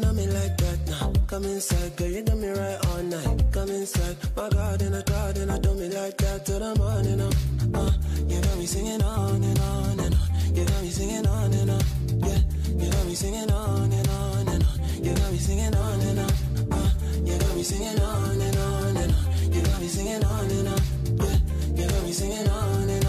[0.00, 1.12] looking at me like that now.
[1.26, 3.44] Come inside, girl, you do me right all night.
[3.52, 7.20] Come inside, my garden, a garden, God, I do me like that till the morning.
[7.20, 7.90] Um, uh,
[8.26, 10.54] you got me singing on and on and on.
[10.54, 11.82] You got me singing on and on.
[12.20, 15.04] Yeah, you got me singing on and on and on.
[15.04, 16.32] You got me singing on and on.
[16.72, 16.90] Uh,
[17.24, 19.52] you got me singing on and on and on.
[19.52, 20.80] You got me singing on and on.
[21.18, 21.38] Yeah,
[21.74, 23.07] you got me singing on and on.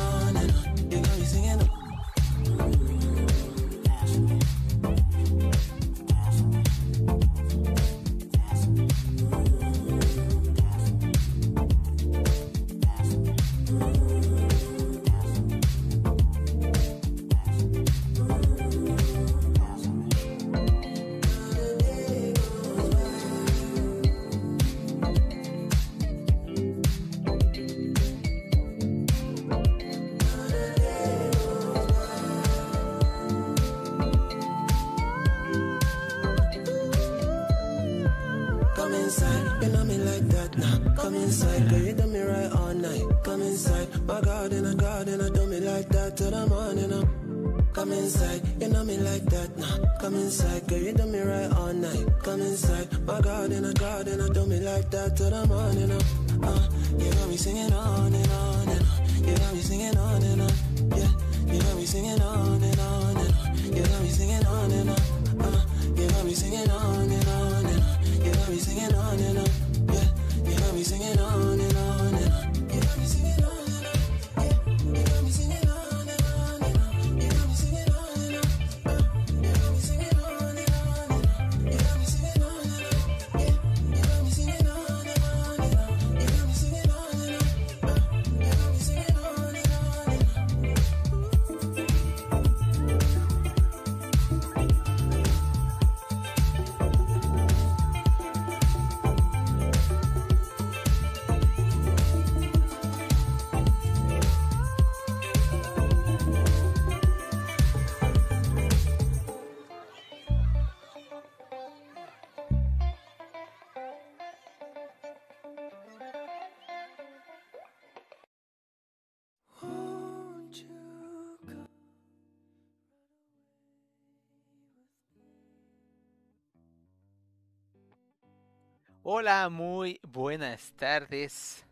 [129.12, 131.65] Hola, muy buenas tardes.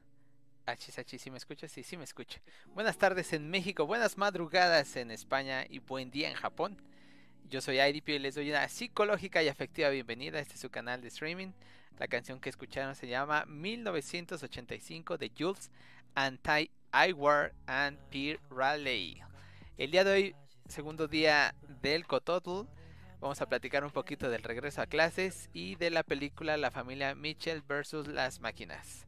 [0.66, 1.68] HH, ¿sí me escucha?
[1.68, 2.42] Sí, sí me escucha.
[2.74, 6.82] Buenas tardes en México, buenas madrugadas en España y buen día en Japón.
[7.48, 10.40] Yo soy IDP y les doy una psicológica y afectiva bienvenida.
[10.40, 11.50] Este es su canal de streaming.
[12.00, 15.70] La canción que escucharon se llama 1985 de Jules
[16.16, 16.72] Anti
[17.08, 19.22] Iwar and Pierre Raleigh.
[19.78, 20.36] El día de hoy,
[20.68, 21.54] segundo día
[21.84, 22.68] del Kototl,
[23.20, 27.16] Vamos a platicar un poquito del regreso a clases y de la película La familia
[27.16, 28.08] Mitchell vs.
[28.08, 29.08] las máquinas.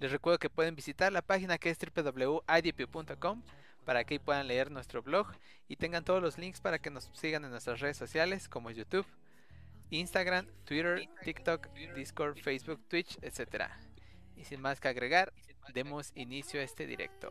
[0.00, 3.42] Les recuerdo que pueden visitar la página que es www.idp.com
[3.84, 5.28] para que puedan leer nuestro blog
[5.68, 9.06] y tengan todos los links para que nos sigan en nuestras redes sociales como YouTube,
[9.90, 13.66] Instagram, Twitter, TikTok, Discord, Facebook, Twitch, etc.
[14.36, 15.32] Y sin más que agregar,
[15.72, 17.30] demos inicio a este directo.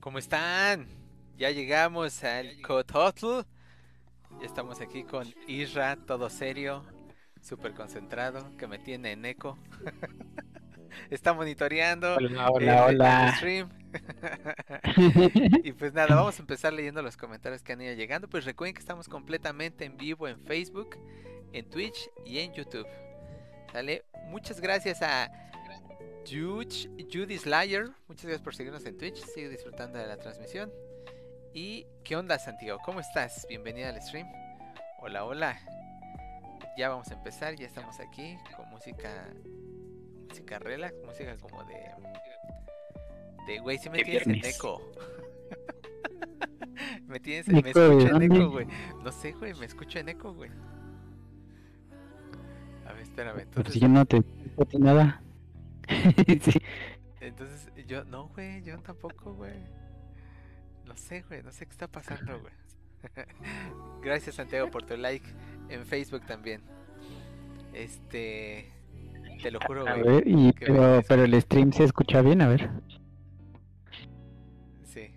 [0.00, 0.86] ¿Cómo están?
[1.36, 3.42] Ya llegamos al Cototl.
[4.40, 6.86] Ya estamos aquí con Isra, todo serio,
[7.42, 9.58] súper concentrado, que me tiene en eco.
[11.10, 13.28] Está monitoreando hola, hola, el, hola.
[13.28, 13.68] el stream.
[15.64, 18.26] y pues nada, vamos a empezar leyendo los comentarios que han ido llegando.
[18.26, 20.96] Pues recuerden que estamos completamente en vivo en Facebook,
[21.52, 22.88] en Twitch y en YouTube.
[23.70, 24.06] ¿Sale?
[24.28, 25.30] Muchas gracias a
[26.26, 27.90] Judy Slayer.
[28.06, 29.16] Muchas gracias por seguirnos en Twitch.
[29.16, 30.70] Sigue disfrutando de la transmisión.
[31.52, 32.78] ¿Y qué onda, Santiago?
[32.84, 33.46] ¿Cómo estás?
[33.48, 34.28] Bienvenida al stream.
[35.00, 35.58] Hola, hola.
[36.78, 37.56] Ya vamos a empezar.
[37.56, 39.28] Ya estamos aquí con música.
[40.28, 40.94] Música relax.
[41.04, 41.74] Música como de.
[43.46, 44.80] De güey, si me De tienes en eco.
[47.08, 48.66] me tienes ¿Eco me escucho en eco, güey.
[49.02, 50.50] No sé, güey, me escucho en eco, güey.
[52.86, 53.34] A ver, espérame.
[53.34, 54.22] Pero Entonces, si yo no te
[54.78, 55.20] nada.
[56.42, 56.60] sí.
[57.20, 59.52] Entonces, yo, no, güey, yo tampoco, güey.
[60.86, 62.52] No sé, güey, no sé qué está pasando, güey.
[64.02, 65.26] Gracias, Santiago, por tu like
[65.68, 66.62] en Facebook también.
[67.72, 68.72] Este.
[69.42, 70.02] Te lo juro, A güey.
[70.16, 72.70] ver, y, pero, pero el stream se escucha bien, a ver.
[74.84, 75.12] Sí.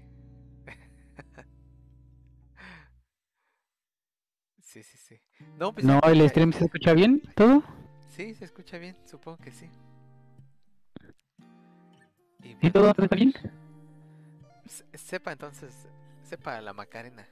[4.62, 5.20] Sí, sí, sí.
[5.60, 5.86] No, pues.
[5.86, 7.64] No, el escucha- stream se escucha bien, todo.
[8.10, 9.70] Sí, se escucha bien, supongo que sí.
[12.64, 13.34] Y ¿Sí, bueno, todo está bien?
[14.66, 15.88] se- sepa entonces,
[16.24, 17.28] sepa la Macarena.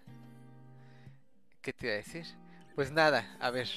[1.61, 2.25] ¿Qué te iba a decir?
[2.75, 3.67] Pues nada, a ver,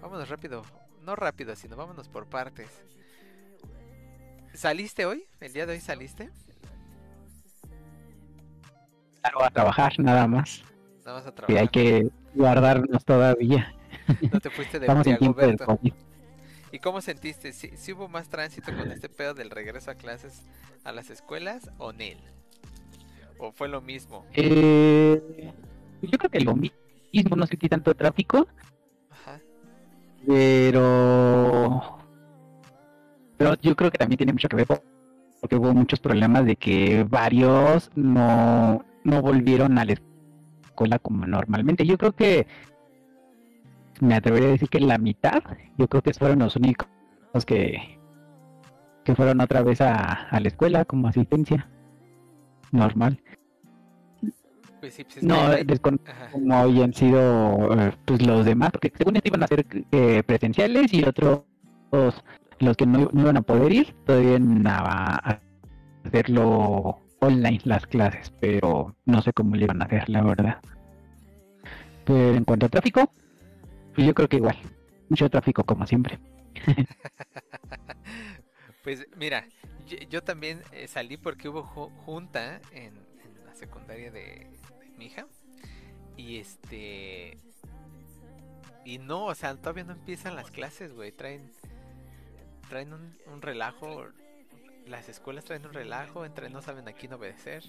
[0.00, 0.62] vámonos rápido.
[1.02, 2.68] No rápido, sino vámonos por partes.
[4.54, 5.24] ¿Saliste hoy?
[5.40, 6.30] ¿El día de hoy saliste?
[9.22, 10.62] Claro, a trabajar, nada más.
[11.04, 11.60] Nada más a trabajar.
[11.62, 13.74] hay que guardarnos todavía.
[14.30, 15.66] No te fuiste de Estamos en tiempo de Rigoberto.
[15.66, 15.92] COVID.
[16.78, 17.52] ¿Y cómo sentiste?
[17.52, 20.44] ¿Si hubo más tránsito con este pedo del regreso a clases
[20.84, 22.18] a las escuelas o nel?
[23.36, 24.24] ¿O fue lo mismo?
[24.32, 25.52] Eh,
[26.00, 28.46] yo creo que lo mismo, no sentí tanto tráfico,
[29.10, 29.40] Ajá.
[30.24, 31.98] pero...
[33.38, 34.84] Pero yo creo que también tiene mucho que ver por-
[35.40, 39.94] porque hubo muchos problemas de que varios no, no volvieron a la
[40.62, 41.84] escuela como normalmente.
[41.84, 42.46] Yo creo que
[44.00, 45.42] me atrevería a decir que la mitad,
[45.76, 46.88] yo creo que fueron los únicos
[47.46, 47.98] que,
[49.04, 51.68] que fueron otra vez a, a la escuela como asistencia
[52.72, 53.20] normal.
[54.80, 55.36] Pues sí, pues No,
[56.32, 60.92] como habían sido eh, pues los demás, porque según esto iban a ser eh, presenciales
[60.92, 61.42] y otros
[62.60, 65.40] los que no, no iban a poder ir todavía a
[66.04, 70.58] hacerlo online las clases, pero no sé cómo le iban a hacer, la verdad.
[72.04, 73.10] Pero en cuanto a tráfico,
[73.98, 74.56] pues yo creo que igual,
[75.08, 76.20] mucho tráfico como siempre.
[78.84, 79.44] Pues mira,
[80.08, 82.94] yo, también eh, salí porque hubo ju- junta en,
[83.44, 85.26] la secundaria de, de mi hija.
[86.16, 87.36] Y este.
[88.84, 91.12] Y no, o sea, todavía no empiezan las clases, güey.
[91.12, 91.52] Traen.
[92.70, 94.06] Traen un, un relajo.
[94.86, 96.24] Las escuelas traen un relajo.
[96.24, 97.64] Entre no saben a quién obedecer.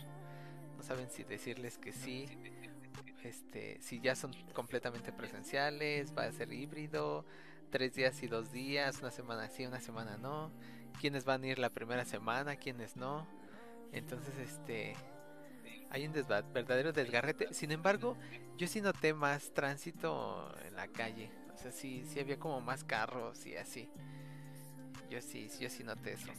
[0.77, 2.27] No saben si decirles que sí.
[3.23, 7.25] Este, si ya son completamente presenciales, va a ser híbrido,
[7.69, 10.51] tres días y dos días, una semana sí, una semana no
[10.99, 13.25] quiénes van a ir la primera semana, quiénes no.
[13.91, 14.95] Entonces, este,
[15.89, 16.13] hay un
[16.53, 17.53] verdadero desgarrete.
[17.53, 18.17] Sin embargo,
[18.57, 21.31] yo sí noté más tránsito en la calle.
[21.53, 23.89] O sea, sí, sí había como más carros y así.
[25.09, 26.31] Yo sí, yo sí noté eso.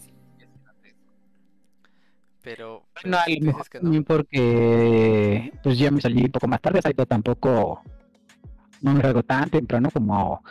[2.42, 4.02] Pero, pero No, a lo mejor que no.
[4.04, 7.82] porque pues ya me salí un poco más tarde, salgo tampoco,
[8.80, 10.42] no me salgo tan temprano como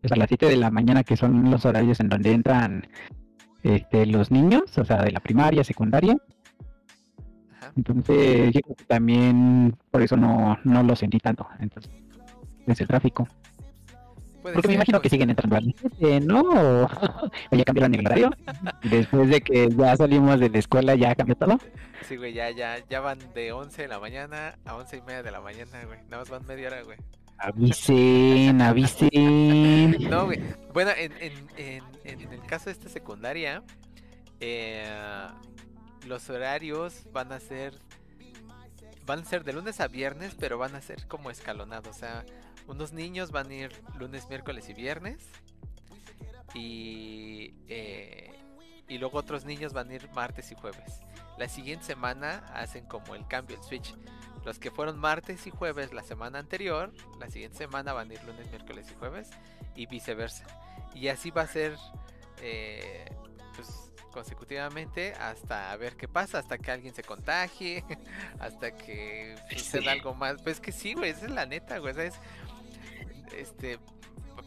[0.00, 2.86] pues, a las 7 de la mañana que son los horarios en donde entran
[3.62, 6.16] este, los niños, o sea, de la primaria, secundaria.
[7.56, 7.72] Ajá.
[7.74, 11.46] Entonces yo creo que también por eso no, no lo sentí tanto.
[11.58, 11.90] Entonces,
[12.66, 13.26] es el tráfico.
[14.44, 16.86] Puede Porque me imagino que siguen entrando a las 7, ¿no?
[17.50, 18.30] Ya cambiaron el horario.
[18.82, 21.58] Después de que ya salimos de la escuela, ya cambió todo.
[22.06, 25.22] Sí, güey, ya, ya, ya van de 11 de la mañana a 11 y media
[25.22, 25.98] de la mañana, güey.
[26.10, 26.98] Nada más van media hora, güey.
[27.38, 29.96] Avisen, avisen.
[30.10, 30.42] No, güey.
[30.74, 33.62] Bueno, en, en, en, en el caso de esta secundaria,
[34.40, 34.84] eh,
[36.06, 37.72] los horarios van a ser
[39.06, 41.96] van a ser de lunes a viernes, pero van a ser como escalonados.
[41.96, 42.26] O sea,
[42.66, 45.28] unos niños van a ir lunes, miércoles y viernes.
[46.54, 48.30] Y, eh,
[48.88, 51.00] y luego otros niños van a ir martes y jueves.
[51.38, 53.94] La siguiente semana hacen como el cambio, el switch.
[54.44, 58.22] Los que fueron martes y jueves la semana anterior, la siguiente semana van a ir
[58.24, 59.30] lunes, miércoles y jueves.
[59.74, 60.44] Y viceversa.
[60.94, 61.76] Y así va a ser
[62.40, 63.06] eh,
[63.56, 67.82] pues, consecutivamente hasta ver qué pasa, hasta que alguien se contagie,
[68.38, 69.88] hasta que suceda Sí.
[69.88, 70.40] algo más.
[70.42, 71.94] Pues que sí, güey, esa es la neta, güey.
[71.94, 72.14] ¿sabes?
[73.40, 73.78] Este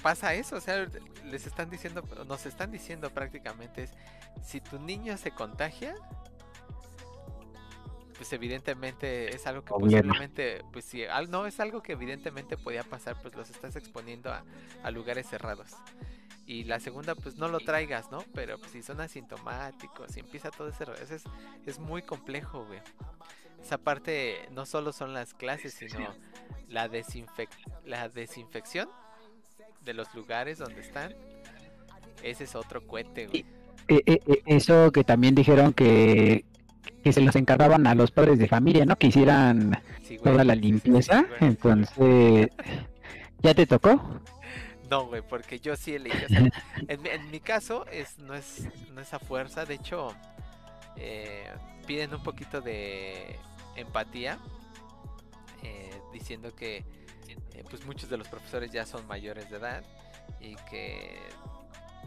[0.04, 0.86] pasa eso, o sea,
[1.26, 3.92] les están diciendo, nos están diciendo prácticamente es
[4.44, 5.96] si tu niño se contagia,
[8.16, 9.74] pues evidentemente es algo que
[10.10, 14.44] posiblemente, pues al- no es algo que evidentemente podía pasar, pues los estás exponiendo a,
[14.84, 15.72] a lugares cerrados.
[16.46, 18.24] Y la segunda, pues no lo traigas, ¿no?
[18.34, 21.24] Pero pues, si son asintomáticos, si empieza todo ese es,
[21.66, 22.80] es muy complejo, güey.
[23.68, 26.08] Esa parte no solo son las clases, sino
[26.70, 27.50] la, desinfec
[27.86, 28.88] la desinfección
[29.84, 31.14] de los lugares donde están.
[32.24, 33.46] Ese es otro cohete, güey.
[33.90, 36.46] Eh, eh, eh, eso que también dijeron que,
[37.04, 38.96] que se los encargaban a los padres de familia, ¿no?
[38.98, 40.32] Que hicieran Sí, güey.
[40.32, 41.22] toda la Sí, sí, sí, limpieza.
[41.24, 41.38] güey.
[41.42, 42.48] Entonces,
[43.42, 44.22] ¿ya te tocó?
[44.90, 46.24] No, güey, porque yo sí elegí.
[46.24, 46.40] o sea,
[46.88, 49.66] en, mi- en mi caso es no es no es a fuerza.
[49.66, 50.16] De hecho,
[50.96, 51.52] eh,
[51.86, 53.36] piden un poquito de
[53.78, 54.40] empatía,
[55.64, 56.78] eh, diciendo que
[57.28, 59.84] eh, pues muchos de los profesores ya son mayores de edad
[60.40, 61.18] y que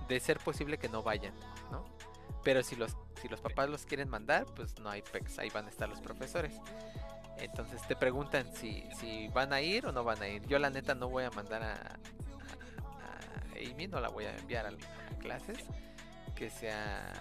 [0.09, 1.35] de ser posible que no vayan,
[1.71, 1.85] ¿no?
[2.43, 5.67] Pero si los si los papás los quieren mandar, pues no hay pex, ahí van
[5.67, 6.55] a estar los profesores.
[7.37, 10.47] Entonces te preguntan si, si van a ir o no van a ir.
[10.47, 14.67] Yo la neta no voy a mandar a, a Amy, no la voy a enviar
[14.67, 14.73] a,
[15.19, 15.59] clases.
[16.35, 17.13] Que sea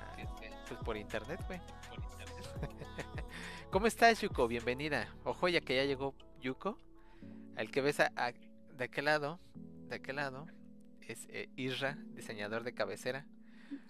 [0.67, 1.59] pues por internet, güey.
[3.71, 4.47] ¿Cómo estás, Yuko?
[4.47, 5.07] Bienvenida.
[5.23, 6.77] Ojo, ya que ya llegó Yuko.
[7.55, 9.39] Al que ves a, a- de aquel lado,
[9.89, 10.47] de aquel lado,
[11.01, 13.25] es eh, Isra, diseñador de cabecera.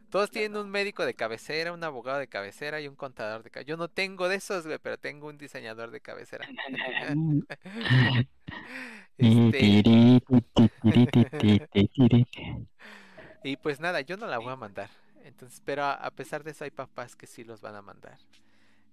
[0.10, 3.68] Todos tienen un médico de cabecera, un abogado de cabecera y un contador de cabecera.
[3.70, 6.48] Yo no tengo de esos, güey, pero tengo un diseñador de cabecera.
[9.18, 9.76] Este,
[13.44, 14.90] y pues nada, yo no la voy a mandar.
[15.24, 18.18] Entonces, pero a, a pesar de eso hay papás que sí los van a mandar.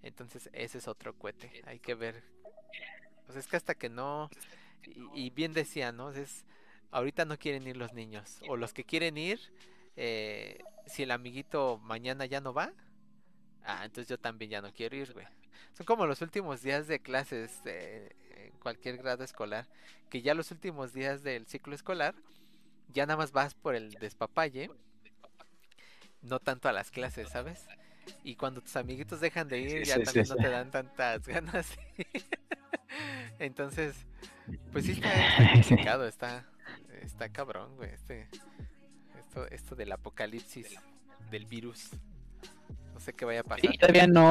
[0.02, 1.62] Entonces, ese es otro cohete.
[1.66, 2.22] Hay que ver.
[3.26, 4.30] Pues es que hasta que no.
[5.14, 6.10] Y, bien decía, ¿no?
[6.10, 6.44] Es,
[6.90, 8.40] ahorita no quieren ir los niños.
[8.48, 9.40] O los que quieren ir,
[9.96, 12.72] eh, si el amiguito mañana ya no va,
[13.64, 15.26] ah, entonces yo también ya no quiero ir, güey.
[15.72, 19.66] Son como los últimos días de clases de, en cualquier grado escolar.
[20.08, 22.14] Que ya los últimos días del ciclo escolar,
[22.88, 24.70] ya nada más vas por el despapalle,
[26.22, 27.66] no tanto a las clases, ¿sabes?
[28.24, 30.70] Y cuando tus amiguitos dejan de ir, Sí, ya sí, sí, también no te dan
[30.70, 31.78] tantas ganas.
[33.38, 33.96] Entonces,
[34.72, 35.10] pues sí está,
[35.54, 36.46] complicado, está,
[37.02, 37.90] está cabrón, güey.
[37.90, 38.28] Este,
[39.18, 40.76] esto, esto del apocalipsis
[41.30, 41.90] del virus.
[42.94, 43.70] No sé qué vaya a pasar.
[43.70, 44.30] Sí, todavía no,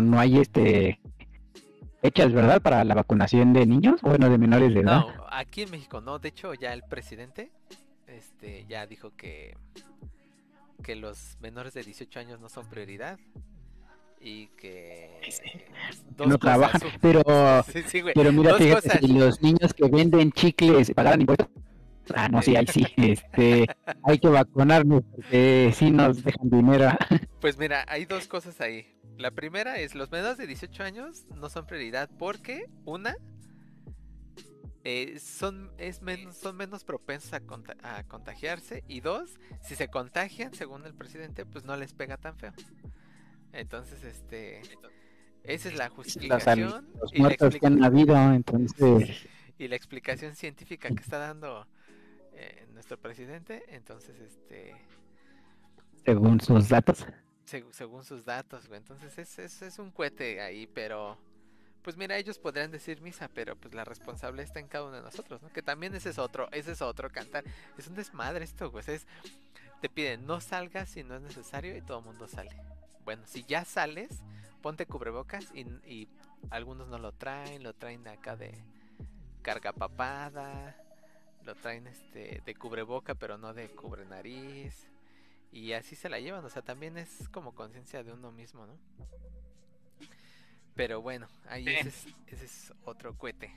[0.00, 1.00] no hay este
[2.00, 2.62] fechas, ¿verdad?
[2.62, 5.00] Para la vacunación de niños, bueno, de menores de edad.
[5.00, 6.18] No, aquí en México no.
[6.18, 7.50] De hecho, ya el presidente
[8.06, 9.56] este, ya dijo que,
[10.82, 13.18] que los menores de 18 años no son prioridad.
[14.20, 15.20] Y que.
[16.26, 17.22] no trabajan, pero
[17.72, 18.14] Sí, sí, güey.
[18.14, 19.00] pero mira, dos fíjate, cosas.
[19.00, 21.46] si los niños que venden chicles pagaran impuestos,
[22.16, 23.66] ah, no, sí, ahí sí, este,
[24.02, 26.90] hay que vacunarnos porque sí nos dejan dinero.
[27.40, 28.88] Pues mira, hay dos cosas ahí.
[29.16, 33.16] La primera es los menores de 18 años no son prioridad porque, una,
[34.84, 38.84] eh, son, es menos, son menos propensos a, conta- a contagiarse.
[38.88, 42.52] Y dos, si se contagian, según el presidente, pues no les pega tan feo.
[43.52, 44.62] Entonces, este.
[45.44, 49.26] Esa es la Los, justificación los y, la muertos que explica- han habido, entonces,
[49.58, 51.66] y la explicación científica que está dando
[52.34, 53.64] eh, nuestro presidente.
[53.68, 54.74] Entonces, este.
[56.04, 57.06] según sus datos.
[57.46, 58.78] seg- según sus datos, güey.
[58.78, 61.16] Entonces es, es, es un cohete ahí, pero
[61.88, 65.02] pues mira, ellos podrían decir misa, pero pues la responsable está en cada uno de
[65.02, 65.48] nosotros, ¿no?
[65.48, 67.44] Que también ese es otro, ese es otro cantar.
[67.78, 68.84] Es un desmadre esto, güey.
[68.88, 69.06] Es,
[69.80, 72.50] te piden no salgas si no es necesario y todo el mundo sale.
[73.06, 74.20] Bueno, si ya sales,
[74.60, 76.08] ponte cubrebocas y, y
[76.50, 78.52] algunos no lo traen, lo traen acá de
[79.40, 80.76] carga papada,
[81.46, 84.90] lo traen este de cubreboca pero no de cubre nariz.
[85.52, 88.76] Y así se la llevan, o sea, también es como conciencia de uno mismo, ¿no?
[90.78, 91.74] Pero bueno, ahí Sí.
[91.74, 93.52] ese, es, ese es otro cohete.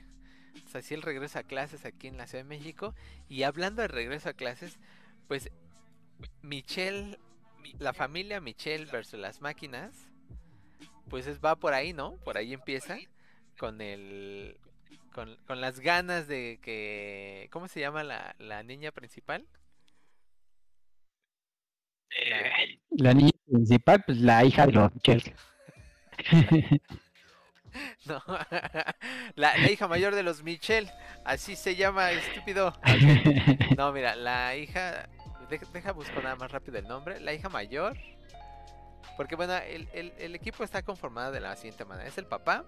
[0.66, 2.96] O sea, si el regreso a clases aquí en la Ciudad de México.
[3.28, 4.76] Y hablando de regreso a clases,
[5.28, 5.48] pues
[6.42, 7.16] Michelle,
[7.78, 9.94] la familia Michelle versus las máquinas,
[11.08, 12.16] pues es, va por ahí, ¿no?
[12.24, 12.98] Por ahí empieza
[13.56, 14.58] con el...
[15.12, 17.48] Con, con las ganas de que...
[17.52, 19.46] ¿Cómo se llama la, la niña principal?
[22.28, 22.52] La-
[22.90, 25.30] La niña principal, pues la hija de los Michels.
[28.06, 28.22] No,
[29.36, 30.90] la, la hija mayor de los Michel,
[31.24, 32.74] así se llama, estúpido.
[33.76, 35.08] No, mira, la hija,
[35.48, 37.96] de- deja buscar nada más rápido el nombre, la hija mayor,
[39.16, 42.64] porque bueno, el, el- el equipo está conformado de la siguiente manera, es el papá,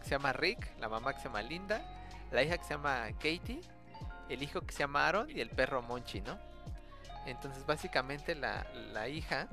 [0.00, 1.82] que se llama Rick, la mamá que se llama Linda,
[2.30, 3.60] la hija que se llama Katie,
[4.28, 6.38] el hijo que se llama Aaron y el perro Monchi, ¿no?
[7.26, 9.48] Entonces básicamente la, la hija,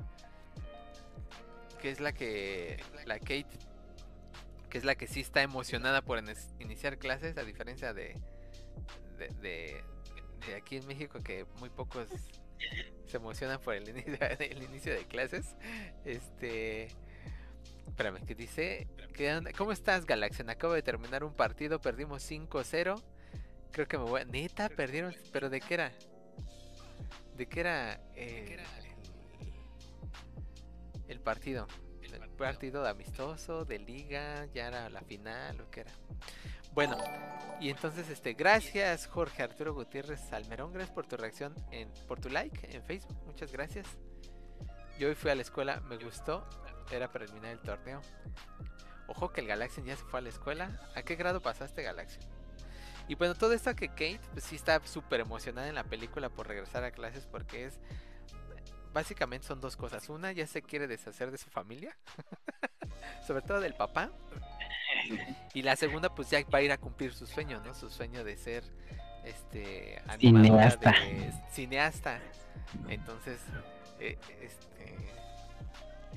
[1.80, 3.46] que es la que, la Kate,
[4.70, 6.22] que es la que sí está emocionada por
[6.58, 8.16] iniciar clases, a diferencia de,
[9.42, 9.84] de,
[10.56, 12.08] aquí en México, que muy pocos
[13.06, 15.56] se emocionan por el inicio, de clases.
[16.04, 16.88] Este.
[17.88, 18.86] Espérame, que dice.
[19.58, 20.48] ¿Cómo estás, Galaxian?
[20.48, 23.02] Acabo de terminar un partido, perdimos 5-0.
[23.72, 24.24] Creo que me voy.
[24.26, 25.14] Neta, perdieron.
[25.32, 25.92] ¿Pero de qué era?
[27.36, 28.58] ¿De qué era eh,
[31.08, 31.66] el partido?
[32.40, 34.46] ¿El partido de amistoso, de liga?
[34.54, 35.92] ¿Ya era la final o qué era?
[36.72, 36.96] Bueno,
[37.60, 42.30] y entonces, este, gracias Jorge Arturo Gutiérrez Salmerón, gracias por tu reacción, en, por tu
[42.30, 43.86] like en Facebook, muchas gracias.
[44.98, 46.48] Yo hoy fui a la escuela, me gustó,
[46.90, 48.00] era para terminar el torneo.
[49.06, 50.80] Ojo que el Galaxian ya se fue a la escuela.
[50.94, 52.24] ¿A qué grado pasaste, Galaxian?
[53.06, 56.48] Y bueno, todo esto que Kate, pues sí está súper emocionada en la película por
[56.48, 57.80] regresar a clases porque es...
[58.92, 60.08] Básicamente son dos cosas.
[60.08, 61.96] Una, ya se quiere deshacer de su familia.
[63.26, 64.10] Sobre todo del papá.
[65.54, 67.74] Y la segunda, pues ya va a ir a cumplir su sueño, ¿no?
[67.74, 68.62] Su sueño de ser
[69.24, 70.90] este animadora Cineasta.
[70.92, 72.20] de cineasta.
[72.88, 73.40] Entonces,
[73.98, 74.96] eh, este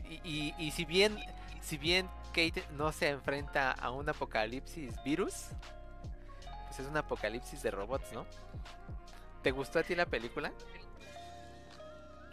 [0.07, 1.17] y, y- y si bien
[1.61, 5.47] si bien Kate no se enfrenta a un apocalipsis virus,
[6.67, 8.25] pues es un apocalipsis de robots, ¿no?
[9.41, 10.51] ¿Te gustó a ti la película?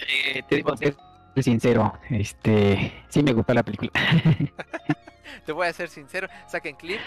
[0.09, 0.97] Eh, te digo, ser
[1.43, 3.93] sincero, este, sí me gustó la película.
[5.47, 7.01] Te voy a ser sincero, saquen clip.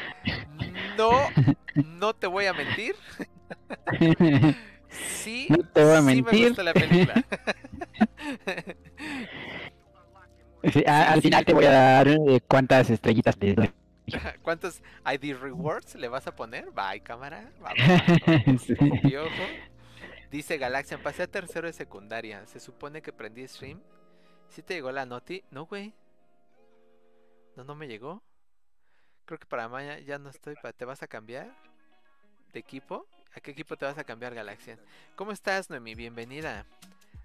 [0.98, 1.12] No,
[1.76, 2.96] no te voy a mentir.
[4.94, 7.26] Sí, No te voy a sí me gustó la película.
[10.72, 13.72] Sí, al final te voy a dar eh, cuántas estrellitas te doy.
[14.44, 16.70] ¿Cuántos ID rewards le vas a poner?
[16.72, 17.50] Bye, cámara.
[17.60, 18.62] Vamos.
[18.62, 18.76] Sí.
[20.34, 22.44] Dice Galaxian, pasé a tercero de secundaria.
[22.48, 23.80] Se supone que prendí stream.
[24.50, 25.44] ¿Sí te llegó la noti?
[25.52, 25.94] No, güey.
[27.56, 28.24] No, no me llegó.
[29.26, 30.56] Creo que para mañana ya no estoy.
[30.76, 31.56] ¿Te vas a cambiar
[32.52, 33.06] de equipo?
[33.36, 34.80] ¿A qué equipo te vas a cambiar, Galaxian?
[35.16, 35.94] ¿Cómo estás, Noemi?
[35.94, 36.66] Bienvenida.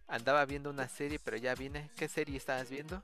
[0.07, 1.91] Andaba viendo una serie, pero ya vine.
[1.97, 3.03] ¿Qué serie estabas viendo?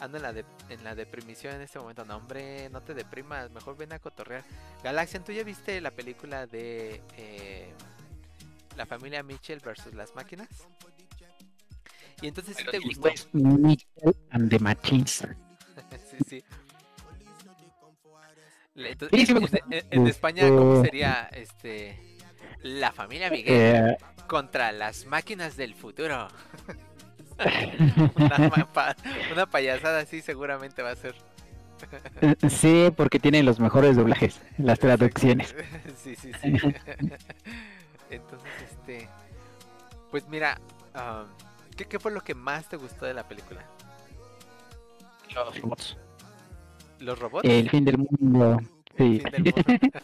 [0.00, 2.04] Ando en la, de, en la deprimición en este momento.
[2.04, 3.48] No, hombre, no te deprimas.
[3.52, 4.42] Mejor ven a cotorrear.
[4.82, 7.72] Galaxian, ¿tú ya viste la película de eh,
[8.76, 10.48] la familia Mitchell versus las máquinas?
[12.22, 13.02] Y entonces sí te gustó.
[13.02, 15.26] Pues, Mitchell and the Machines.
[16.10, 16.44] sí, sí.
[18.74, 19.58] Le- ento- Sí, sí me en- gustó.
[19.70, 20.84] en, en España, ¿cómo Gustó.
[20.84, 21.98] sería este
[22.62, 26.28] la familia Miguel Eh, contra las máquinas del futuro?
[28.16, 28.96] una, ma- pa-
[29.32, 31.14] una payasada así seguramente va a ser.
[32.50, 35.54] sí, porque tienen los mejores doblajes, las traducciones.
[35.96, 36.52] sí, sí, sí.
[38.10, 39.16] Entonces, este.
[40.10, 40.60] Pues mira,
[41.76, 43.70] ¿qué, qué fue lo que más te gustó de la película?
[45.34, 45.98] Los robots.
[46.98, 47.48] ¿Los robots?
[47.48, 48.58] El fin del mundo.
[48.96, 49.20] Sí.
[49.20, 49.64] Fin del mundo.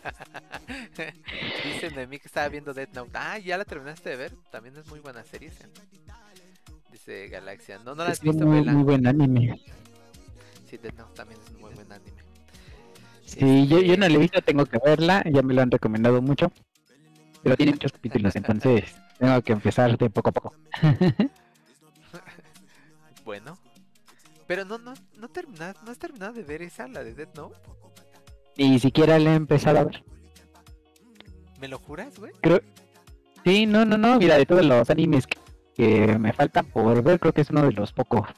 [1.62, 3.10] Dice Noemí que estaba viendo Death Note.
[3.14, 4.36] Ah, ya la terminaste de ver.
[4.50, 5.52] También es muy buena serie.
[6.90, 7.78] Dice Galaxia.
[7.80, 9.60] No, no la has Es visto, muy, muy buen anime.
[10.64, 12.22] Sí, Death Note también es un muy buen anime.
[13.24, 15.70] Sí, yo, yo Este, no la he visto, tengo que verla, ya me lo han
[15.70, 16.52] recomendado mucho.
[17.46, 20.54] Pero tiene muchos capítulos, entonces tengo que empezar de poco a poco.
[23.24, 23.58] Bueno.
[24.46, 27.56] Pero no, no, no terminas, no has terminado de ver esa, la de Death Note.
[28.56, 30.04] Ni siquiera la he empezado a ver.
[31.60, 32.32] ¿Me lo juras, güey?
[33.44, 35.38] Sí, no, no, no, mira, de todos los animes que,
[35.74, 38.28] que me faltan por ver, creo que es uno de los pocos.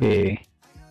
[0.00, 0.38] eh,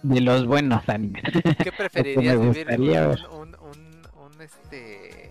[0.01, 1.23] de los buenos animes.
[1.61, 2.67] ¿Qué preferirías vivir?
[2.69, 5.22] Un, un, un, un, este.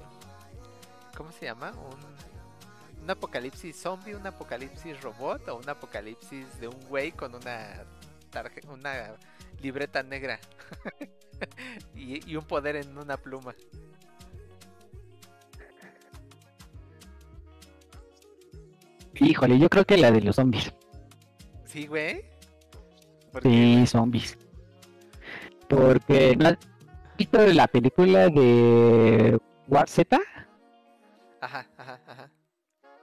[1.42, 1.72] ¿Cómo se llama?
[1.72, 7.82] Un, un apocalipsis zombie, un apocalipsis robot o un apocalipsis de un güey con una
[8.30, 9.16] tarje- una
[9.60, 10.38] libreta negra
[11.96, 13.56] y, y un poder en una pluma.
[19.14, 20.72] Híjole, yo creo que la de los zombies.
[21.64, 22.22] ¿Sí, güey?
[23.32, 24.38] ¿Por qué, Sí, zombies.
[25.68, 26.58] Porque ¿no has
[27.16, 30.18] visto la película de War Z?
[31.42, 32.30] Ajá, ajá, ajá.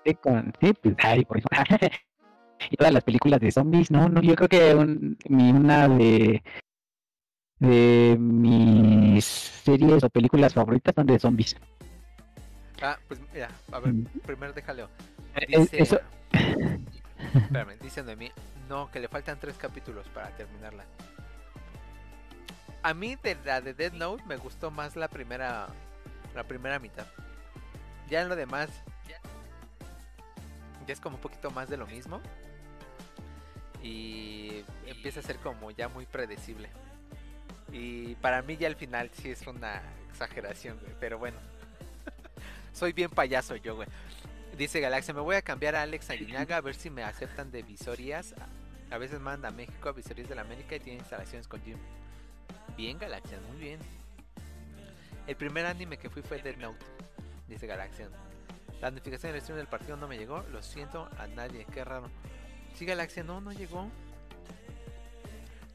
[0.06, 1.48] Sí, con, sí, pues, ay, por eso.
[2.72, 6.42] y todas las películas de zombies, no, no, yo creo que un- mi, una de
[7.60, 11.58] de mis series o películas favoritas son de zombies.
[12.82, 13.94] Ah, pues mira, a ver,
[14.26, 14.90] primero déjalo.
[15.36, 16.00] Es- Dice, eso,
[17.36, 18.32] espérame, dice Noemí,
[18.70, 20.86] no, que le faltan tres capítulos para terminarla.
[22.84, 25.68] A mí de la de Dead Note me gustó más la primera
[26.34, 27.06] la primera mitad.
[28.10, 28.70] Ya en lo demás
[29.08, 32.22] ya, es como un poquito más de lo mismo.
[33.84, 36.70] Y empieza a ser como ya muy predecible.
[37.72, 41.38] Y para mí ya al final sí es una exageración, güey, pero bueno.
[42.74, 43.88] Soy bien payaso yo, güey.
[44.58, 47.64] Dice Galaxia, me voy a cambiar a Alex Aguinaga a ver si me aceptan de
[47.64, 48.34] visorías.
[48.92, 51.78] A veces manda a México a visorías de la América y tiene instalaciones con Jim.
[52.76, 53.80] Bien, Galaxia, muy bien.
[55.28, 56.84] El primer anime que fui fue Dead Note,
[57.50, 58.10] dice Galaxia.
[58.82, 62.10] La notificación del stream del partido no me llegó, lo siento a nadie, qué raro.
[62.76, 63.90] Sí, Galaxia, no, no llegó.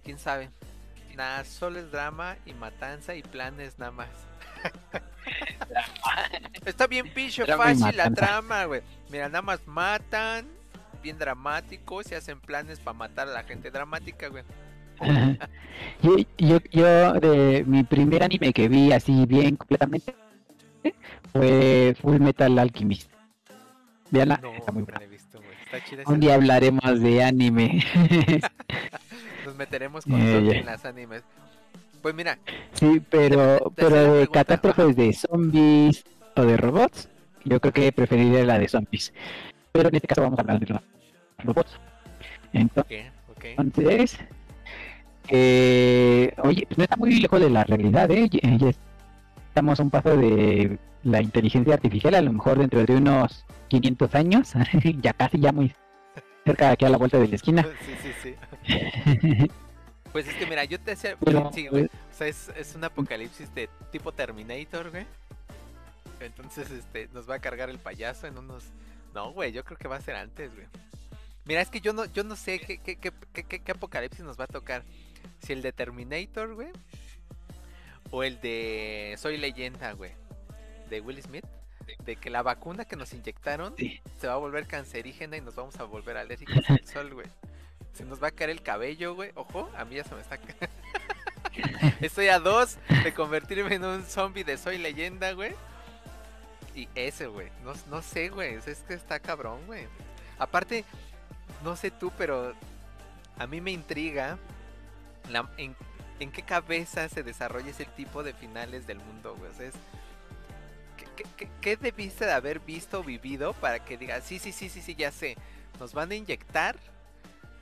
[0.03, 0.51] ¿Quién sabe?
[1.15, 4.09] Nada, solo es drama y matanza y planes nada más.
[6.65, 8.83] Está bien y fácil la trama, güey.
[9.11, 10.49] Mira, nada más matan,
[11.03, 14.45] bien dramático, se hacen planes para matar a la gente dramática, güey.
[16.03, 20.15] yo, yo, yo de mi primer anime que vi así bien completamente
[21.33, 23.11] fue Full Metal Alchemist.
[24.11, 25.01] Veanla, No, está muy no buena.
[25.01, 25.41] la he visto.
[25.65, 26.03] Está chida.
[26.07, 27.83] Un día hablaremos de anime.
[29.45, 31.23] Nos meteremos con en las animes.
[32.03, 32.39] Pues mira,
[32.75, 36.05] sí, pero, pero de catástrofes de zombies
[36.37, 37.09] o de robots,
[37.45, 39.13] yo creo que preferiría la de zombies.
[39.73, 40.81] Pero en este caso vamos a hablar de los
[41.39, 41.81] robots.
[42.53, 44.19] Entonces,
[45.29, 48.29] eh, oye, pues no está muy lejos de la realidad, ¿eh?
[49.55, 54.15] Estamos a un paso de la inteligencia artificial, a lo mejor dentro de unos 500
[54.17, 54.53] años,
[55.01, 55.73] ya casi, ya muy
[56.45, 57.65] cerca de aquí a la vuelta de la esquina.
[57.87, 58.35] Sí, sí,
[58.67, 59.49] sí.
[60.11, 61.17] Pues es que mira, yo te hacía.
[61.25, 61.87] Pero, sí, güey.
[61.87, 65.07] O sea, es, es un apocalipsis de tipo Terminator, güey.
[66.21, 68.63] Entonces, este, nos va a cargar el payaso en unos.
[69.13, 70.69] No, güey, yo creo que va a ser antes, güey.
[71.47, 74.25] Mira, es que yo no, yo no sé qué, qué, qué, qué- qué- qué apocalipsis
[74.25, 74.85] nos va a tocar.
[75.41, 76.69] Si el de Terminator, güey.
[78.11, 80.13] O el de Soy Leyenda, güey.
[80.91, 81.45] De Will Smith.
[82.05, 84.01] De que la vacuna que nos inyectaron Sí.
[84.21, 87.27] se va a volver cancerígena y nos vamos a volver alérgicos al sol, güey.
[87.93, 89.31] Se nos va a caer el cabello, güey.
[89.35, 90.69] Ojo, a mí ya se me está ca-
[92.01, 95.55] Estoy a dos de convertirme en un zombie de Soy Leyenda, güey.
[96.75, 97.49] Y ese, güey.
[97.63, 98.55] No, no sé, güey.
[98.55, 99.87] Es que está cabrón, güey.
[100.39, 100.85] Aparte,
[101.63, 102.55] no sé tú, pero
[103.39, 104.39] a mí me intriga
[105.31, 105.77] la- en,
[106.21, 109.51] en qué cabeza se desarrolla ese tipo de finales del mundo, güey.
[109.51, 109.75] O sea, es-
[111.37, 114.81] ¿qué, qué, debiste de haber visto o vivido para que digas, sí, sí, sí, sí,
[114.81, 115.37] sí, ya sé.
[115.81, 116.77] Nos van a inyectar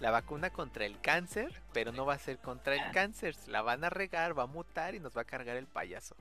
[0.01, 3.37] la vacuna contra el cáncer, pero no va a ser contra el cáncer.
[3.47, 6.17] La van a regar, va a mutar y nos va a cargar el payaso.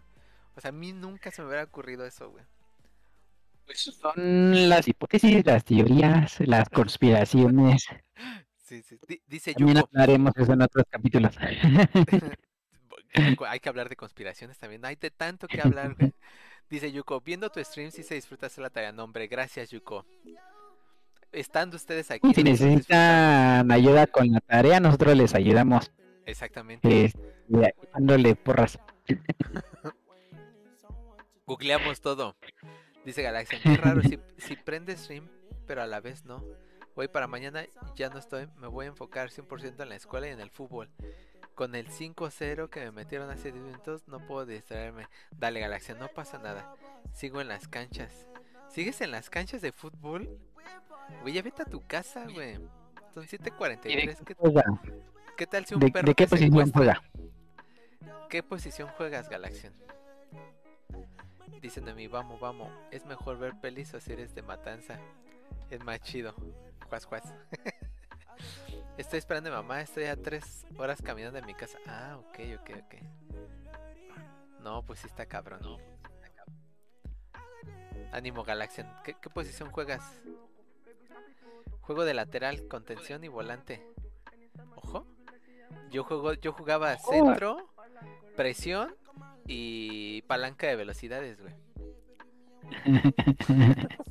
[0.56, 2.44] O sea, a mí nunca se me hubiera ocurrido eso, güey.
[3.74, 7.86] Son las hipótesis, las teorías, las conspiraciones.
[8.72, 8.98] Sí, sí.
[9.06, 9.90] Di- dice También Yuko.
[9.92, 11.36] hablaremos eso en otros capítulos.
[13.50, 14.86] Hay que hablar de conspiraciones también.
[14.86, 15.94] Hay de tanto que hablar.
[16.70, 18.94] Dice Yuko, viendo tu stream sí se disfruta hacer la tarea.
[18.94, 20.06] No, hombre, gracias, Yuko.
[21.34, 22.34] Estando ustedes aquí.
[22.34, 25.92] si necesitan ayuda con la tarea, nosotros les ayudamos
[26.26, 27.06] Exactamente.
[27.06, 27.14] eh,
[27.94, 28.80] dándole porras.
[31.46, 32.38] Googleamos todo.
[33.04, 35.28] Dice Galaxia, qué raro si, si prende stream,
[35.68, 36.42] pero a la vez no.
[36.96, 40.32] Hoy para mañana ya no estoy, me voy a enfocar 100% en la escuela y
[40.32, 40.90] en el fútbol.
[41.56, 45.08] Con el 5-0 que me metieron hace 10 minutos no puedo distraerme.
[45.32, 46.76] Dale Galaxia, no pasa nada.
[47.14, 48.28] Sigo en las canchas.
[48.70, 50.30] ¿Sigues en las canchas de fútbol?
[51.22, 52.56] Güey, ya vete a tu casa, güey.
[53.14, 54.24] Son 7.43.
[54.24, 54.36] ¿Qué,
[55.38, 57.02] qué tal si un ¿De, perro de qué posición juega?
[58.30, 59.74] ¿Qué posición juegas, Galaxian?
[61.62, 62.72] Dicen de mí, vamos, vamos.
[62.92, 65.00] Es mejor ver pelis o series de matanza.
[65.70, 66.34] Es más chido.
[66.92, 67.24] Juas, juas.
[68.98, 69.80] estoy esperando a mi mamá.
[69.80, 71.80] Estoy a tres horas caminando de mi casa.
[71.88, 72.96] Ah, ok, ok, ok.
[74.60, 75.62] No, pues sí está cabrón.
[75.62, 75.78] ¿no?
[78.12, 78.94] Ánimo, Galaxian.
[79.06, 80.04] ¿Qué, qué posición juegas?
[81.80, 83.88] Juego de lateral, contención y volante.
[84.76, 85.08] Ojo.
[85.92, 87.70] Yo juego, yo jugaba centro,
[88.36, 88.94] presión
[89.48, 91.56] y palanca de velocidades, güey.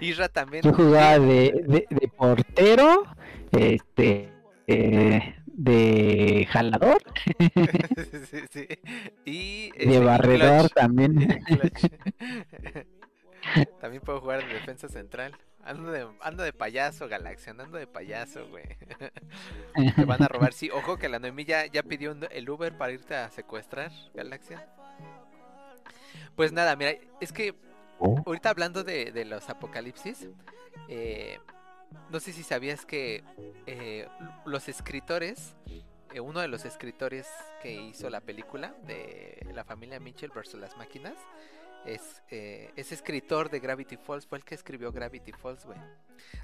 [0.00, 0.62] Isra también.
[0.62, 3.04] Yo jugaba de, de, de portero,
[3.52, 4.32] este,
[4.66, 7.02] eh, de jalador,
[8.30, 8.66] sí, sí.
[9.24, 10.72] Y de este, barredor clutch.
[10.74, 11.42] también.
[13.80, 15.36] También puedo jugar de defensa central.
[15.64, 18.64] Ando de, ando de payaso, Galaxia, ando de payaso, güey.
[19.96, 20.52] Te van a robar.
[20.52, 23.90] Sí, ojo que la Noemí ya, ya pidió un- el Uber para irte a secuestrar,
[24.14, 24.66] Galaxia.
[26.36, 27.54] Pues nada, mira, es que
[28.00, 28.22] Oh.
[28.26, 30.28] ahorita hablando de, de los apocalipsis,
[30.88, 31.38] eh,
[32.10, 33.24] no sé si sabías que
[33.66, 34.08] eh,
[34.44, 35.56] los escritores,
[36.12, 37.26] eh, uno de los escritores
[37.62, 41.14] que hizo la película de la familia Mitchell versus las máquinas,
[41.84, 45.78] es, eh, es escritor de Gravity Falls, fue el que escribió Gravity Falls, güey.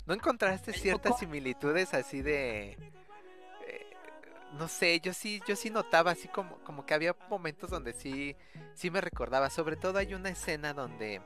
[0.07, 2.77] ¿No encontraste ciertas similitudes así de...
[4.59, 8.37] no sé, yo sí, yo sí notaba así como, como que había momentos donde sí,
[8.75, 9.51] sí me recordaba.
[9.51, 11.21] Sobre todo hay una escena donde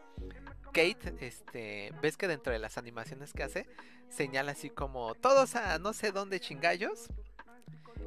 [0.66, 3.66] Kate, este, ves que dentro de las animaciones que hace,
[4.08, 7.08] señala así como todos a no sé dónde chingallos.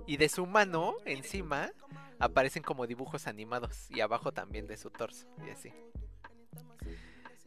[0.07, 1.71] Y de su mano, encima,
[2.19, 3.89] aparecen como dibujos animados.
[3.91, 5.27] Y abajo también de su torso.
[5.45, 5.71] Y así.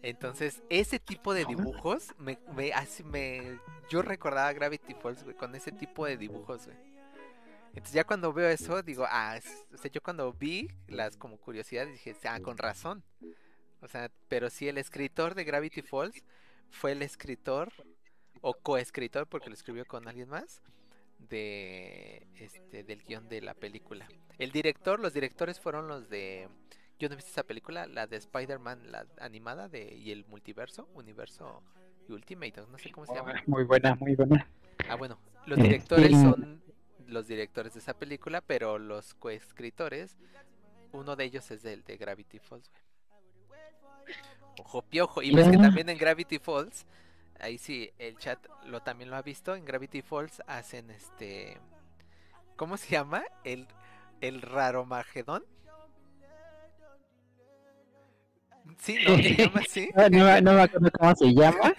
[0.02, 3.58] Entonces, ese tipo de dibujos, me, me, así me,
[3.88, 6.93] yo recordaba Gravity Falls, güey, con ese tipo de dibujos, güey.
[7.74, 11.36] Entonces ya cuando veo eso, digo, ah, es- o sea, yo cuando vi las como
[11.38, 13.02] curiosidades dije, ah, con razón.
[13.80, 16.22] O sea, pero sí, el escritor de Gravity Falls
[16.70, 17.72] fue el escritor
[18.40, 20.62] o coescritor, porque lo escribió con alguien más,
[21.18, 24.06] de este del guion de la película.
[24.38, 26.48] El director, los directores fueron los de
[26.98, 30.88] yo no he visto esa película, la de Spider-Man, la animada de y el multiverso,
[30.94, 31.62] universo
[32.08, 33.42] y Ultimate, no sé cómo se llama.
[33.46, 34.46] Muy buena, muy buena.
[34.88, 36.62] Ah, bueno, los Este- directores son
[37.08, 40.16] los directores de esa película, pero los coescritores,
[40.92, 44.14] uno de ellos es del de Gravity Falls, güey.
[44.58, 45.22] Ojo piojo.
[45.22, 46.86] Y ves que también en Gravity Falls,
[47.40, 51.58] ahí sí, el chat lo también lo ha visto, en Gravity Falls hacen este
[52.56, 53.24] ¿cómo se llama?
[53.42, 53.66] El
[54.20, 55.44] el Raromagedón.
[58.78, 59.90] Sí, no, se llama así.
[59.94, 61.74] No, no, me- no me acuerdo cómo se llama,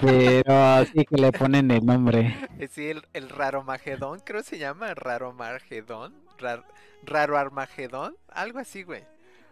[0.00, 2.36] pero sí que le ponen el nombre.
[2.70, 6.64] Sí, el, el Raromagedón, creo se llama Raromagedón, Rar,
[7.02, 9.08] Raro Armagedón, algo así, güey.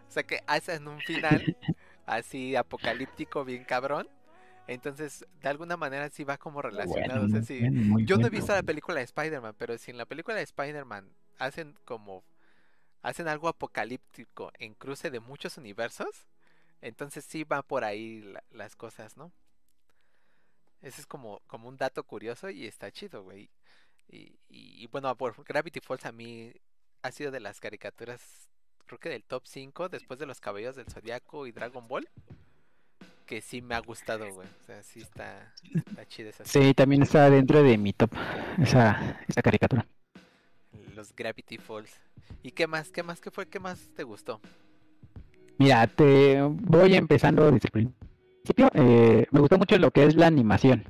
[0.09, 1.57] O sea que hacen un final
[2.07, 4.09] así apocalíptico, bien cabrón.
[4.67, 7.27] Entonces, de alguna manera sí va como relacionado.
[7.27, 7.71] o sea, sí.
[8.05, 8.31] Yo no he bueno.
[8.31, 11.09] visto la película de Spider-Man, pero si en la película de Spider-Man
[11.39, 12.25] hacen como.
[13.03, 16.27] hacen algo apocalíptico en cruce de muchos universos,
[16.81, 19.33] entonces sí va por ahí la- las cosas, ¿no?
[20.83, 23.51] Ese es como, como un dato curioso y está chido, güey.
[24.09, 26.53] Y, y, y bueno, por Gravity Falls a mí
[27.03, 28.21] ha sido de las caricaturas,
[28.87, 32.09] creo que del top 5, después de los Caballeros del Zodiaco y Dragon Ball,
[33.27, 34.47] que sí me ha gustado, güey.
[34.49, 38.13] O sea, sí está, está chida esa Sí, también está dentro de mi top
[38.63, 39.85] esa, esa caricatura.
[40.95, 41.93] Los Gravity Falls.
[42.43, 42.91] ¿Y qué más?
[42.91, 43.21] ¿Qué más?
[43.21, 43.49] ¿Qué fue?
[43.49, 44.41] ¿Qué más te gustó?
[45.59, 48.71] Mira, te voy empezando desde el principio.
[48.75, 50.85] Eh, me gustó mucho lo que es la animación.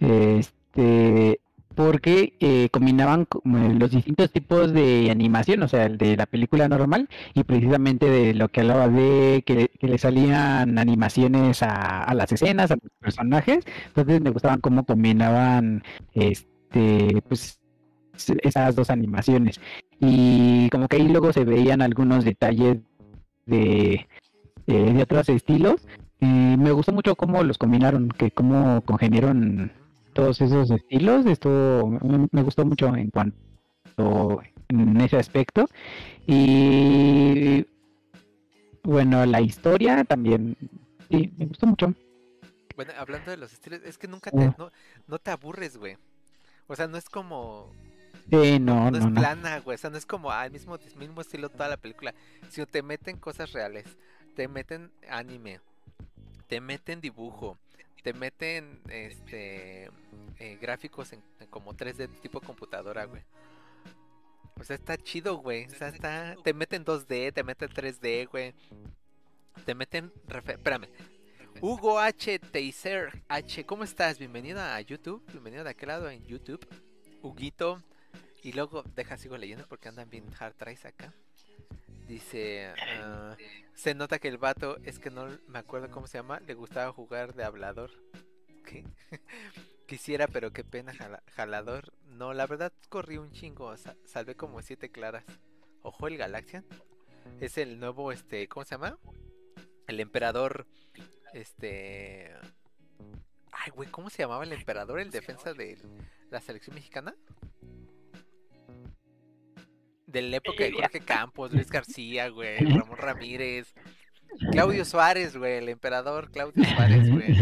[0.00, 1.40] Este,
[1.74, 7.08] porque eh, combinaban los distintos tipos de animación, o sea, el de la película normal
[7.34, 12.32] y precisamente de lo que hablaba de que, que le salían animaciones a, a las
[12.32, 13.64] escenas, a los personajes.
[13.88, 17.60] Entonces me gustaban cómo combinaban este, pues
[18.42, 19.60] esas dos animaciones.
[20.00, 22.78] Y como que ahí luego se veían algunos detalles
[23.46, 24.06] de,
[24.66, 25.86] eh, de otros estilos.
[26.20, 29.72] Y me gustó mucho cómo los combinaron, que cómo congeniaron
[30.14, 31.26] todos esos estilos.
[31.26, 31.98] Esto
[32.30, 35.66] me- gustó mucho en cuanto en ese aspecto.
[36.26, 37.66] Y
[38.82, 40.56] bueno, la historia también,
[41.10, 41.94] sí, me gustó mucho.
[42.76, 44.70] Bueno, hablando de los estilos, es que nunca te, no,
[45.06, 45.96] no te aburres, güey.
[46.66, 47.70] O sea, no es como,
[48.30, 49.14] Sí, no, no, no, es no.
[49.20, 49.74] plana, güey.
[49.74, 52.14] O sea, no es como al mismo, mismo estilo toda la película.
[52.50, 53.84] Sino te meten cosas reales.
[54.34, 55.60] Te meten anime.
[56.48, 57.58] Te meten dibujo.
[58.02, 59.90] Te meten este
[60.38, 63.22] eh, gráficos en, en como 3D tipo computadora, güey.
[64.60, 65.66] O sea, está chido, güey.
[65.66, 66.36] O sea, está.
[66.44, 68.54] Te meten 2D, te meten 3D, güey.
[69.64, 70.12] Te meten.
[70.28, 70.88] refe- Espérame.
[71.60, 72.38] Hugo H.
[72.40, 73.64] Teiser H.
[73.64, 74.18] ¿Cómo estás?
[74.18, 75.22] Bienvenido a YouTube.
[75.32, 76.66] Bienvenido de aquel lado en YouTube.
[77.22, 77.82] Huguito.
[78.44, 81.12] Y luego, deja, sigo leyendo porque andan bien hard tries acá.
[82.06, 83.36] Dice, ah,
[83.74, 86.92] se nota que el vato, es que no me acuerdo cómo se llama, le gustaba
[86.92, 87.90] jugar de hablador.
[88.66, 88.84] ¿Qué?
[89.86, 91.92] Quisiera, pero qué pena, jala- jalador.
[92.06, 95.24] No, la verdad corrí un chingo, sa- salvé como siete claras.
[95.82, 96.64] Ojo, el Galaxian.
[97.40, 98.98] Es el nuevo, este, ¿cómo se llama?
[99.86, 100.66] El emperador,
[101.32, 102.30] este...
[103.50, 105.00] Ay, güey, ¿cómo se llamaba el emperador?
[105.00, 105.78] El defensa de
[106.30, 107.14] la selección mexicana.
[110.14, 113.74] De la época de Jorge Campos, Luis García, güey, Ramón Ramírez,
[114.52, 117.36] Claudio Suárez, güey, el emperador Claudio Suárez, güey.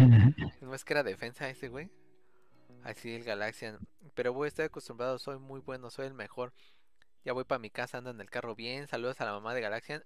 [0.62, 1.90] No es que era defensa ese, güey.
[2.82, 3.78] Así el Galaxian.
[4.14, 6.54] Pero voy, estoy acostumbrado, soy muy bueno, soy el mejor.
[7.26, 8.88] Ya voy para mi casa, ando en el carro bien.
[8.88, 10.02] Saludos a la mamá de Galaxian.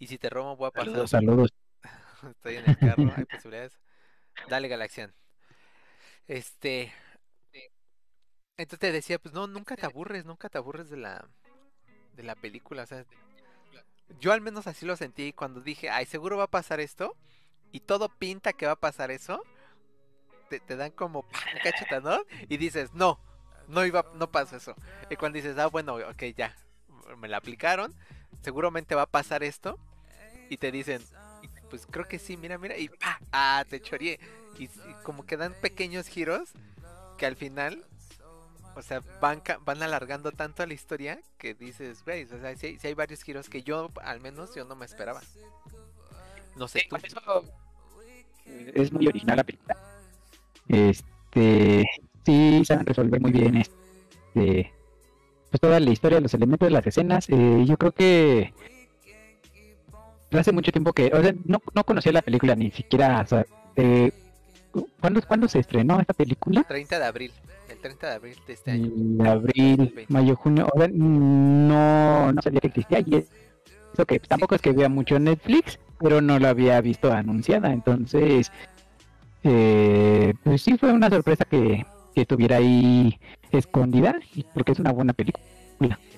[0.00, 0.86] Y si te robo, voy a pasar.
[0.86, 1.54] Saludos, saludos.
[2.28, 3.78] Estoy en el carro, hay posibilidades.
[4.48, 5.14] Dale, Galaxian.
[6.26, 6.92] Este.
[8.58, 11.26] Entonces te decía, pues no, nunca te aburres, nunca te aburres de la
[12.14, 13.04] de la película, o sea,
[14.18, 17.14] yo al menos así lo sentí cuando dije, ay, seguro va a pasar esto,
[17.70, 19.40] y todo pinta que va a pasar eso,
[20.50, 21.20] te, te dan como
[21.54, 23.20] un cachetadón y dices, no,
[23.68, 24.74] no iba, no pasó eso.
[25.08, 26.56] Y cuando dices, ah, bueno, ok, ya,
[27.18, 27.94] me la aplicaron,
[28.42, 29.78] seguramente va a pasar esto,
[30.50, 31.00] y te dicen,
[31.70, 33.20] pues creo que sí, mira, mira, y ¡pa!
[33.30, 33.64] ¡Ah!
[33.68, 34.18] Te choreé.
[34.58, 36.50] Y, y como que dan pequeños giros
[37.16, 37.84] que al final,
[38.78, 42.56] o sea, van, van alargando tanto a la historia que dices, güey, o sea, hay-
[42.56, 45.20] sí hay varios giros que yo, al menos, yo no me esperaba.
[46.56, 46.96] No sé, Sí, tú.
[46.96, 47.44] con eso,
[48.46, 49.76] eh, es muy original la película.
[50.68, 51.84] Este,
[52.24, 54.72] sí, saben resolver muy bien este,
[55.50, 57.28] pues toda la historia, los elementos de las escenas.
[57.30, 58.52] eh, yo creo que
[60.32, 63.46] hace mucho tiempo que, o sea, no, no conocía la película ni siquiera, o sea,
[63.76, 64.12] eh,
[65.00, 66.62] ¿cuándo, ¿cuándo se estrenó esta película?
[66.64, 67.32] 30 de abril,
[67.78, 68.86] el 30 de abril de este año.
[68.86, 70.06] En abril, 20.
[70.08, 73.24] mayo, junio, no, no sabía que existía y
[73.92, 78.52] eso que tampoco es que vea mucho Netflix, pero no lo había visto anunciada, entonces,
[79.42, 83.18] eh, pues sí fue una sorpresa que, que estuviera ahí
[83.50, 84.18] escondida,
[84.54, 85.44] porque es una buena película.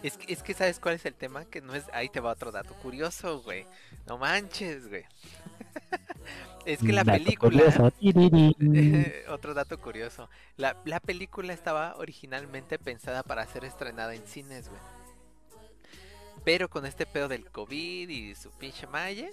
[0.03, 2.33] Es que, es que sabes cuál es el tema, que no es, ahí te va
[2.33, 3.67] otro dato curioso, güey.
[4.07, 5.05] No manches, güey.
[6.65, 7.63] es que la Dato película,
[9.29, 14.81] otro dato curioso, la, la película estaba originalmente pensada para ser estrenada en cines, güey.
[16.45, 19.29] Pero con este pedo del COVID y su pinche malla,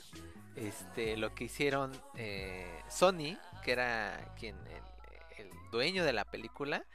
[0.55, 6.85] este, lo que hicieron eh, Sony, que era quien el, el dueño de la película,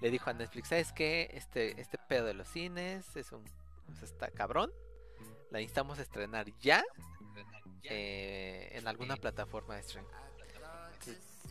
[0.00, 1.30] le dijo a Netflix, ¿sabes qué?
[1.34, 3.44] Este, este pedo de los cines es un
[3.86, 4.72] pues, está cabrón.
[5.50, 6.84] La necesitamos estrenar ya
[7.84, 10.10] eh, en alguna plataforma de streaming.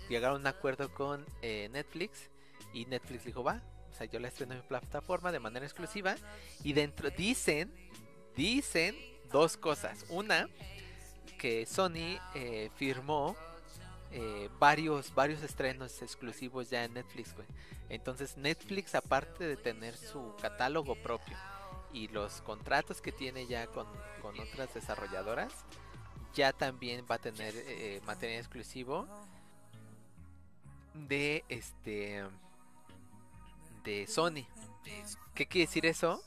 [0.08, 2.30] Llegaron a un acuerdo con eh, Netflix
[2.74, 6.16] y Netflix dijo, va, o sea, yo la estreno en mi plataforma de manera exclusiva
[6.64, 7.72] y dentro dicen,
[8.36, 8.96] dicen
[9.32, 10.06] dos cosas.
[10.10, 10.50] Una,
[11.38, 13.36] que Sony eh, firmó
[14.12, 17.34] eh, varios, varios estrenos exclusivos ya en Netflix.
[17.90, 21.38] Entonces Netflix, aparte de tener su catálogo propio
[21.94, 23.88] y los contratos que tiene ya con,
[24.22, 25.54] con otras desarrolladoras,
[26.34, 29.08] ya también va a tener eh, material exclusivo
[30.94, 32.24] de este
[33.84, 34.46] de Sony.
[35.34, 36.22] ¿Qué quiere decir eso?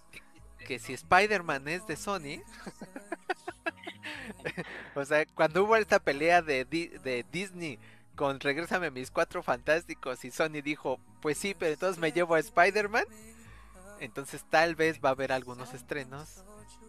[0.67, 2.43] Que si Spider-Man es de Sony,
[4.95, 7.79] o sea, cuando hubo esta pelea de, Di- de Disney
[8.17, 12.39] con Regrésame mis cuatro fantásticos y Sony dijo, pues sí, pero entonces me llevo a
[12.41, 13.05] Spider-Man,
[14.01, 16.45] entonces tal vez va a haber algunos estrenos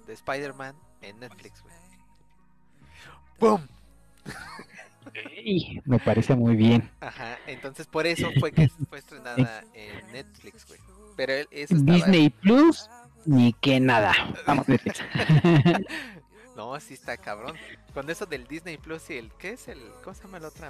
[0.07, 1.75] de Spider-Man en Netflix, güey.
[3.39, 3.67] ¡Pum!
[5.45, 6.89] Y me parece muy bien.
[7.01, 10.79] Ajá, entonces por eso fue que fue estrenada en Netflix, güey.
[11.17, 11.93] Pero él- eso estaba...
[11.97, 12.89] Disney Plus,
[13.25, 14.13] ni que nada.
[14.47, 15.01] Vamos, Netflix.
[16.55, 17.55] No, sí está cabrón.
[17.93, 19.31] Con eso del Disney Plus y el...
[19.39, 19.79] ¿Qué es el...
[20.03, 20.67] ¿Cómo se llama el otro?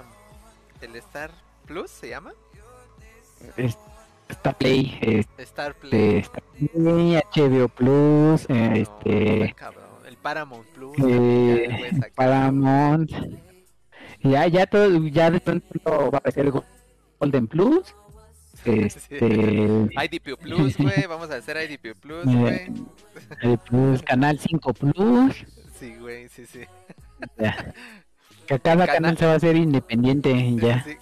[0.80, 1.30] ¿El Star
[1.66, 2.32] Plus se llama?
[4.28, 6.18] Star Play, este, Star Play.
[6.18, 6.42] Star
[6.72, 9.84] Play, HBO Plus, eh, este, cabrón.
[10.06, 10.96] El Paramount Plus.
[11.06, 12.08] eh, ya.
[12.14, 13.10] Paramount.
[14.22, 16.52] Ya, ya todo, ya de pronto va a aparecer el
[17.20, 17.94] Golden Plus.
[18.64, 21.06] Este, IDP Plus, güey.
[21.06, 22.72] Vamos a hacer IDP Plus, güey.
[23.42, 25.44] el Plus, Canal 5 Plus.
[25.78, 26.64] Sí, güey, sí, sí.
[27.38, 27.74] Ya.
[28.46, 30.84] Que cada Canal- canal se va a hacer independiente, ya.
[30.84, 30.98] Sí.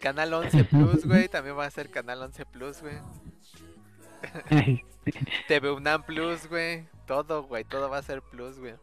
[0.00, 1.28] Canal 11 Plus, güey.
[1.28, 2.96] También va a ser Canal 11 Plus, güey.
[5.48, 6.88] TV UNAM Plus, güey.
[7.06, 7.62] Todo, güey.
[7.64, 8.74] Todo va a ser Plus, güey.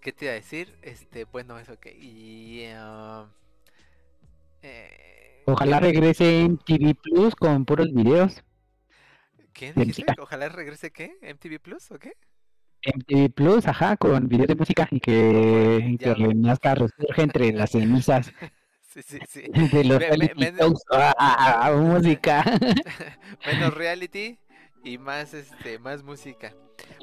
[0.00, 0.76] ¿Qué te iba a decir?
[0.82, 1.92] Este, bueno, eso que.
[1.92, 2.66] Y.
[2.76, 3.26] ah,
[4.62, 8.44] eh, Ojalá regrese en TV Plus con puros videos.
[9.52, 10.14] ¿Qué dijiste?
[10.20, 11.16] Ojalá regrese qué?
[11.22, 12.12] ¿MTV Plus o qué?
[12.86, 18.32] MTV Plus, ajá, con videos de música y que, renazca, resurge entre las cenizas
[18.94, 19.42] Sí, sí, sí.
[19.72, 20.80] de los Me- me- reality me- shows.
[20.90, 22.44] Ah, música.
[23.46, 24.38] Menos reality
[24.84, 26.54] y más este más música.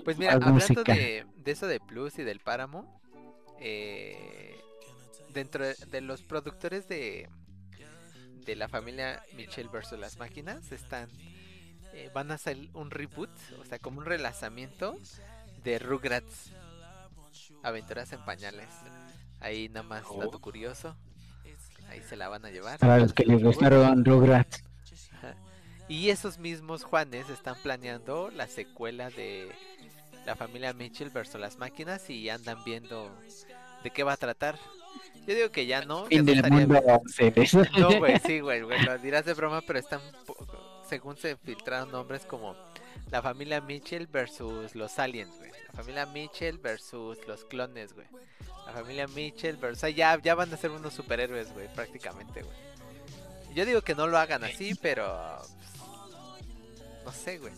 [0.06, 0.94] Pues mira, Más hablando música.
[0.94, 3.02] de, de eso de Plus y del Páramo,
[3.60, 4.58] eh,
[5.34, 7.28] dentro de, de los productores de
[8.46, 11.10] de la familia Michelle versus las máquinas están
[11.94, 13.30] eh, van a hacer un reboot,
[13.60, 14.98] o sea, como un relanzamiento
[15.64, 16.52] de Rugrats
[17.64, 18.70] Aventuras en pañales.
[19.40, 20.96] Ahí nada más dato curioso.
[21.90, 22.80] Ahí se la van a llevar.
[22.80, 24.64] Para los que les gustaron Rugrats.
[25.88, 29.52] Y esos mismos Juanes están planeando la secuela de
[30.26, 33.12] la familia Mitchell versus las máquinas y andan viendo
[33.84, 34.58] de qué va a tratar.
[35.28, 36.06] Yo digo que ya no.
[36.06, 36.82] Fin del mundo
[37.78, 40.38] No, güey, sí, güey, güey, lo dirás de broma, pero están, po-
[40.88, 42.56] según se filtraron nombres como
[43.12, 45.52] la familia Mitchell versus los aliens, güey.
[45.68, 48.08] La familia Mitchell versus los clones, güey.
[48.66, 49.80] La familia Mitchell versus...
[49.80, 52.56] O sea, ya, ya van a ser unos superhéroes, güey, prácticamente, güey.
[53.54, 55.38] Yo digo que no lo hagan así, pero...
[55.40, 57.54] pues, no sé, güey.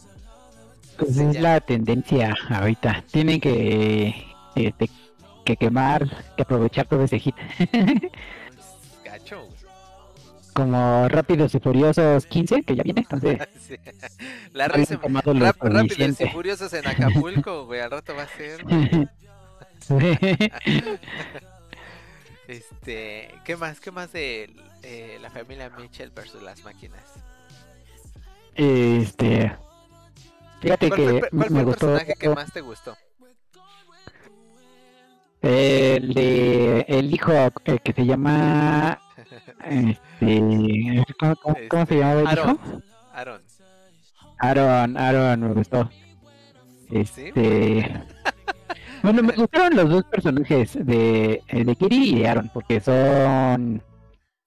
[0.97, 1.41] Pues Sí, es ya.
[1.41, 3.03] la tendencia ahorita.
[3.11, 4.25] Tienen que
[4.55, 4.89] este,
[5.45, 7.35] que quemar, que aprovechar todo ese hit.
[10.53, 13.75] Como Rápidos y Furiosos 15, que ya viene, entonces Sí.
[14.53, 17.81] La rap- rápidos y furiosos en Acapulco, güey.
[17.81, 18.63] Al rato va a ser.
[22.47, 23.79] Este, ¿qué más?
[23.79, 27.01] ¿Qué más de eh, la familia Mitchell versus las máquinas?
[28.55, 29.55] Este.
[30.61, 32.97] Fíjate ¿Cuál que cuál fue me el gustó personaje que más te gustó?
[35.41, 37.31] el de el hijo
[37.65, 38.97] eh, que se llama
[41.19, 42.59] ¿cómo, cómo- cómo se llamaba el Aaron.
[42.63, 42.81] hijo?
[43.13, 43.41] Aaron.
[44.39, 45.89] Aaron, Aaron me gustó.
[46.91, 47.91] Este
[49.01, 53.81] bueno, me gustaron los dos personajes de, eh, de Kiri y de Aaron porque son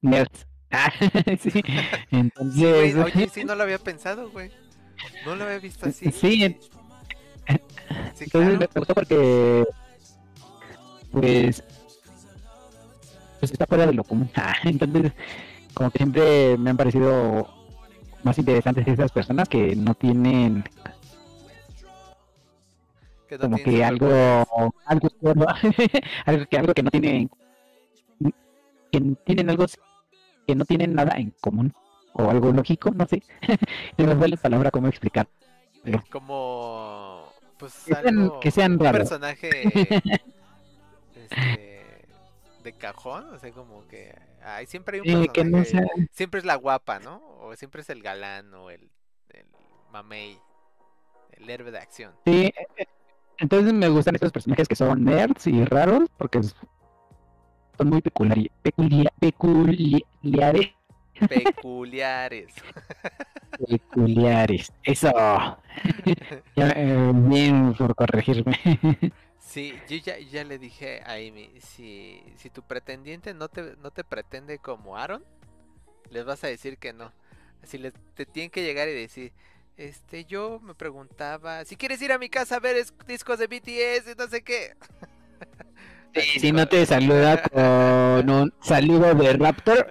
[0.02, 0.46] nerds.
[0.72, 0.90] Ah,
[1.40, 1.50] sí.
[1.50, 1.62] Sí,
[2.10, 4.50] Entonces, oye, sí, no lo había pensado, güey.
[5.24, 6.10] No lo había visto así.
[6.10, 6.58] Sí, en-
[8.14, 8.58] Sí, Entonces claro.
[8.58, 9.64] me gustó porque
[11.12, 11.62] pues
[13.38, 14.28] pues está fuera de lo común.
[14.36, 15.12] Ah, Entonces,
[15.76, 17.46] como que siempre me han parecido
[18.24, 20.64] más interesantes esas personas que no tienen
[23.28, 24.08] Que no como tiene que algo
[24.86, 25.08] algo
[26.24, 27.30] algo que algo que no tienen
[28.90, 29.66] que tienen algo
[30.46, 31.74] que no tienen nada en común
[32.14, 33.22] o algo lógico, no sé.
[33.98, 35.28] Se me fue la palabra cómo explicar.
[36.10, 37.26] Como
[37.58, 39.50] pues Que sean- algo, que sean un personaje
[41.14, 41.65] este
[42.66, 46.40] de cajón, o sea, como que ay, siempre hay un que no personaje, sea siempre
[46.40, 47.22] es la guapa, ¿no?
[47.40, 48.90] O siempre es el galán o el,
[49.30, 49.46] el
[49.90, 50.38] mamey,
[51.32, 52.12] el héroe de acción.
[52.26, 52.86] Sí, eh, eh,
[53.38, 59.12] entonces me gustan estos personajes que son nerds y raros porque son muy peculiari- peculia-
[59.20, 60.72] peculiares.
[61.28, 62.52] Peculiares.
[63.68, 64.72] Peculiares.
[64.82, 65.10] Eso.
[66.58, 68.58] Eh, bien por corregirme.
[69.56, 73.90] Sí, yo ya, ya le dije a Amy, si, si tu pretendiente no te, no
[73.90, 75.24] te pretende como Aaron,
[76.10, 77.10] les vas a decir que no.
[77.62, 79.32] Así les, te tienen que llegar y decir,
[79.78, 83.46] este, yo me preguntaba, si quieres ir a mi casa a ver es- discos de
[83.46, 84.74] BTS y no sé qué.
[86.14, 89.88] Así si no te saluda con un saludo de Raptor.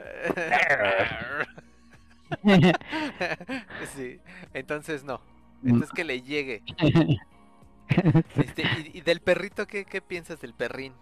[3.96, 4.20] sí,
[4.54, 5.20] entonces no.
[5.64, 6.62] Entonces que le llegue.
[8.36, 8.64] Este,
[8.94, 10.94] y, y del perrito, ¿qué, ¿qué piensas del perrín?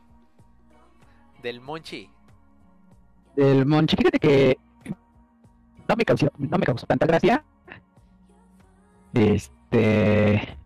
[1.41, 2.09] Del Monchi.
[3.35, 4.57] Del Monchi, fíjate que
[5.89, 7.43] no me causó, no me causó tanta gracia.
[9.13, 10.57] Este.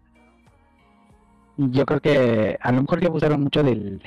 [1.58, 4.02] Yo creo que a lo mejor le abusaron mucho del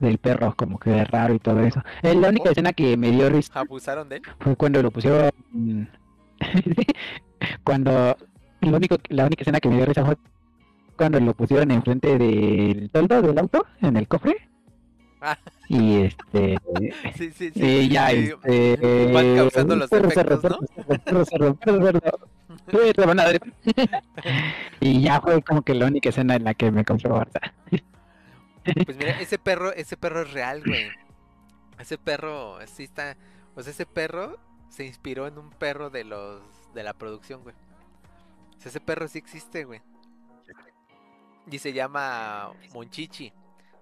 [0.00, 1.82] del perro, como que de raro y todo eso.
[2.02, 2.52] Eh, la única Oh.
[2.52, 4.22] escena que me dio risa ¿Abusaron de él?
[4.38, 5.30] fue cuando lo pusieron.
[7.64, 8.16] cuando.
[8.60, 10.16] Lo único, la única escena que me dio risa fue
[11.00, 14.36] cuando lo pusieron enfrente del toldo del auto, en el cofre.
[15.22, 15.38] Ah.
[15.66, 16.58] Y este.
[17.16, 17.64] Sí, sí, sí.
[17.64, 19.10] Y ya, sí, este.
[19.10, 20.58] van causando los efectos, ¿no?
[24.80, 27.40] y ya fue como que la única escena en la que me causó harta.
[27.70, 30.90] Pues mira, ese perro, ese perro es real, güey.
[31.78, 33.16] Ese perro, sí está.
[33.54, 34.38] O sea, ese perro
[34.68, 36.42] se inspiró en un perro de los
[36.74, 37.54] de la producción, güey.
[38.58, 39.80] O sea, ese perro sí existe, güey.
[41.50, 43.32] Y se llama Monchichi.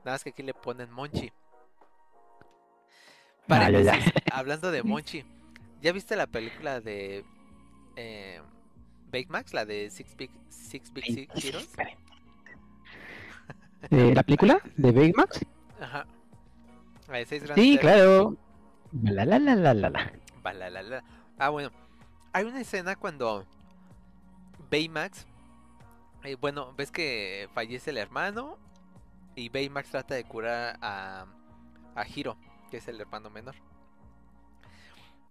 [0.04, 1.30] Nada más que aquí le ponen Monchi.
[3.48, 3.92] Ah, ya, ya.
[3.92, 5.24] Paréntesis, hablando de Monchi,
[5.80, 7.24] ¿ya viste la película de
[7.96, 8.40] eh,
[9.10, 11.68] Baymax, la de Six Big, Six Big Six Heroes?
[13.90, 15.44] Eh, ¿La película de Big Max?
[15.80, 16.06] Ajá.
[17.26, 18.36] Seis grandes Sí, claro.
[19.02, 20.12] La la la la la la.
[20.42, 21.04] Balalala.
[21.38, 21.70] Ah, bueno.
[22.32, 23.46] Hay una escena cuando
[24.70, 25.26] Baymax,
[26.24, 28.58] eh, bueno, ves que fallece el hermano
[29.36, 31.26] y Baymax trata de curar a,
[31.94, 32.36] a Hiro,
[32.70, 33.54] que es el hermano menor.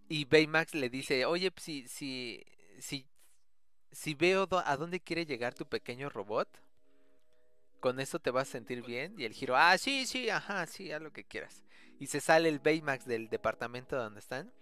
[0.09, 2.43] Y Baymax le dice, oye, si, si,
[2.79, 3.05] si,
[3.91, 6.47] si veo a dónde quiere llegar tu pequeño robot,
[7.79, 9.15] con eso te vas a sentir bien.
[9.17, 11.63] Y el Hiro, ah, sí, sí, ajá, sí, haz lo que quieras.
[11.99, 14.53] Y se sale el Baymax del departamento donde están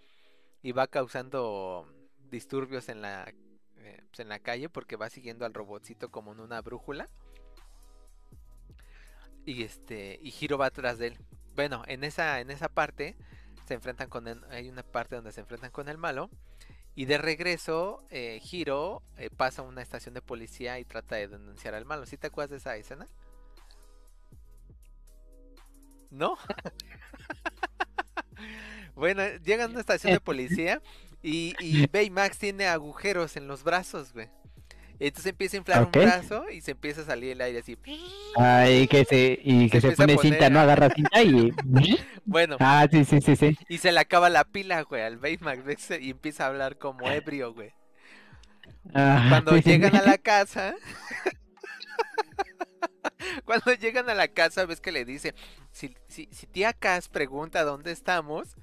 [0.62, 1.88] y va causando
[2.30, 3.32] disturbios en la
[3.86, 7.08] eh, pues, en la calle porque va siguiendo al robotcito como en una brújula
[9.44, 11.18] y este y Hiro va atrás de él
[11.54, 13.16] bueno en esa en esa parte
[13.66, 16.30] se enfrentan con el- hay una parte donde se enfrentan con el malo
[16.94, 21.28] y de regreso eh, Hiro eh, pasa a una estación de policía y trata de
[21.28, 23.06] denunciar al malo ¿sí te acuerdas de esa escena?
[26.10, 26.36] ¿no?
[28.94, 30.80] Bueno, llegan a una estación de policía
[31.22, 34.28] y, y Baymax tiene agujeros en los brazos, güey.
[34.98, 37.78] Entonces empieza a inflar un brazo y se empieza a salir el aire así.
[38.34, 41.52] Ay, que se, y que Se pone poner, cinta, no agarra cinta y.
[42.24, 43.56] Bueno, Ah, sí, sí, sí, sí.
[43.68, 47.52] y se le acaba la pila, güey, al Baymax y empieza a hablar como ebrio,
[47.54, 47.74] güey.
[48.94, 49.96] Ah, Cuando sí, llegan sí.
[49.96, 50.74] a la casa,
[53.44, 55.34] cuando llegan a la casa, ves que le dice,
[55.70, 58.56] si, si, si tía Cass pregunta dónde estamos,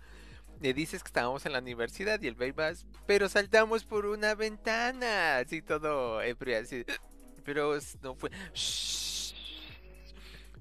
[0.63, 5.39] le dices que estábamos en la universidad y el Baymax, pero saltamos por una ventana,
[5.39, 6.85] así todo ebrio, así,
[7.43, 9.33] pero no fue, "Shh,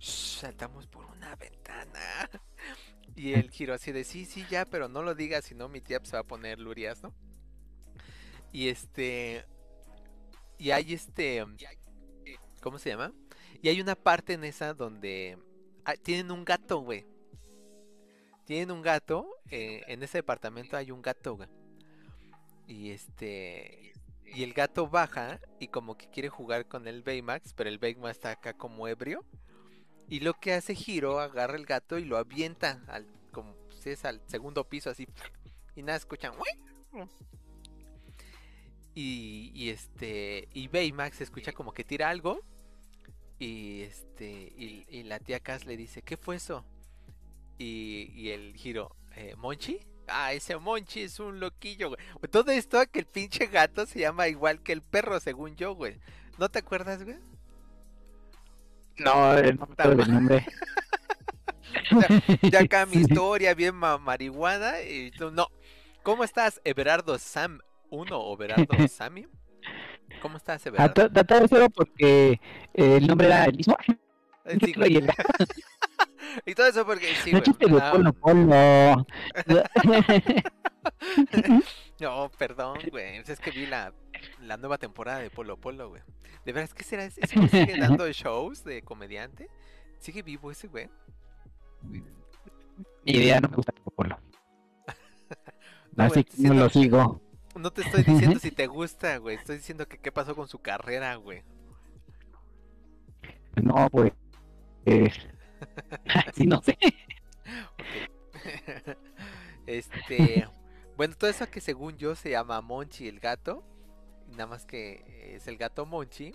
[0.00, 2.28] shh, saltamos por una ventana.
[3.14, 5.80] Y el giro así de, sí, sí, ya, pero no lo digas, si no mi
[5.80, 7.14] tía pues, se va a poner lurias, ¿no?
[8.52, 9.44] Y este.
[10.58, 11.44] Y hay este.
[12.60, 13.12] ¿Cómo se llama?
[13.62, 15.38] Y hay una parte en esa donde.
[15.84, 17.06] ah, tienen un gato, güey.
[18.52, 19.26] Tienen un gato.
[19.50, 21.38] eh, en ese departamento hay un gato.
[22.66, 23.94] Y este.
[24.26, 28.10] Y el gato baja y como que quiere jugar con el Baymax, pero el Baymax
[28.10, 29.24] está acá como ebrio.
[30.06, 34.04] Y lo que hace Hiro agarra el gato y lo avienta al como si es
[34.04, 35.08] al segundo piso así.
[35.74, 36.34] Y nada, escuchan.
[38.94, 40.46] Y, y este.
[40.52, 42.42] Y Baymax escucha como que tira algo.
[43.38, 44.52] Y este.
[44.58, 46.66] Y, y la tía Cass le dice, ¿qué fue eso?
[47.58, 49.78] Y, y el giro, eh, ¿Monchi?
[50.08, 52.00] Ah, ese Monchi es un loquillo, güey.
[52.30, 55.74] Todo esto a que el pinche gato se llama igual que el perro, según yo,
[55.74, 55.98] güey.
[56.38, 57.16] ¿No te acuerdas, güey?
[58.98, 60.46] No, eh, no me acuerdo del nombre.
[62.42, 63.00] Ya acá mi Sí.
[63.02, 64.82] historia bien ma- marihuana.
[64.82, 65.46] Y tú, no.
[66.02, 69.26] ¿Cómo estás, Everardo Sam 1 o Everardo Sammy?
[70.20, 71.04] ¿Cómo estás, Everardo?
[71.04, 72.32] a todo eso porque
[72.74, 73.76] eh, el nombre era el mismo.
[74.60, 75.06] Sí, güey.
[76.46, 77.82] Y todo eso porque sí, no güey.
[77.82, 79.06] Ah, Polo Polo.
[82.00, 83.18] No, perdón, güey.
[83.18, 83.94] Es que vi la,
[84.40, 86.02] la nueva temporada de Polo Polo, güey.
[86.44, 87.04] De verdad, ¿qué será?
[87.04, 89.48] ¿Ese güey sigue dando shows de comediante?
[89.98, 90.90] ¿Sigue vivo ese güey?
[93.04, 94.18] Ni idea, no me gusta Polo Polo.
[95.94, 97.20] No, Así que no lo sigo.
[97.54, 99.36] No te estoy diciendo si te gusta, güey.
[99.36, 101.42] Estoy diciendo que qué pasó con su carrera, güey.
[103.62, 104.10] No, pues.
[104.86, 105.10] eh,
[106.34, 106.76] sí, no sé.
[109.66, 110.48] este.
[110.96, 113.62] Bueno, todo eso que según yo se llama Monchi el gato.
[114.30, 116.32] Nada más que es el gato Monchi.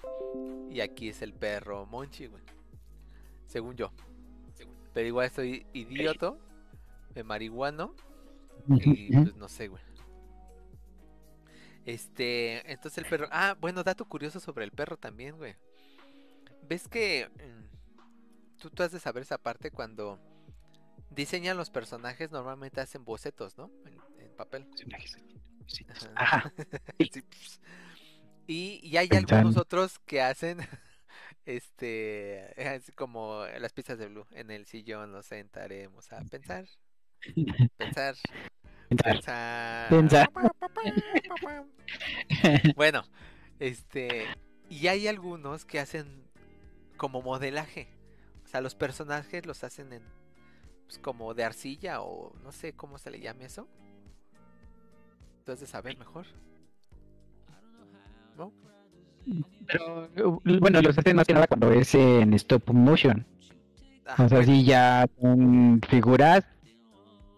[0.70, 2.44] Y aquí es el perro Monchi, güey.
[3.48, 3.92] Según yo.
[4.94, 6.40] Pero igual estoy idioto.
[7.14, 7.96] De marihuano.
[8.70, 9.84] Y pues no sé, güey.
[11.86, 12.72] Este.
[12.72, 13.28] Entonces el perro.
[13.32, 15.56] Ah, bueno, dato curioso sobre el perro también, güey.
[16.68, 17.30] ¿Ves que.
[18.58, 20.20] Tú, tú has de saber esa parte cuando
[21.10, 23.72] diseñan los personajes, normalmente hacen bocetos, ¿no?
[23.86, 24.68] En, en papel.
[26.16, 26.52] Ajá.
[27.12, 27.62] Sí, pues.
[28.48, 29.36] Y, y hay Pensando.
[29.36, 30.60] algunos otros que hacen
[31.46, 34.26] este así como las pizzas de Blue.
[34.32, 36.22] En el sillón nos sentaremos a.
[36.24, 36.66] Pensar.
[37.78, 38.16] Pensar.
[38.90, 39.90] Pensar.
[39.90, 40.30] Pensar.
[42.76, 43.04] Bueno,
[43.60, 44.26] este.
[44.70, 46.28] Y hay algunos que hacen
[46.98, 47.90] como modelaje.
[48.48, 50.02] O sea, los personajes los hacen en.
[50.86, 53.68] Pues como de arcilla o no sé cómo se le llame eso.
[55.46, 56.26] Has de saber mejor.
[58.38, 58.54] ¿No?
[59.66, 63.26] Pero uh, bueno, los hacen más que nada cuando es en stop motion.
[64.06, 66.46] Ah, O sea, bueno, sí, ya son figuras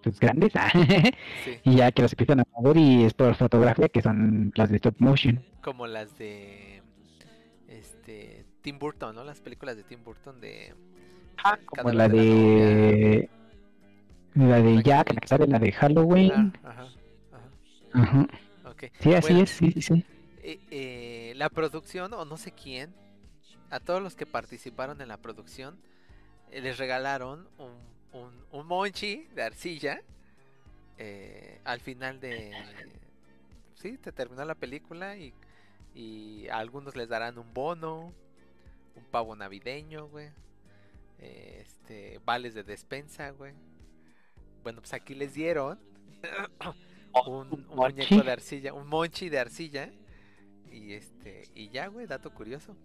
[0.04, 0.54] pues, grandes.
[1.44, 4.70] sí, y ya que las empiezan a mover y es por fotografía, que son las
[4.70, 5.44] de stop motion.
[5.62, 6.84] como las de.
[7.68, 8.46] Este.
[8.62, 9.24] Tim Burton, ¿no?
[9.24, 10.76] Las películas de Tim Burton de.
[11.44, 13.30] Ah, como la de
[14.34, 14.84] la de.
[14.84, 16.54] Jack, la que sale, la de Halloween.
[16.64, 16.88] Ajá,
[17.32, 17.50] ajá.
[17.94, 18.28] Ajá.
[18.66, 18.84] Ok.
[19.00, 20.06] Sí, así Bueno, es, sí, sí,
[20.44, 22.94] eh, eh, la producción, o no sé quién,
[23.70, 25.78] a todos los que participaron en la producción,
[26.52, 27.74] eh, les regalaron un,
[28.20, 30.02] un, un monchi de arcilla
[31.64, 32.52] al final de...
[33.76, 35.34] Sí, te terminó la película y,
[35.96, 38.12] y a algunos les darán un bono,
[38.96, 40.30] un pavo navideño, güey.
[41.20, 43.54] Eh, Este, vales de despensa, güey.
[44.64, 45.80] Bueno, pues aquí les dieron
[47.28, 49.92] un, muñeco de arcilla, un monchi de arcilla.
[50.72, 52.76] Y este, y ya, güey, dato curioso.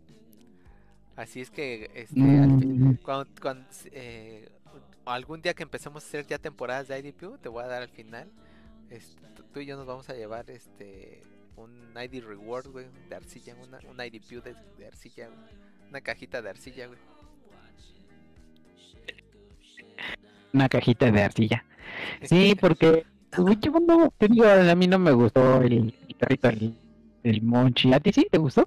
[1.16, 4.48] Así es que, este, al fin- Mm, cuando, cuando, eh,
[5.04, 7.88] algún día que empecemos a hacer ya temporadas de IDPU, te voy a dar al
[7.90, 8.30] final.
[8.90, 11.22] este, tú- tú y yo nos vamos a llevar este
[11.56, 16.42] un ID reward, güey, de arcilla, una, un IDPU de, de arcilla, güey, una cajita
[16.42, 16.98] de arcilla, güey.
[20.54, 21.64] Una cajita de arcilla.
[22.22, 23.04] Sí, porque
[23.60, 25.92] yo no, te digo, a mí no me gustó el,
[27.24, 27.92] el Monchi.
[27.92, 28.66] ¿A ti sí te gustó?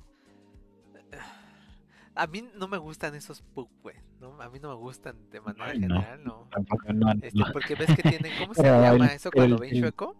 [2.14, 3.96] A mí no me gustan esos Pug, güey.
[4.20, 6.48] No, a mí no me gustan de manera Ay, general, no.
[6.52, 7.46] Tampoco, no, Este, no.
[7.54, 10.16] porque ves que tienen, ¿cómo se Pero llama el- eso cuando el- ven chueco?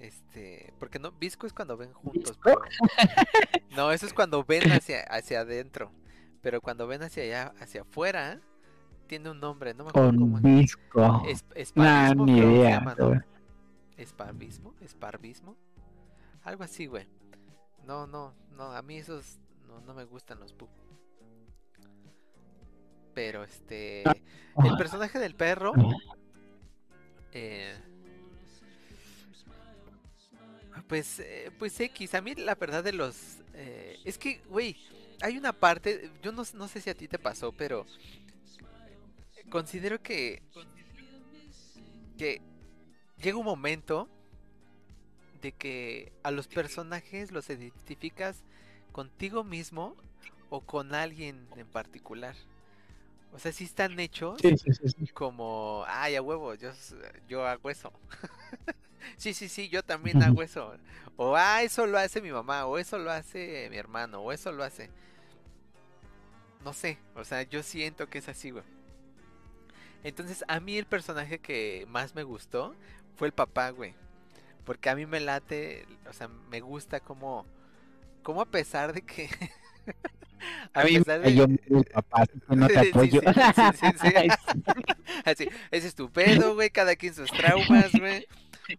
[0.00, 2.36] Este, porque no, visco es cuando ven juntos,
[3.76, 5.92] No, eso es cuando ven hacia, hacia adentro.
[6.40, 8.40] Pero cuando ven hacia allá, hacia afuera,
[9.12, 10.42] tiene un nombre, no me acuerdo Con cómo es.
[10.42, 11.22] disco.
[11.54, 12.78] Es- Nah, ni idea.
[12.78, 13.08] llama, ¿no?
[13.08, 13.20] güey.
[13.98, 14.74] ¿Esparbismo?
[14.80, 15.54] ¿Esparbismo?
[16.44, 17.06] Algo así, güey.
[17.86, 19.38] No, no, no, a mí esos
[19.68, 20.70] no, no me gustan los Pug.
[23.12, 24.02] Pero este.
[24.64, 25.74] El personaje del perro.
[27.32, 27.76] eh,
[30.88, 33.40] pues, eh, pues X, a mí la verdad de los...
[33.52, 34.74] eh, es que, güey,
[35.20, 37.84] hay una parte, yo no, no sé si a ti te pasó, pero
[39.50, 40.42] considero que...
[42.18, 42.40] Que
[43.22, 44.08] llega un momento
[45.40, 48.42] de que a los personajes los identificas
[48.92, 49.96] contigo mismo
[50.50, 52.36] o con alguien en particular.
[53.32, 55.06] O sea, si están hechos Sí, sí, sí, sí.
[55.08, 56.70] como, ay, a huevo, yo,
[57.28, 57.92] yo hago eso.
[59.16, 60.74] sí, sí, sí, yo también hago eso.
[61.16, 64.52] O, ah, eso lo hace mi mamá, o eso lo hace mi hermano, o eso
[64.52, 64.90] lo hace.
[66.62, 68.64] No sé, o sea, yo siento que es así, güey.
[70.04, 72.74] Entonces, a mí el personaje que más me gustó
[73.16, 73.94] fue el papá, güey.
[74.64, 77.46] Porque a mí me late, o sea, me gusta como,
[78.22, 79.28] como a pesar de que...
[80.74, 83.20] A cayó muy el papá, no te apoyo.
[83.20, 84.12] sí, sí, sí,
[85.24, 88.26] Así, es estupendo, güey, cada quien sus traumas, güey.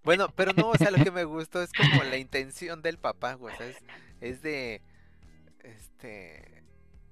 [0.03, 3.35] Bueno, pero no, o sea, lo que me gustó es como la intención del papá,
[3.35, 3.77] güey, o sea, es,
[4.21, 4.81] es de,
[5.63, 6.52] este,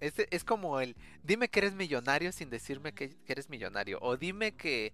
[0.02, 4.18] es, es como el, dime que eres millonario sin decirme que, que eres millonario, o
[4.18, 4.94] dime que,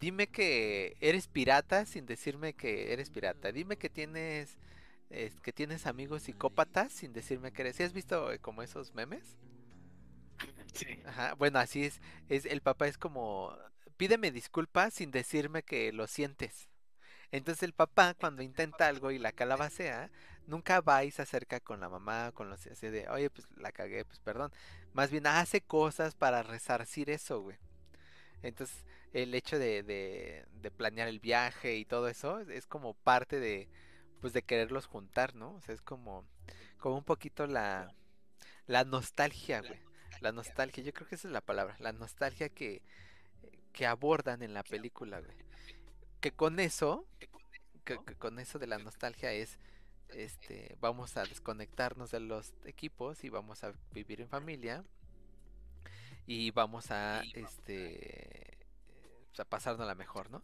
[0.00, 4.58] dime que eres pirata sin decirme que eres pirata, dime que tienes,
[5.10, 8.94] es- que tienes amigos psicópatas sin decirme que eres, ¿sí has visto eh, como esos
[8.94, 9.38] memes?
[11.04, 13.56] Ajá, bueno, así es, es, el papá es como,
[13.96, 16.68] pídeme disculpas sin decirme que lo sientes.
[17.32, 20.10] Entonces el papá cuando intenta algo y la calabacea,
[20.48, 23.70] nunca va y se acerca con la mamá, con los así de, oye, pues la
[23.72, 24.52] cagué, pues perdón.
[24.92, 27.58] Más bien hace cosas para resarcir eso, güey.
[28.42, 33.40] Entonces el hecho de, de, de planear el viaje y todo eso es como parte
[33.40, 33.68] de,
[34.20, 35.54] pues de quererlos juntar, ¿no?
[35.54, 36.24] O sea, es como,
[36.78, 37.94] como un poquito la,
[38.66, 39.80] la nostalgia, güey.
[40.20, 42.82] La nostalgia, yo creo que esa es la palabra, la nostalgia que,
[43.72, 45.36] que abordan en la película, güey.
[46.20, 47.06] Que con eso,
[47.84, 49.58] que, que con eso de la nostalgia es,
[50.14, 54.84] este, vamos a desconectarnos de los equipos y vamos a vivir en familia
[56.26, 58.58] y vamos a, este,
[59.38, 60.42] a pasarnos la mejor, ¿no?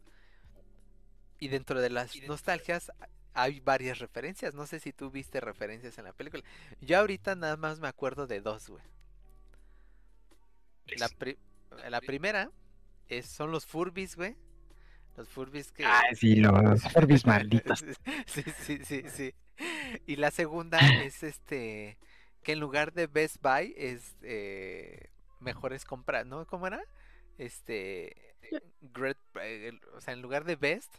[1.39, 2.91] Y dentro de las nostalgias
[3.35, 4.55] hay varias referencias.
[4.55, 6.43] No sé si tú viste referencias en la película.
[6.81, 8.83] Yo ahorita nada más me acuerdo de dos, güey.
[10.97, 11.39] La, pri-
[11.89, 12.51] la primera
[13.09, 14.37] es, son los Furbis, güey.
[15.17, 15.85] Los Furbis que...
[15.85, 17.85] Ah, sí, los Furbis malditos.
[18.27, 19.35] sí, sí, sí, sí.
[20.07, 21.99] Y la segunda es este...
[22.43, 24.17] Que en lugar de Best Buy es...
[24.23, 25.09] Eh,
[25.41, 26.47] mejor es comprar, ¿no?
[26.47, 26.83] ¿Cómo era?
[27.39, 28.37] Este...
[28.81, 30.95] Great, eh, o sea, en lugar de Best,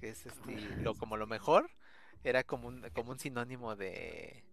[0.00, 1.70] que es este, lo, como lo mejor,
[2.22, 4.44] era como un, como un sinónimo de...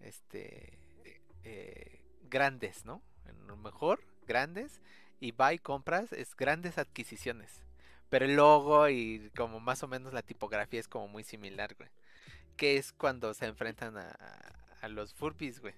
[0.00, 0.78] Este...
[1.44, 3.02] eh, grandes, ¿no?
[3.26, 4.80] En lo mejor, grandes.
[5.20, 7.62] Y buy, compras, es grandes adquisiciones.
[8.08, 11.88] Pero el logo y como más o menos la tipografía es como muy similar, güey.
[12.56, 14.16] Que es cuando se enfrentan a,
[14.80, 15.74] a los Furbies, güey.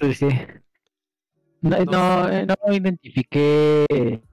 [0.00, 0.28] Sí, sí.
[1.62, 3.86] No, No no, eh, no identifiqué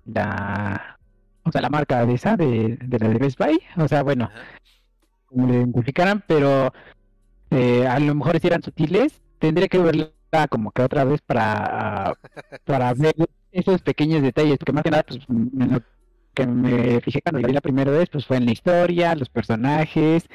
[0.05, 0.97] la,
[1.43, 3.59] o sea, la marca de esa, de, de la de Best Buy.
[3.77, 4.43] O sea, bueno, Ajá.
[5.25, 6.71] como le identificaran, pero
[7.51, 10.11] eh, a lo mejor si eran sutiles, tendría que verla
[10.49, 12.13] como que otra vez para,
[12.65, 13.15] para ver
[13.51, 15.19] esos pequeños detalles, porque más que nada, pues,
[16.33, 19.29] que me fijé cuando la vi la primera vez, pues fue en la historia, los
[19.29, 20.29] personajes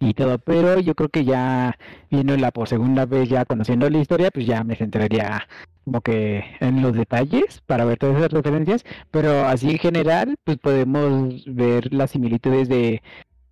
[0.00, 1.76] y todo, pero yo creo que ya
[2.10, 5.48] viéndola por segunda vez, ya conociendo la historia, pues ya me centraría
[5.84, 10.58] como que en los detalles para ver todas esas referencias, pero así en general, pues
[10.58, 13.02] podemos ver las similitudes de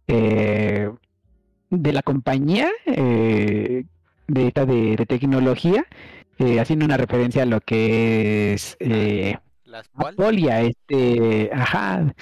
[0.09, 0.91] eh,
[1.71, 3.85] de la compañía eh,
[4.29, 5.87] de esta de, de tecnología,
[6.39, 10.17] eh, haciendo una referencia a lo que es eh, Las a Paul.
[10.17, 12.15] Paul y a este, ajá,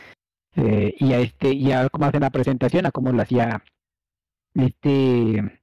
[0.57, 3.63] eh, y a este, y a cómo hacen la presentación, a cómo lo hacía
[4.55, 5.61] este,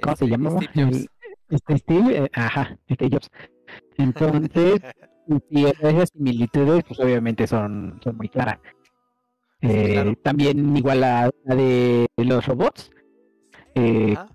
[0.00, 0.60] ¿cómo se este, llamaba?
[0.60, 1.06] Steve Jobs.
[1.50, 3.30] Este Steve, eh, ajá, este Jobs.
[3.98, 4.80] Entonces,
[5.50, 8.58] y esas similitudes, pues obviamente son, son muy claras.
[9.60, 10.14] Eh, claro.
[10.22, 12.90] También igual la, la de los robots.
[13.74, 14.28] Eh, Ajá.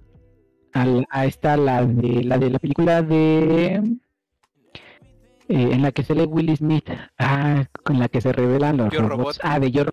[0.74, 3.76] al- a esta, la de la de la película de
[5.50, 6.90] eh, en la que sale Will Smith,
[7.20, 9.38] ah, con la que se revelan los Yo, robots, Robot.
[9.44, 9.84] ah, de Yo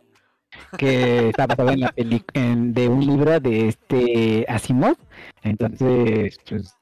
[0.79, 4.97] que está basada en la peli en- de un libro de este Asimov,
[5.43, 6.77] entonces, pues,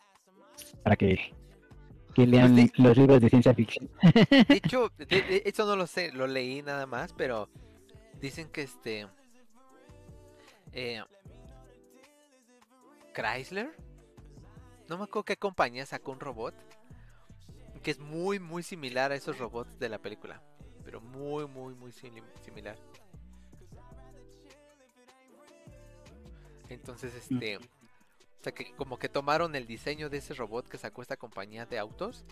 [0.83, 1.35] para que,
[2.15, 2.73] que lean sí.
[2.77, 3.89] los libros de ciencia ficción.
[4.03, 7.49] De hecho, de- de- eso no lo sé, lo leí nada más, pero
[8.21, 9.07] dicen que este.
[10.73, 11.03] eh,
[13.15, 13.71] Chrysler,
[14.89, 16.55] no me acuerdo qué compañía sacó un robot
[17.83, 20.41] que es muy, muy similar a esos robots de la película,
[20.85, 22.77] pero muy, muy, muy simi- similar.
[26.73, 27.59] Entonces, este.
[27.59, 31.65] O sea, que como que tomaron el diseño de ese robot que sacó esta compañía
[31.65, 32.25] de autos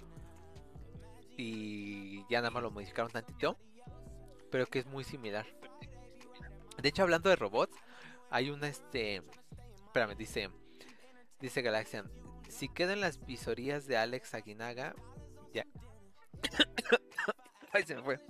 [1.36, 3.57] y ya nada más lo modificaron tantito,
[4.51, 5.47] pero que es muy similar.
[6.82, 7.76] De hecho, hablando de robots,
[8.30, 9.22] hay una este,
[9.86, 10.51] espérame, dice,
[11.41, 12.11] dice Galaxian,
[12.49, 14.95] si quedan las visorías de Alex Aguinaga,
[15.53, 15.64] ya.
[17.72, 18.20] Ay, se me fue.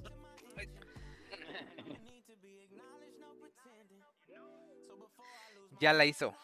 [5.81, 6.35] Ya la hizo.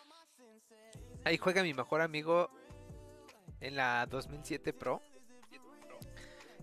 [1.24, 2.50] Ahí juega mi mejor amigo
[3.60, 5.02] en la 2007 Pro.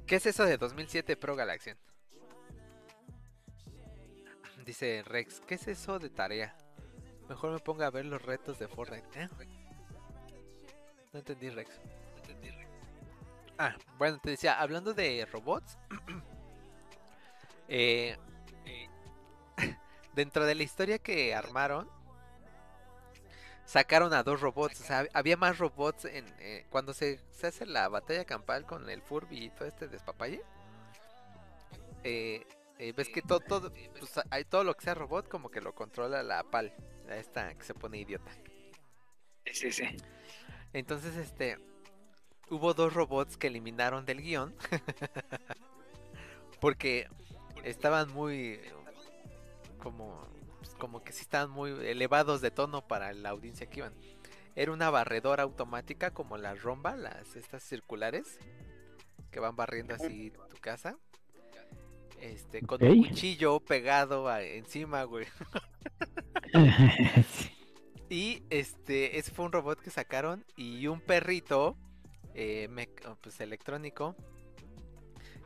[0.07, 1.77] ¿Qué es eso de 2007 Pro Galaxian?
[4.65, 6.55] Dice Rex, ¿qué es eso de tarea?
[7.29, 9.21] Mejor me ponga a ver los retos de Fortnite.
[9.21, 9.29] ¿eh?
[11.11, 11.79] No entendí Rex.
[13.57, 15.77] Ah, bueno, te decía, hablando de robots.
[17.67, 18.17] eh,
[20.13, 21.89] dentro de la historia que armaron,
[23.65, 24.81] sacaron a dos robots.
[24.81, 28.89] O sea, había más robots en eh, cuando se, se hace la batalla campal con
[28.89, 30.41] el Furby y todo este despapalle.
[32.03, 32.45] Eh,
[32.79, 35.73] eh, ves que todo, todo, pues, hay todo lo que sea robot como que lo
[35.73, 36.73] controla la PAL,
[37.09, 38.31] esta que se pone idiota.
[39.51, 39.85] Sí, sí.
[40.73, 41.59] Entonces, este,
[42.49, 44.55] hubo dos robots que eliminaron del guion
[46.59, 47.07] porque
[47.63, 48.59] estaban muy,
[49.81, 50.27] como,
[50.83, 53.93] como que sí estaban muy elevados de tono para la audiencia que iban.
[54.53, 58.37] Era una barredora automática como la romba, las estas circulares
[59.31, 60.97] que van barriendo así tu casa.
[62.19, 63.07] Este, con un Ok.
[63.07, 65.25] cuchillo pegado a- encima, güey.
[68.09, 71.77] Y este, ese fue un robot que sacaron y un perrito,
[72.35, 72.67] eh,
[73.21, 74.17] pues electrónico,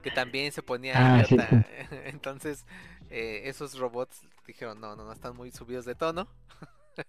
[0.02, 1.38] que también se ponía Ah, sí.
[2.06, 2.66] Entonces,
[3.10, 6.28] eh, esos robots dijeron, no, no, no, están muy subidos de tono.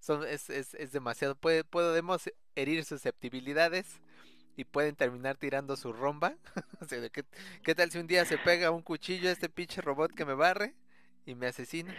[0.00, 4.00] Son, es, es, es demasiado, puede, podemos herir susceptibilidades
[4.56, 6.36] y pueden terminar tirando su romba.
[6.80, 7.24] O sea, ¿qué,
[7.62, 10.34] ¿Qué tal si un día se pega un cuchillo a este pinche robot que me
[10.34, 10.74] barre
[11.26, 11.94] y me asesina?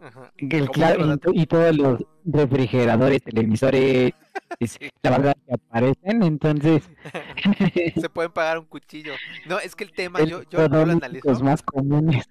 [0.00, 0.32] Ajá.
[0.36, 4.12] El claro, y, todos los refrigeradores, televisores,
[4.60, 6.82] es- la verdad que aparecen, entonces
[8.00, 9.14] se pueden pagar un cuchillo.
[9.46, 12.28] No, es que el tema, yo, yo, yo lo analizo, más comunes.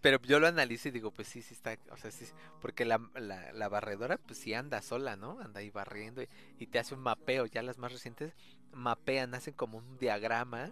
[0.00, 2.26] pero yo lo analizo y digo, pues sí, sí está, o sea, sí,
[2.60, 5.40] porque la, la, la barredora, pues sí anda sola, ¿no?
[5.40, 8.32] Anda ahí barriendo y, y te hace un mapeo, ya las más recientes
[8.72, 10.70] mapean, hacen como un diagrama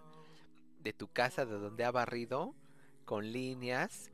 [0.82, 2.54] de tu casa, de donde ha barrido,
[3.04, 4.10] con líneas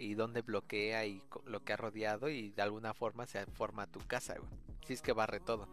[0.00, 4.00] y donde bloquea y lo que ha rodeado y de alguna forma se forma tu
[4.00, 4.50] casa, güey.
[4.86, 5.68] Si es que barre todo.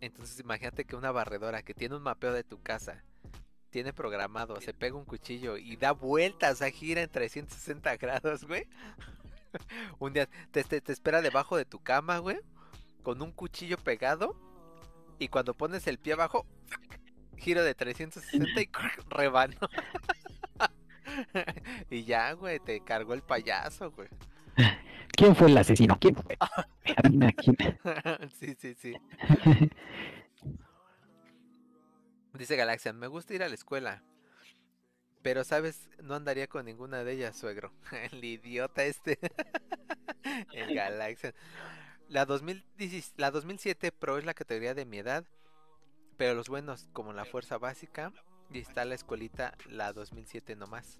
[0.00, 3.02] Entonces imagínate que una barredora que tiene un mapeo de tu casa,
[3.70, 8.68] tiene programado, se pega un cuchillo y da vueltas, sea, gira en 360 grados, güey.
[9.98, 12.38] un día te, te- te espera debajo de tu cama, güey,
[13.02, 14.36] con un cuchillo pegado
[15.18, 16.44] y cuando pones el pie abajo,
[17.38, 18.68] giro de 360 y
[19.08, 19.56] rebano.
[21.90, 24.08] y ya, güey, te cargó el payaso, güey.
[25.16, 25.98] ¿Quién fue el asesino?
[26.00, 26.36] ¿Quién fue?
[26.96, 27.56] Adivina quién.
[28.38, 28.94] sí, sí, sí.
[32.32, 34.02] Dice Galaxia, me gusta ir a la escuela.
[35.22, 35.88] Pero, ¿sabes?
[36.02, 37.72] No andaría con ninguna de ellas, suegro.
[38.12, 39.18] El idiota este.
[40.52, 41.34] El Galaxia.
[42.08, 45.24] La, 2010 la 2007 Pro es la categoría de mi edad.
[46.16, 48.12] Pero los buenos, como la fuerza básica.
[48.50, 50.98] Y está la escuelita, la 2007 nomás.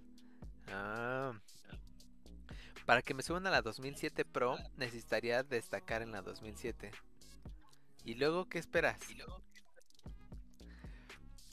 [0.69, 1.33] Ah.
[2.87, 6.91] Para que me suban a la 2007 Pro, necesitaría destacar en la 2007.
[8.05, 8.99] ¿Y luego qué esperas?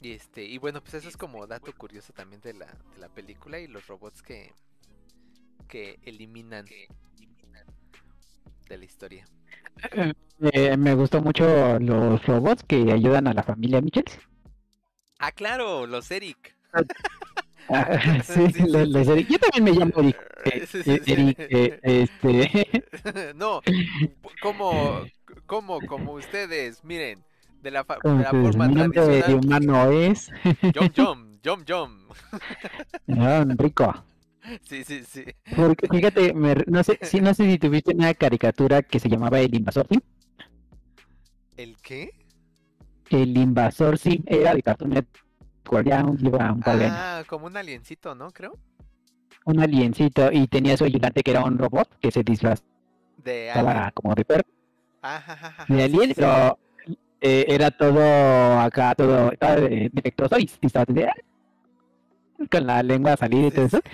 [0.00, 3.08] Y este, y bueno, pues eso es como dato curioso también de la, de la
[3.08, 4.52] película y los robots que,
[5.68, 6.66] que eliminan
[8.68, 9.24] de la historia.
[10.40, 14.18] Eh, me gustó mucho los robots que ayudan a la familia Michels.
[15.22, 16.54] Ah, claro, los Eric.
[17.68, 17.86] Ah,
[18.24, 18.92] sí, Sí, sí, los- sí.
[18.92, 19.28] los Eric.
[19.28, 20.16] Yo también me llamo Eric.
[20.46, 21.12] eh, Sí, sí, eh, sí.
[21.12, 23.62] Eric, eh, este, no,
[24.40, 25.00] como,
[25.46, 27.22] como, como ustedes, miren,
[27.62, 30.30] de la, fa- de la forma nombre de humano es
[30.74, 31.98] Yom Yom, Yom Yom.
[33.18, 33.94] ah, Rico.
[34.68, 35.24] Sí, sí, sí.
[35.56, 39.38] Porque, fíjate, me no sé, sí, no sé si tuviste una caricatura que se llamaba
[39.38, 40.00] El Invasor Sim.
[41.56, 42.10] ¿El qué?
[43.12, 46.18] El Invasor Sim era de Cartoon Network, ya un.
[46.64, 48.30] Ah, como un aliencito, ¿no?
[48.30, 48.58] Creo.
[49.44, 52.66] Un aliencito y tenía su ayudante que era un robot que se disfrazaba
[53.18, 54.42] De como de perro,
[55.02, 56.14] Ajá, ajá, ajá, de sí, alien, sí, sí.
[56.16, 56.58] pero
[57.20, 61.10] eh, era todo acá, todo estaba de- defectuoso y, y estaba de-
[62.50, 63.80] con la lengua a salir y Sí, todo eso.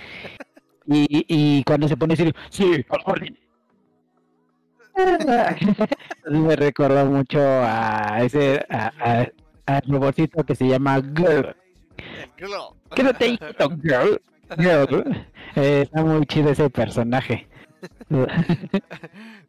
[0.91, 3.39] Y, y cuando se pone serio, sí, al orden.
[6.31, 8.93] Me recordó mucho a ese a,
[9.67, 11.55] a- robotito que se llama Girl.
[12.95, 14.21] Quédate quieto, Girl.
[14.57, 15.27] Girl.
[15.57, 17.47] Eh, está muy chido ese personaje.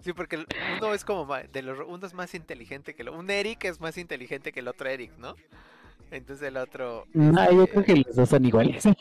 [0.02, 0.46] Sí, porque
[0.78, 3.98] uno es como de los uno es más inteligente que el un Eric es más
[3.98, 5.36] inteligente que el otro Eric, ¿no?
[6.12, 8.86] Entonces el otro No, yo este, creo que los dos son iguales.
[8.86, 8.94] no,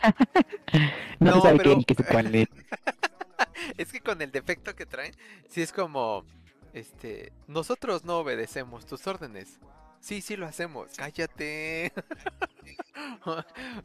[1.20, 2.48] No, se sabe pero- qué, qué, cuál es.
[3.76, 5.14] Es que con el defecto que traen,
[5.48, 6.24] sí es como
[6.72, 9.58] este, nosotros no obedecemos tus órdenes.
[10.00, 10.92] Sí, sí lo hacemos.
[10.96, 11.92] Cállate.
[13.24, 13.42] o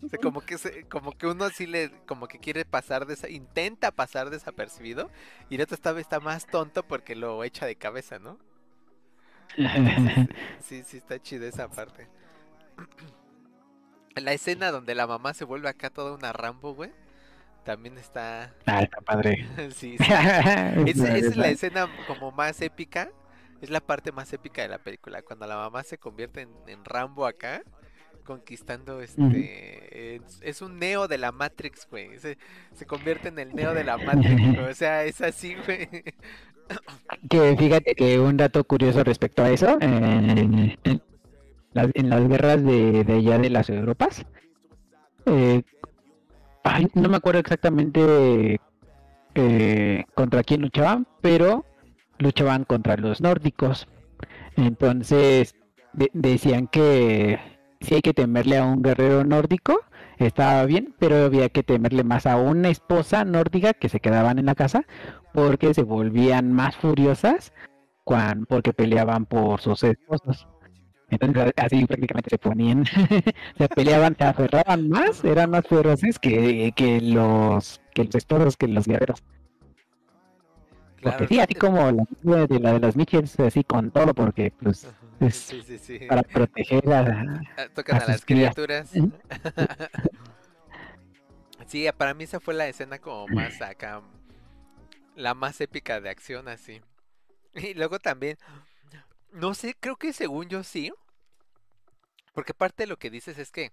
[0.09, 3.91] sea, como que se- como que uno sí le como que quiere pasar desa- intenta
[3.91, 5.09] pasar desapercibido
[5.49, 8.37] y el otro vez está más tonto porque lo echa de cabeza, ¿no?
[10.61, 12.07] Sí, sí, está chida esa parte.
[14.15, 16.91] La escena donde la mamá se vuelve acá toda una Rambo, güey.
[17.63, 18.53] También está.
[18.65, 19.47] ah, está padre.
[19.75, 20.03] sí, sí.
[20.87, 23.09] Es, es la escena como más épica.
[23.61, 25.21] Es la parte más épica de la película.
[25.21, 27.63] Cuando la mamá se convierte en, en Rambo acá.
[28.25, 30.15] Conquistando este.
[30.15, 32.17] Es, es un neo de la Matrix, güey.
[32.19, 32.37] Se,
[32.73, 34.69] se convierte en el neo de la Matrix, güey.
[34.69, 35.89] O sea, es así, güey.
[37.29, 39.77] Que fíjate que un dato curioso respecto a eso,
[41.73, 44.25] las, en las guerras de, de allá de las Europas,
[45.25, 45.63] eh,
[46.95, 48.59] no me acuerdo exactamente
[49.35, 51.65] eh, contra quién luchaban, pero
[52.19, 53.87] luchaban contra los nórdicos.
[54.55, 55.55] Entonces
[55.93, 57.39] de- decían que
[57.81, 59.79] si hay que temerle a un guerrero nórdico,
[60.17, 64.45] estaba bien, pero había que temerle más a una esposa nórdica que se quedaban en
[64.45, 64.83] la casa
[65.33, 67.51] porque se volvían más furiosas
[68.05, 70.47] cuan- porque peleaban por sus esposos.
[71.19, 72.85] Entonces así prácticamente se ponían,
[73.57, 78.67] se peleaban, se aferraban más, eran más feroces que, que los que los esposos, que
[78.67, 79.23] los guerreros.
[81.01, 84.51] Porque Claro, sí, así como la de la de los Mitchells, así con todo, porque
[84.61, 85.99] pues Ajá, es Sí, sí, sí.
[86.07, 88.91] para proteger a, Ah, Tocan a a las criaturas.
[91.67, 94.01] Sí, para mí esa fue la escena como más acá,
[95.15, 96.81] la más épica de acción así.
[97.55, 98.37] Y luego también,
[99.31, 100.91] no sé, creo que según yo sí,
[102.33, 103.71] porque parte de lo que dices es que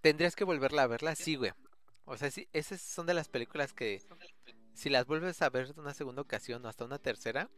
[0.00, 1.52] tendrías que volverla a verla, sí, güey.
[2.06, 4.02] O sea, sí, esas son de las películas que
[4.74, 7.48] si las vuelves a ver una segunda ocasión o hasta una tercera,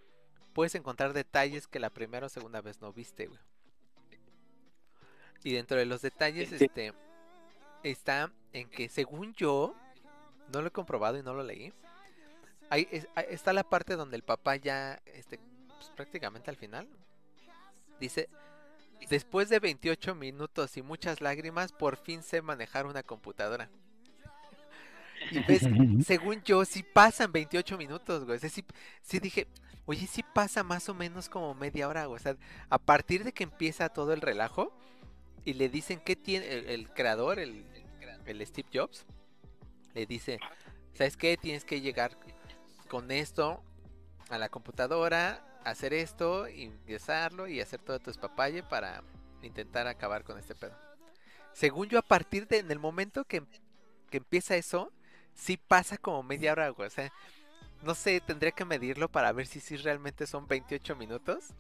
[0.53, 3.41] puedes encontrar detalles que la primera o segunda vez no viste, güey.
[5.45, 6.57] Y dentro de los detalles, Sí.
[6.65, 6.93] este,
[7.83, 9.75] está en que según yo,
[10.53, 11.73] no lo he comprobado y no lo leí,
[12.71, 15.39] ahí es- ahí está la parte donde el papá ya, este,
[15.69, 16.89] pues, prácticamente al final,
[17.99, 18.29] dice,
[19.09, 23.71] después de 28 minutos y muchas lágrimas, por fin sé manejar una computadora.
[25.31, 25.63] Y ves,
[26.07, 28.37] según yo, sí pasan 28 minutos, güey.
[28.37, 28.65] O sea, sí,
[29.03, 29.47] sí dije,
[29.87, 32.21] oye, sí pasa más o menos como media hora, güey.
[32.21, 32.37] O sea,
[32.69, 34.73] a partir de que empieza todo el relajo
[35.45, 37.65] y le dicen que tiene el, el creador, el,
[38.27, 39.05] el Steve Jobs,
[39.95, 40.39] le dice,
[40.95, 41.37] ¿sabes qué?
[41.37, 42.19] Tienes que llegar
[42.89, 43.63] con esto
[44.29, 49.03] a la computadora, hacer esto, ingresarlo y hacer todo tu espapalle para
[49.43, 50.77] intentar acabar con este pedo.
[51.53, 53.43] Según yo, a partir de en el momento que,
[54.11, 54.93] que empieza eso,
[55.35, 56.87] sí pasa como media hora, güey.
[56.87, 57.13] O sea,
[57.83, 61.55] no sé, tendría que medirlo para ver si sí realmente son 28 minutos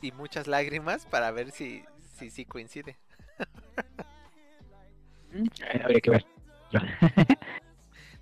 [0.00, 1.84] y muchas lágrimas para ver si
[2.18, 2.98] si, sí coincide.
[5.82, 6.26] Habría que ver.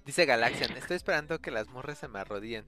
[0.04, 2.64] Dice Galaxian, estoy esperando que las morras se me arrodillen.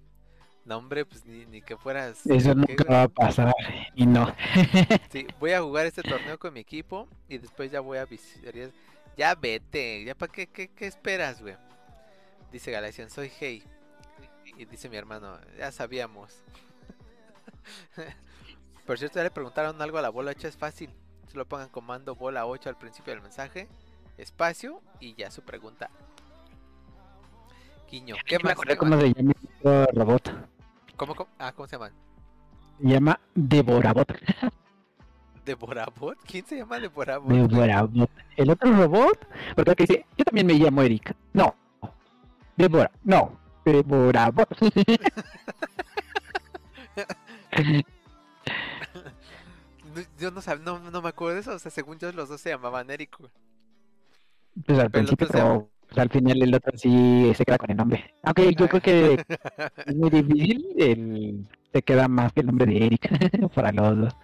[0.69, 2.27] No, hombre, pues ni, ni que fueras.
[2.27, 3.55] Eso ¿qué, nunca va a pasar
[3.95, 4.35] y no.
[5.11, 8.53] Sí, voy a jugar este torneo con mi equipo y después ya voy a visitar.
[9.17, 11.57] Ya vete, ya para qué, qué, qué esperas, güey.
[12.53, 13.63] Dice Galaxian, soy Hey.
[14.59, 16.37] Y dice mi hermano, ya sabíamos.
[18.87, 20.91] Por cierto, ya le preguntaron algo a la bola 8, es fácil.
[21.33, 23.69] Solo pongan comando bola 8 al principio del mensaje
[24.19, 25.89] espacio y ya su pregunta.
[27.89, 28.53] Quiño, ¿qué Yo me más?
[28.53, 29.01] acordé ¿Qué cómo más?
[29.01, 30.58] se llama el robot.
[30.99, 31.31] ¿Cómo, cómo?
[31.39, 31.93] Ah, ¿cómo se llaman?
[32.81, 34.09] Se llama Devorabot.
[35.45, 36.19] ¿Devorabot?
[36.27, 37.31] ¿Quién se llama Devorabot?
[37.33, 38.11] Devorabot.
[38.37, 39.27] El otro robot,
[39.57, 41.15] porque dice, yo también me llamo Erika.
[41.33, 41.55] No.
[42.57, 43.39] Devora, no.
[43.65, 44.49] Devorabot.
[44.61, 44.69] No,
[50.19, 52.41] Yo no, sab- no, no me acuerdo de eso, o sea, según yo los dos
[52.41, 53.17] se llamaban Eric.
[54.67, 55.27] Pues al Pero principio,
[55.89, 58.13] pues, al final el otro sí se queda con el nombre.
[58.23, 59.25] Aunque yo creo que
[59.87, 63.11] es muy difícil, el, se queda más que el nombre de Erika
[63.55, 64.17] para los dos.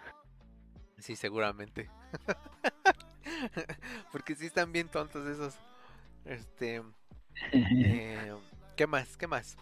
[0.98, 1.88] Sí, seguramente.
[4.12, 5.54] Porque sí están bien tontos esos.
[6.24, 6.82] Este,
[7.52, 8.32] eh,
[8.76, 9.16] ¿qué más?
[9.16, 9.56] ¿Qué más?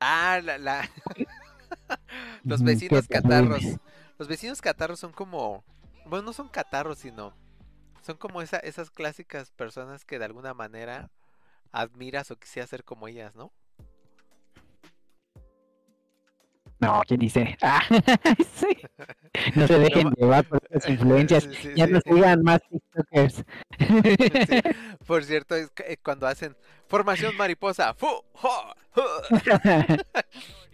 [0.00, 0.90] Ah, la, la...
[2.46, 3.62] Los Ujú, vecinos catarros.
[4.18, 5.64] Los vecinos catarros son como,
[6.04, 7.32] bueno, no son catarros, sino
[8.02, 11.10] son como esa, esas clásicas personas que de alguna manera
[11.72, 13.52] admiras o quisieras ser como ellas, ¿no?
[16.80, 17.56] No, ¿quién dice?
[17.62, 17.80] Ah,
[18.56, 18.66] sí.
[19.54, 21.44] No se dejen llevar por esas influencias.
[21.44, 21.92] Sí, Ya sí.
[21.92, 23.44] no sigan más TikTokers.
[25.06, 26.56] Por cierto, es que, eh, cuando hacen
[26.88, 28.74] formación mariposa, fu, jo,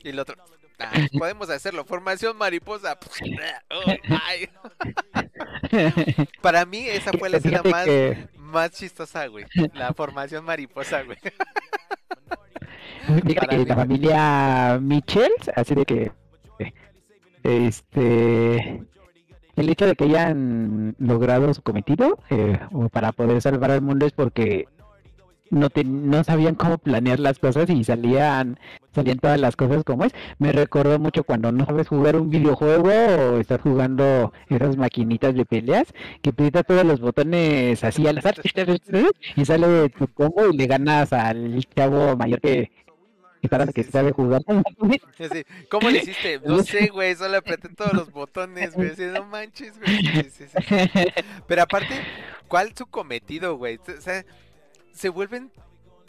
[0.03, 0.35] y el otro,
[0.79, 2.99] "Ah, podemos hacerlo, formación mariposa.
[3.71, 3.93] oh,
[4.27, 4.49] ay".
[6.41, 9.45] Para mí esa fue la escena más, que- más chistosa, güey.
[9.75, 11.19] La formación mariposa, güey.
[13.27, 16.13] Fíjate que mí, la familia Mitchell, así de que
[17.43, 18.83] este
[19.57, 22.59] el hecho de que hayan logrado su cometido eh,
[22.93, 24.69] para poder salvar al mundo es porque
[25.51, 28.59] no te- no sabían cómo planear las cosas y salían
[28.95, 30.13] salían todas las cosas como es.
[30.39, 35.45] Me recordó mucho cuando no sabes jugar un videojuego o estás jugando esas maquinitas de
[35.47, 35.93] peleas
[36.23, 38.35] que aprietas todos los botones así al azar
[39.37, 42.71] y sale tu combo y le ganas al chavo mayor que
[43.41, 44.43] que para que sabe jugar.
[45.71, 46.41] ¿Cómo le hiciste?
[46.45, 48.91] No sé, güey, solo apreté todos los botones, güey.
[48.91, 49.97] Así, no manches, güey.
[49.97, 50.77] Sí, sí, sí.
[51.47, 51.95] Pero aparte,
[52.49, 53.79] ¿cuál su cometido, güey?
[53.79, 54.25] O sea,
[54.99, 55.53] se vuelven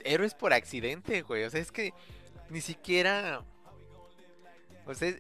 [0.03, 1.43] héroes por accidente, güey.
[1.43, 1.93] O sea, es que
[2.49, 3.43] ni siquiera.
[4.85, 5.17] O sea, es,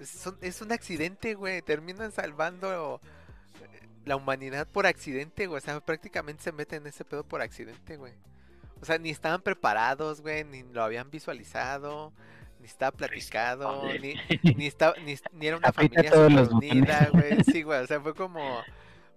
[0.00, 1.62] es- son- es un accidente, güey.
[1.62, 3.00] Terminan salvando
[3.62, 5.58] eh, la humanidad por accidente, güey.
[5.58, 8.12] O sea, prácticamente se meten en ese pedo por accidente, güey.
[8.80, 12.12] O sea, ni estaban preparados, güey, ni lo habían visualizado,
[12.60, 14.14] ni estaba platicado, ni,
[14.56, 16.10] ni, estaba, ni, ni era una familia
[16.50, 17.38] unida, güey.
[17.44, 18.62] Sí, güey, o sea, fue como,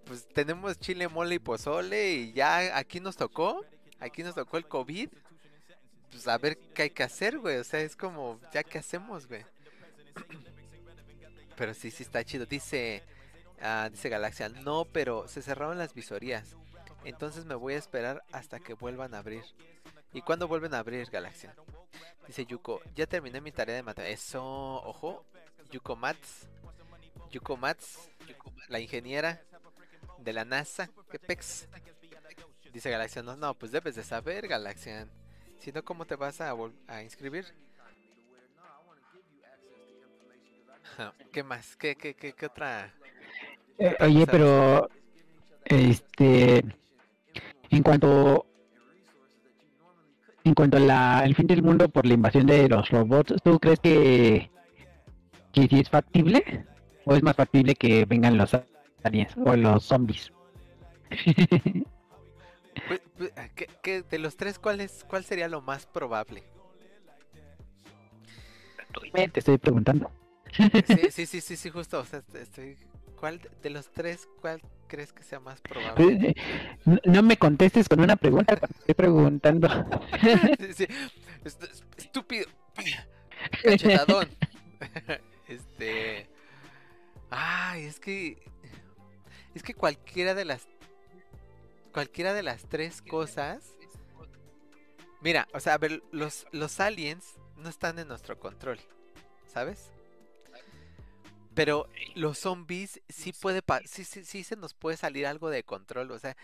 [0.06, 3.66] pues tenemos chile, mole y pozole y ya aquí nos tocó,
[4.00, 5.10] aquí nos tocó el COVID.
[6.12, 7.58] Pues a ver qué hay que hacer, güey.
[7.58, 9.44] O sea, es como, ya qué hacemos, güey.
[11.58, 12.46] Pero sí, sí está chido.
[12.46, 13.04] Dice,
[13.62, 16.56] ah, dice Galaxia, no, pero se cerraron las visorías.
[17.04, 19.44] Entonces me voy a esperar hasta que vuelvan a abrir.
[20.14, 21.56] ¿Y cuándo vuelven a abrir, Galaxia?
[22.28, 24.28] Dice Yuko, ya terminé mi tarea de matemáticas.
[24.28, 25.26] Eso, ojo.
[25.72, 26.48] Yuko Mats.
[27.32, 28.10] Yuko Mats,
[28.68, 29.42] la ingeniera
[30.20, 30.90] de la NASA.
[31.10, 31.68] ¿Qué pex?
[32.78, 35.08] Dice Galaxia, no, no, pues debes de saber, Galaxia.
[35.58, 36.54] Si no, ¿cómo te vas a,
[36.86, 37.46] a inscribir?
[41.34, 41.76] ¿Qué más?
[41.76, 42.94] ¿Qué, qué, qué, qué otra?
[43.80, 44.88] Eh, Oye, pero
[45.66, 46.64] este
[47.72, 48.46] en cuanto
[50.44, 53.60] en cuanto a la el fin del mundo por la invasión de los robots, ¿tú
[53.60, 54.52] crees que
[55.52, 56.68] que sí es factible
[57.06, 58.56] o es más factible que vengan los
[59.02, 60.32] aliens o los zombies?
[62.88, 66.44] Pues, pues, ¿qué- qué- de los tres, ¿cuál, es, ¿cuál sería lo más probable?
[69.14, 70.12] Te estoy preguntando.
[70.52, 70.64] Sí,
[71.12, 72.00] sí, sí, sí, sí, justo.
[72.00, 72.78] O sea, est- estoy,
[73.20, 76.30] ¿cuál de- los tres, cuál crees que sea más probable?
[76.30, 76.36] Eh,
[76.86, 79.68] No, no me contestes con una pregunta, cuando estoy preguntando.
[80.60, 80.88] Sí, sí,
[81.98, 82.48] Estúpido.
[83.64, 84.30] Cachetadón.
[85.48, 86.28] Este.
[87.30, 88.38] Ay, es que.
[89.56, 90.68] Es que cualquiera de las.
[91.98, 93.76] Cualquiera de las tres cosas.
[95.20, 97.26] Mira, o sea, a ver, los, los aliens
[97.56, 98.80] no están en nuestro control.
[99.48, 99.90] ¿Sabes?
[101.56, 105.64] Pero los zombies sí puede pa- sí, sí, sí se nos puede salir algo de
[105.64, 106.12] control.
[106.12, 106.38] O sea,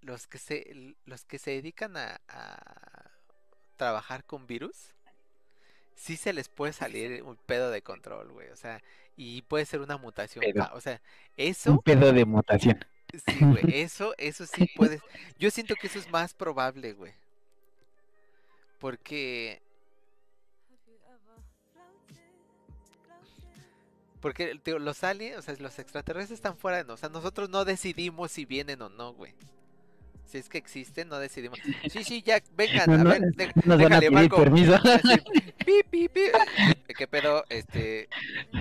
[0.00, 3.12] los que se, los que se dedican a, a
[3.76, 4.92] trabajar con virus,
[5.94, 8.48] sí se les puede salir un pedo de control, güey.
[8.48, 8.82] O sea,
[9.16, 10.48] y puede ser una mutación.
[10.52, 10.68] Pedo.
[10.72, 11.00] O sea, Un
[11.36, 12.78] eso, pedo de mutación.
[13.26, 13.62] Sí, güey.
[13.82, 15.00] Eso, eso sí puede.
[15.38, 17.12] Yo siento que eso es más probable, güey.
[18.78, 19.60] Porque
[24.20, 26.98] Porque tío, los aliens, o sea, los extraterrestres están fuera de nosotros.
[26.98, 29.32] O sea, nosotros no decidimos si vienen o no, güey.
[30.26, 31.58] Si es que existen, no decidimos.
[31.90, 34.36] Sí, sí, ya, vengan, No, a no, ver, de- nos van a déjale, pedir marco.
[34.36, 34.74] permiso.
[34.84, 36.20] Así, pi, pi, pi.
[36.96, 37.44] ¿Qué pedo?
[37.48, 38.08] Este,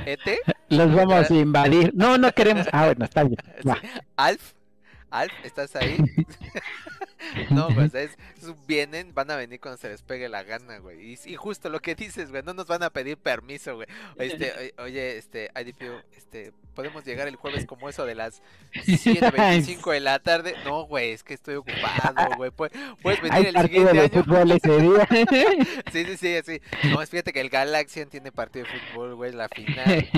[0.05, 0.39] ¿Ete?
[0.69, 1.91] Los vamos a invadir.
[1.93, 2.67] No, no queremos.
[2.71, 3.37] Ah, bueno, está bien.
[3.67, 3.77] Va.
[4.15, 4.53] Alf,
[5.11, 5.97] Alf, ¿estás ahí?
[7.51, 8.17] no, pues es,
[8.65, 11.13] vienen, van a venir cuando se les pegue la gana, güey.
[11.13, 13.87] Y, y justo lo que dices, güey, no nos van a pedir permiso, güey.
[14.17, 18.41] Este, oye, este, IDPU, este, podemos llegar el jueves como eso de las
[18.73, 20.55] 7.25 de la tarde.
[20.63, 22.51] No, güey, es que estoy ocupado, güey.
[22.51, 24.09] Pu- Puedes venir Hay el siguiente de año.
[24.23, 25.07] fútbol ese día.
[25.91, 26.61] Sí, sí, sí, sí.
[26.89, 30.09] No, fíjate que el Galaxian tiene partido de fútbol, güey, la final.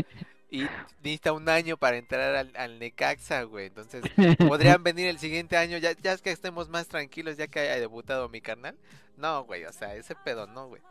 [0.53, 0.67] Y
[1.01, 3.67] necesita un año para entrar al, al Necaxa, güey.
[3.67, 4.03] Entonces,
[4.47, 7.79] podrían venir el siguiente año, ya, ya es que estemos más tranquilos, ya que haya
[7.79, 8.77] debutado mi carnal.
[9.17, 10.81] No, güey, o sea, ese pedo no, güey.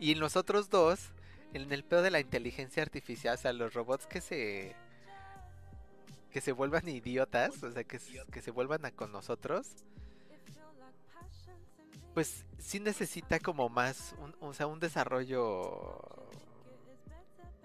[0.00, 1.10] Y los otros dos,
[1.54, 4.74] en el pedo de la inteligencia artificial, o sea, los robots que se.
[6.32, 9.68] que se vuelvan idiotas, o sea, que, se- que se vuelvan a con nosotros.
[12.14, 16.28] Pues sí necesita como más, un- o sea, un desarrollo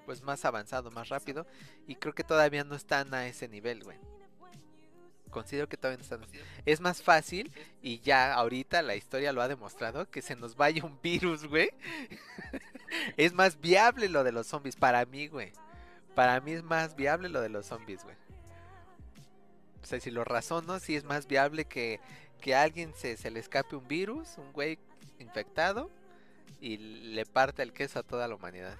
[0.06, 1.46] pues más avanzado, más rápido.
[1.88, 3.98] Y creo que todavía no están a ese nivel, güey.
[5.30, 6.22] Considero que todavía no están.
[6.66, 7.52] Es más fácil,
[7.82, 11.72] y ya ahorita la historia lo ha demostrado, que se nos vaya un virus, güey.
[13.18, 15.52] es más viable lo de los zombies, para mí, güey.
[16.14, 18.16] Para mí es más viable lo de los zombies, güey.
[19.84, 22.00] O sea, si lo razono, sí es más viable que,
[22.40, 24.80] que a alguien se, se le escape un virus, un güey
[25.20, 25.92] infectado,
[26.62, 28.78] y le parte el queso a toda la humanidad.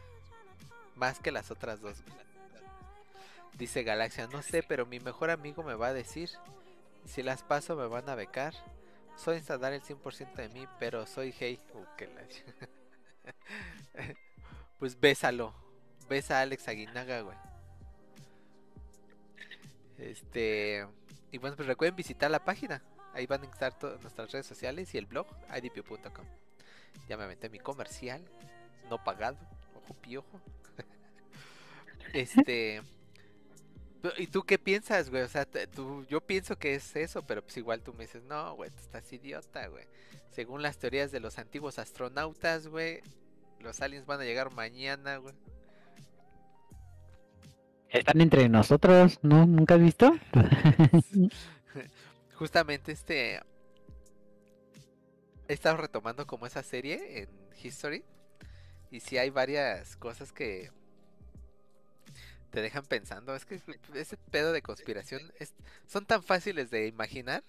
[0.96, 1.98] Más que las otras dos.
[3.58, 6.30] Dice Galaxia, no sé, pero mi mejor amigo me va a decir.
[7.06, 8.54] Si las paso me van a becar.
[9.16, 11.60] Soy instalar el 100% de mí, pero soy hey.
[11.74, 12.22] Uh, que la
[14.80, 15.54] pues bésalo.
[16.10, 17.38] Besa a Alex Aguinaga, güey.
[19.98, 20.86] Este.
[21.32, 22.84] Y bueno, pues recuerden visitar la página.
[23.14, 26.26] Ahí van a estar todas nuestras redes sociales y el blog idp.com.
[27.08, 28.22] Ya me aventé mi comercial.
[28.90, 29.38] No pagado.
[29.76, 30.42] Ojo piojo.
[32.14, 32.82] Este.
[34.18, 35.24] ¿Y tú qué piensas, güey?
[35.24, 38.56] O sea, tú, yo pienso que es eso, pero pues igual tú me dices, no,
[38.56, 39.86] güey, tú estás idiota, güey.
[40.30, 43.02] Según las teorías de los antiguos astronautas, güey,
[43.62, 45.34] los aliens van a llegar mañana, güey.
[47.90, 49.46] Están entre nosotros, ¿no?
[49.46, 50.14] ¿Nunca has visto?
[52.36, 53.42] Justamente este.
[55.48, 57.30] He estado retomando como esa serie en
[57.64, 58.04] History.
[58.92, 60.72] Y sí hay varias cosas que
[62.56, 63.36] te dejan pensando.
[63.36, 63.62] Es que
[63.94, 65.54] ese pedo de conspiración es-
[65.88, 67.44] son tan fáciles de imaginar,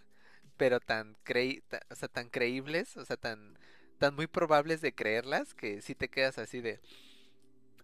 [0.56, 3.56] pero tan creí, o sea, tan creíbles, o sea, tan,
[3.98, 6.80] tan muy probables de creerlas que sí te quedas así de.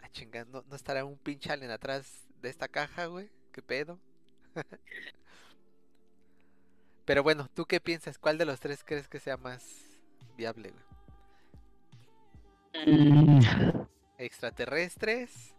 [0.01, 3.29] Ah, chinga, ¿no, no estará un pinche alien atrás de esta caja, güey?
[3.53, 3.99] ¿Qué pedo?
[7.05, 8.17] Pero bueno, ¿tú qué piensas?
[8.17, 9.63] ¿Cuál de los tres crees que sea más
[10.37, 10.83] viable, güey?
[12.85, 13.39] Mm,
[14.17, 15.53] ¿Extraterrestres?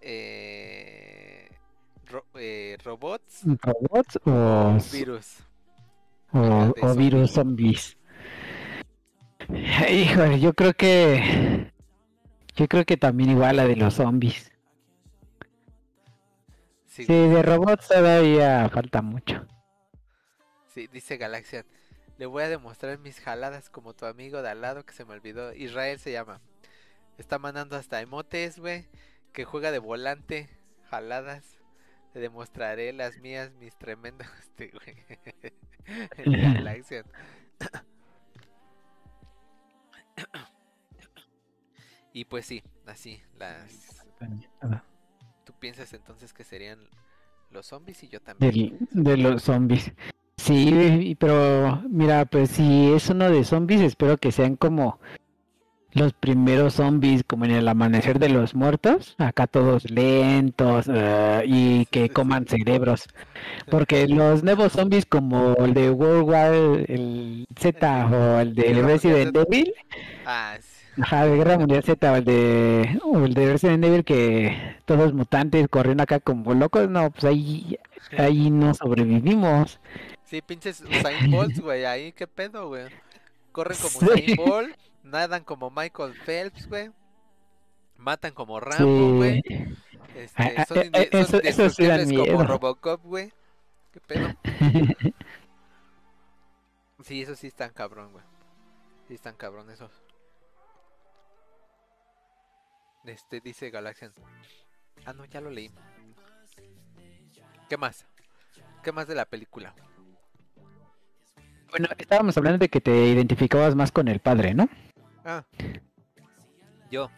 [0.00, 1.48] Eh,
[2.06, 3.48] ro- eh, ¿Robots?
[3.62, 5.38] ¿Robots o, ¿Virus?
[6.32, 6.96] o, de o zombies.
[6.96, 7.96] virus zombies?
[9.90, 11.72] Híjole, yo creo que.
[12.56, 14.50] Yo creo que también igual la de los zombies.
[16.86, 19.46] Sí, Sí, de robots todavía falta mucho.
[20.66, 21.64] sí, dice Galaxian.
[22.18, 25.14] Le voy a demostrar mis jaladas como tu amigo de al lado que se me
[25.14, 25.54] olvidó.
[25.54, 26.40] Israel se llama.
[27.18, 28.86] Está mandando hasta emotes, güey.
[29.32, 30.48] Que juega de volante.
[30.90, 31.58] Jaladas.
[32.12, 34.28] Te demostraré las mías, mis tremendas.
[34.40, 34.96] Este, güey.
[36.54, 37.04] Galaxian.
[42.12, 44.04] Y pues sí, así, las...
[45.44, 46.80] ¿Tú piensas entonces que serían
[47.50, 48.50] los zombies y yo también?
[48.90, 49.92] Del- de los zombies.
[50.36, 54.98] Sí, pero mira, pues si es uno de zombies, espero que sean como
[55.92, 61.86] los primeros zombies, como en el amanecer de los muertos, acá todos lentos ah, y
[61.86, 63.08] que coman cerebros.
[63.70, 69.36] Porque los nuevos zombies como el de World War, el Z o el de Resident.
[69.36, 69.74] Evil,
[70.24, 70.66] Ah, sí.
[71.00, 75.12] Ajá, de Guerra Mundial Z o el de, o el de Resident Evil que todos
[75.14, 77.78] mutantes corriendo acá como locos, no, pues ahí,
[78.18, 79.80] ahí no sobrevivimos.
[80.24, 82.86] Sí, pinches Usain Bolt, güey, ahí qué pedo, güey.
[83.52, 84.32] Corren como Sí.
[84.32, 84.76] Usain Bolt,
[85.10, 86.90] nadan como Michael Phelps, güey.
[87.96, 89.42] Matan como Rambo, güey.
[89.46, 89.64] Sí.
[90.16, 92.44] Este, Ah, ah, son, eh, son eso- eso sí da indestructibles como.
[92.44, 93.32] Robocop, güey.
[93.92, 94.28] ¿Qué pedo?
[97.02, 98.24] Sí, eso sí están cabrón, güey.
[99.08, 99.90] Sí están cabrón esos.
[103.04, 104.12] Este, dice Galaxian.
[105.06, 105.70] Ah, no, ya lo leí.
[107.70, 108.04] ¿Qué más?
[108.82, 109.74] ¿Qué más de la película?
[111.70, 114.68] Bueno, estábamos hablando de que te identificabas más con el padre, ¿no?
[115.24, 115.44] Ah.
[116.90, 117.10] Yo.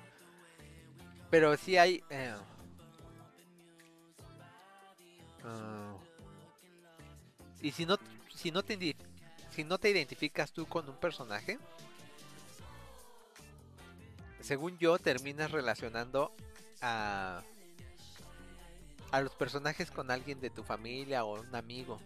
[1.30, 2.02] Pero sí hay.
[2.10, 2.34] eh,
[5.44, 5.96] ah,
[7.60, 7.96] y si no,
[8.34, 8.96] si no te
[9.50, 11.58] si no te identificas tú con un personaje,
[14.40, 16.32] según yo terminas relacionando
[16.80, 17.42] a
[19.12, 22.00] a los personajes con alguien de tu familia o un amigo.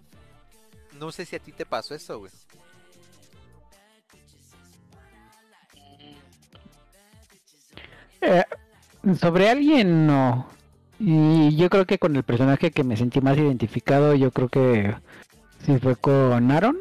[0.94, 2.32] No sé si a ti te pasó eso, güey.
[8.27, 8.44] Eh,
[9.20, 10.48] sobre alguien no.
[10.98, 14.94] Y yo creo que con el personaje que me sentí más identificado, yo creo que
[15.65, 16.77] sí fue con Aaron.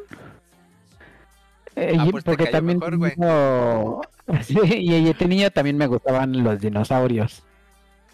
[1.76, 4.08] Eh, Ah, pues porque también mejor,
[4.42, 7.44] sí, y de niño también me gustaban los dinosaurios.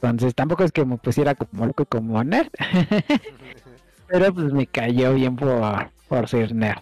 [0.01, 2.49] Entonces tampoco es que me pusiera como loco como nerd,
[4.07, 6.81] pero pues me cayó bien por, por ser nerd.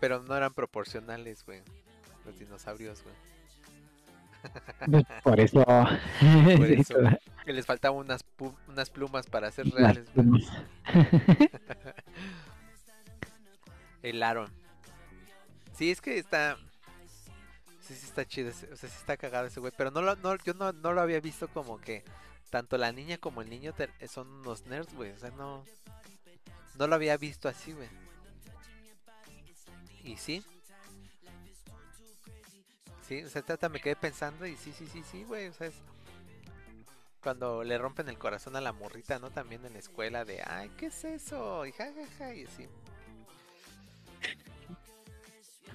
[0.00, 1.60] Pero no eran proporcionales, güey.
[2.26, 3.14] Los dinosaurios, güey.
[5.24, 5.64] Por eso.
[5.64, 5.86] Por
[6.70, 6.94] eso.
[7.44, 8.24] Que les faltaban unas,
[8.68, 10.06] unas plumas para ser reales.
[14.02, 14.50] El Aaron.
[15.76, 16.56] Sí, es que está.
[17.80, 18.50] Sí, sí está chido.
[18.50, 19.72] O sea, sí está cagado ese güey.
[19.76, 22.04] Pero no lo, no, yo no, no lo había visto como que
[22.50, 25.10] tanto la niña como el niño te- son unos nerds, güey.
[25.12, 25.64] O sea, no.
[26.78, 27.88] No lo había visto así, güey.
[30.04, 30.42] Y sí.
[33.24, 35.48] O sea, hasta me quedé pensando y sí, sí, sí, sí, güey.
[35.48, 35.74] O sea, es.
[37.22, 39.30] Cuando le rompen el corazón a la morrita, ¿no?
[39.30, 41.66] También en la escuela de, ay, ¿qué es eso?
[41.66, 42.66] Y jajaja, y así.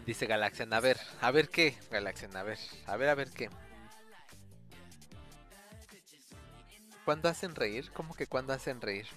[0.06, 2.58] Dice Galaxian, a ver, a ver qué, Galaxian, a ver,
[2.88, 3.50] a ver, a ver qué.
[7.04, 7.92] ¿Cuándo hacen reír?
[7.92, 9.08] ¿Cómo que cuándo hacen reír?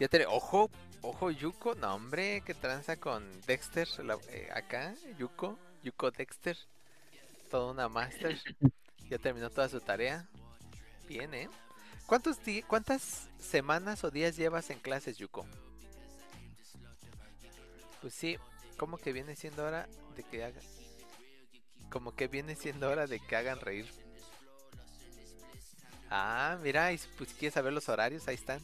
[0.00, 0.26] Ya te...
[0.26, 0.70] Ojo,
[1.02, 3.88] ojo, Yuko, no hombre, que tranza con Dexter,
[4.28, 6.56] eh, acá, Yuko, Yuko Dexter,
[7.46, 8.38] toda una master,
[9.08, 10.28] ya terminó toda su tarea.
[11.08, 11.48] Bien, ¿eh?
[12.06, 15.46] ¿Cuántos ¿Cuántas semanas o días llevas en clases, Yuko?
[18.00, 18.36] Pues sí,
[18.76, 20.62] como que viene siendo hora de que hagan.
[21.90, 23.86] Como que viene siendo hora de que hagan reír.
[26.10, 28.60] Ah, mira, y pues quieres saber los horarios, ahí están.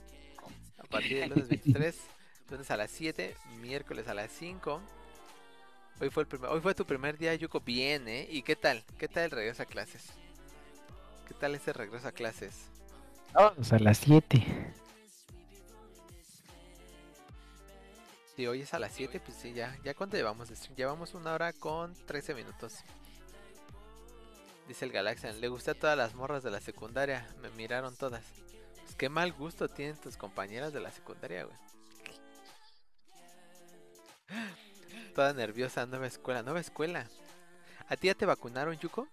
[0.78, 1.96] A partir del lunes 23,
[2.50, 4.80] lunes a las 7, miércoles a las 5.
[6.02, 7.60] Hoy fue el primer, hoy fue tu primer día, Yuko.
[7.60, 8.26] Bien, ¿eh?
[8.28, 8.82] ¿Y qué tal?
[8.98, 10.02] ¿Qué tal el regreso a clases?
[11.28, 12.66] ¿Qué tal ese regreso a clases?
[13.32, 14.44] Vamos a las 7.
[18.34, 19.78] Si hoy es a las 7, pues sí, ya.
[19.84, 20.74] ¿Ya cuánto llevamos de stream?
[20.74, 22.78] Llevamos una hora con 13 minutos.
[24.66, 27.32] Dice el Galaxian, le gusté a todas las morras de la secundaria.
[27.40, 28.24] Me miraron todas.
[28.82, 31.56] Pues qué mal gusto tienen tus compañeras de la secundaria, güey.
[35.14, 37.06] Toda nerviosa, nueva escuela, nueva escuela.
[37.89, 39.09] ¿A ti ya te vacunaron, Yuko?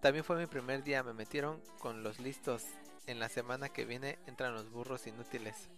[0.00, 2.64] También fue mi primer día, me metieron con los listos.
[3.06, 5.68] En la semana que viene entran los burros inútiles.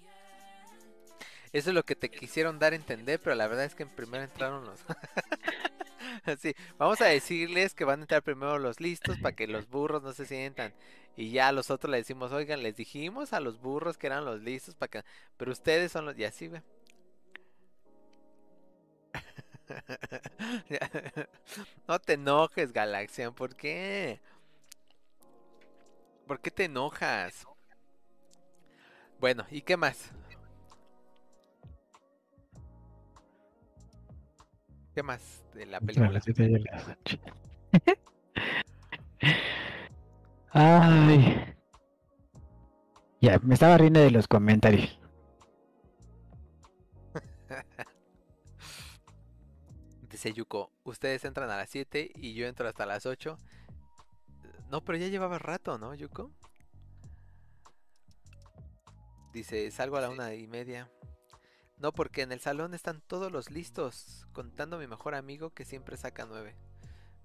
[1.52, 3.88] Eso es lo que te quisieron dar a entender, pero la verdad es que en
[3.88, 4.80] primero entraron los.
[6.40, 10.02] sí, vamos a decirles que van a entrar primero los listos para que los burros
[10.02, 10.74] no se sientan.
[11.16, 14.24] Y ya a los otros le decimos, oigan, les dijimos a los burros que eran
[14.24, 15.04] los listos para que.
[15.36, 16.18] Pero ustedes son los.
[16.18, 16.62] Y así, güey.
[21.88, 24.20] no te enojes, Galaxian, ¿por qué?
[26.26, 27.46] ¿Por qué te enojas?
[29.20, 30.12] Bueno, ¿y qué más?
[34.94, 36.10] ¿Qué más de la película?
[36.10, 37.18] las 7 y a las 8.
[40.52, 41.54] Ay.
[43.20, 45.00] Ya, me estaba riendo de los comentarios.
[50.24, 53.38] Dice Yuko, ustedes entran a las 7 y yo entro hasta las 8.
[54.70, 56.30] No, pero ya llevaba rato, ¿no, Yuko?
[59.34, 60.90] Dice, salgo a la una y media.
[61.76, 65.66] No, porque en el salón están todos los listos, contando a mi mejor amigo que
[65.66, 66.56] siempre saca 9.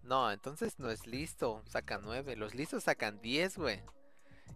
[0.04, 2.36] No, entonces no es listo, saca 9.
[2.36, 3.82] Los listos sacan 10, güey.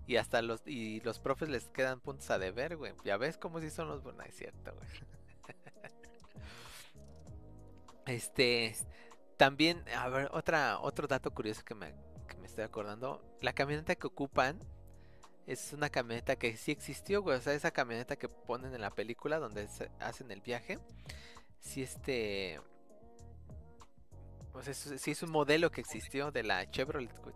[0.06, 2.94] Y hasta los y los profes les quedan puntos a deber, güey.
[3.06, 5.23] Ya ves cómo si son los buenos, es cierto, güey.
[8.06, 8.76] Este,
[9.38, 11.94] también, a ver, otra, otro dato curioso que me,
[12.28, 13.24] que me estoy acordando.
[13.42, 14.60] La camioneta que ocupan
[15.48, 17.38] es una camioneta que sí existió, güey.
[17.38, 20.80] O sea, esa camioneta que ponen en la película donde se hacen el viaje.
[21.60, 22.60] Sí, este.
[24.52, 27.36] Pues es, sí es un modelo que existió de la Chevrolet, güey.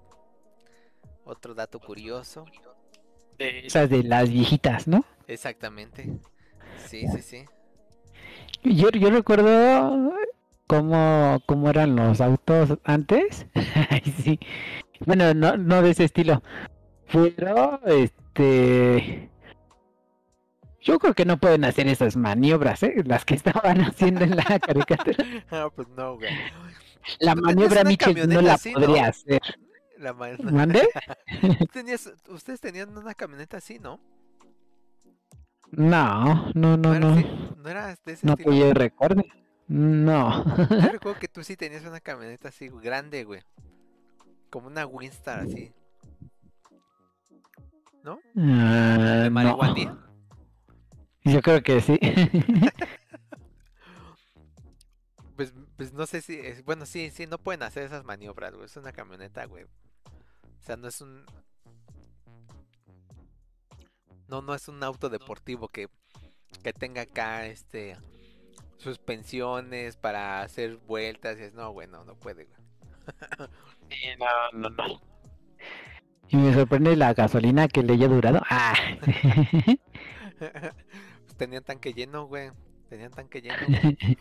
[1.25, 2.45] Otro dato curioso.
[3.37, 5.03] Esas de las viejitas, ¿no?
[5.27, 6.09] Exactamente.
[6.85, 7.45] Sí, sí, sí.
[8.63, 10.13] Yo, yo recuerdo
[10.67, 13.47] cómo, cómo eran los autos antes.
[14.23, 14.39] Sí.
[15.05, 16.41] Bueno, no, no de ese estilo.
[17.11, 19.29] Pero, este...
[20.81, 22.95] Yo creo que no pueden hacer esas maniobras, ¿eh?
[23.05, 25.17] Las que estaban haciendo en la caricatura.
[25.51, 26.29] Ah, pues no, güey.
[27.19, 28.79] La tenías maniobra Mitchell no la así, ¿no?
[28.81, 29.41] podría hacer.
[29.97, 30.87] La ma- ¿Mande?
[31.73, 33.99] Tenías- ustedes tenían una camioneta así, ¿no?
[35.71, 37.13] No, no, no, era no.
[37.13, 37.25] así?
[37.57, 38.51] ¿No era de ese No estilo?
[38.51, 39.25] que yo recuerde.
[39.67, 40.43] No.
[40.79, 43.41] Yo recuerdo que tú sí tenías una camioneta así grande, güey.
[44.49, 45.73] Como una Winstar así.
[48.35, 49.31] Ah, ¿De no.
[49.31, 49.97] marihuana?
[51.23, 51.99] Yo creo que sí.
[55.35, 56.39] Pues, pues no sé si.
[56.39, 58.65] es- bueno, sí, sí, no pueden hacer esas maniobras, güey.
[58.65, 59.65] Es una camioneta, güey.
[59.65, 61.25] O sea, no es un.
[64.27, 65.87] No, no es un auto deportivo que,
[66.63, 67.97] que tenga acá, este.
[68.77, 71.39] Suspensiones para hacer vueltas.
[71.39, 72.59] Y es, no, güey, no, no puede, güey.
[74.19, 75.01] no, no, no.
[76.29, 78.41] Y me sorprende la gasolina que le haya durado.
[78.49, 78.73] Ah.
[80.39, 82.51] Pues tenían tanque lleno, güey.
[82.89, 83.55] Tenían tanque lleno.
[83.67, 84.17] güey.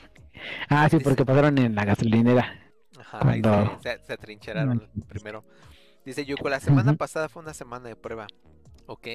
[0.70, 2.58] ah, sí, porque pasaron en la gasolinera.
[2.98, 5.44] Ajá, Cuando- se, se, se atrincheraron primero.
[6.04, 8.26] Dice Yuko, la semana pasada fue una semana de prueba.
[8.86, 9.06] Ok.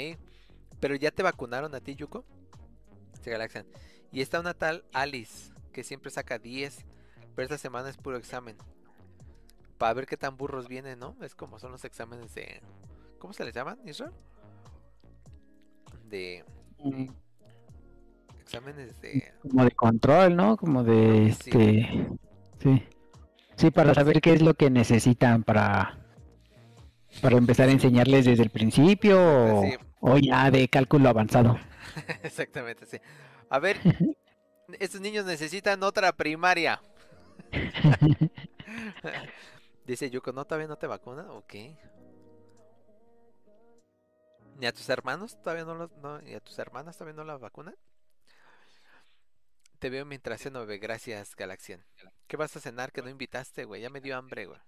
[0.79, 2.25] Pero ya te vacunaron a ti, Yuko.
[3.15, 3.65] Dice Galaxian.
[4.15, 6.85] Y está una tal Alice, que siempre saca 10.
[7.35, 8.55] Pero esta semana es puro examen.
[9.77, 11.17] Para ver qué tan burros vienen, ¿no?
[11.21, 12.61] Es como son los exámenes de...
[13.19, 14.13] ¿Cómo se les llaman, Israel?
[16.05, 16.45] De...
[18.39, 19.33] Exámenes de...
[19.41, 20.55] Como de control, ¿no?
[20.55, 21.49] Como de Sí.
[21.49, 22.07] este.
[22.63, 22.83] Sí.
[23.57, 25.99] Sí, para saber qué es lo que necesitan para.
[27.21, 29.75] Para empezar a enseñarles desde el principio o, Sí.
[29.99, 31.57] o ya de cálculo avanzado.
[32.23, 32.97] Exactamente, sí.
[33.49, 33.79] A ver,
[34.79, 36.81] estos niños necesitan otra primaria.
[39.85, 41.29] Dice Yuko, ¿no todavía no te vacunan?
[41.29, 41.53] Ok.
[44.57, 47.39] ¿Ni a tus hermanos todavía no los, no, y a tus hermanas todavía no las
[47.39, 47.75] vacunan?
[49.79, 51.85] Te veo mientras se ve, gracias Galaxian.
[52.27, 53.81] ¿Qué vas a cenar que no invitaste, güey?
[53.81, 54.59] Ya me dio hambre, güey.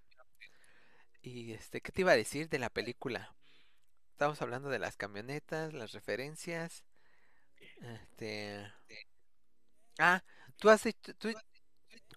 [1.22, 3.34] Y este, ¿qué te iba a decir de la película?
[4.12, 6.84] Estábamos hablando de las camionetas, las referencias.
[7.82, 8.66] Este.
[10.00, 10.24] Ah,
[10.58, 11.14] tú has hecho.
[11.16, 11.34] tú-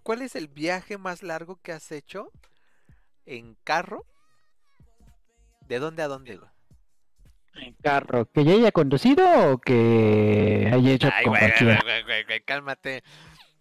[0.03, 2.33] ¿Cuál es el viaje más largo que has hecho
[3.27, 4.07] en carro?
[5.69, 6.51] ¿De dónde a dónde, güey?
[7.55, 13.03] En carro, que ya haya conducido o que haya hecho Ay, güey, cálmate.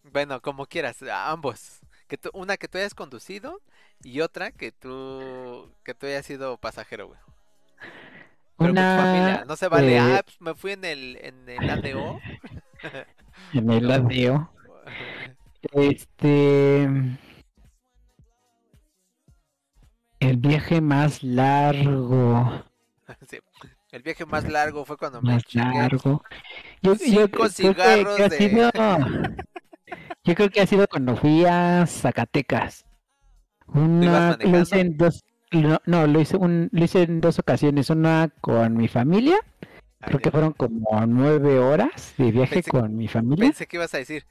[0.03, 1.79] Bueno, como quieras, ambos.
[2.07, 3.61] Que tú- una que tú hayas conducido
[4.03, 7.19] y otra que tú que tú hayas sido pasajero, güey.
[8.59, 9.35] Pero con tu familia.
[9.37, 12.19] Una No se vale, eh, ah, pues me fui en el en el ADO.
[13.53, 14.51] en el ADO.
[15.73, 16.83] Este.
[20.19, 22.63] El viaje más largo.
[23.27, 23.39] Sí.
[23.91, 26.23] El viaje más largo fue cuando me Más chingué largo.
[26.81, 28.71] Yo, yo cinco creo que- cigarros que ha de- sido.
[30.25, 32.85] Yo creo que ha sido cuando fui a Zacatecas.
[33.67, 35.23] Una, hice en dos.
[35.51, 37.89] No, no, lo hice, un, lo hice en dos ocasiones.
[37.89, 39.37] Una con mi familia.
[40.01, 43.45] Creo que fueron como nueve horas de viaje Pensé- con mi familia.
[43.47, 44.25] Pensé que ibas a decir.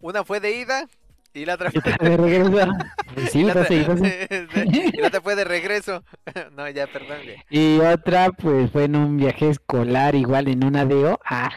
[0.00, 0.86] Una fue de ida
[1.32, 2.68] y la otra fue de regreso.
[3.14, 6.04] Pues sí, y la otra- y la otra fue de regreso.
[6.56, 7.36] No, ya, perdón, güey.
[7.48, 11.18] Y otra, pues fue en un viaje escolar, igual en una DO.
[11.24, 11.50] Ah,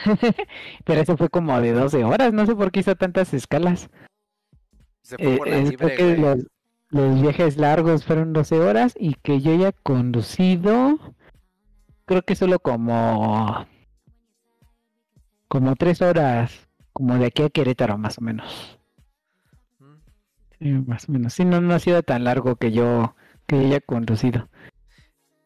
[0.86, 2.32] pero eso fue como de 12 horas.
[2.34, 3.90] No sé por qué hizo tantas escalas.
[5.02, 6.18] Se fue Eh, por la libre, güey.
[6.18, 6.38] los,
[6.92, 11.00] los viajes largos fueron 12 horas y que yo haya conducido,
[12.06, 13.66] creo que solo como,
[15.48, 18.78] como 3 horas, como de aquí a Querétaro más o menos.
[20.60, 21.34] Sí, más o menos.
[21.34, 23.16] Sí, no, no ha sido tan largo que yo,
[23.48, 24.50] que yo haya conducido.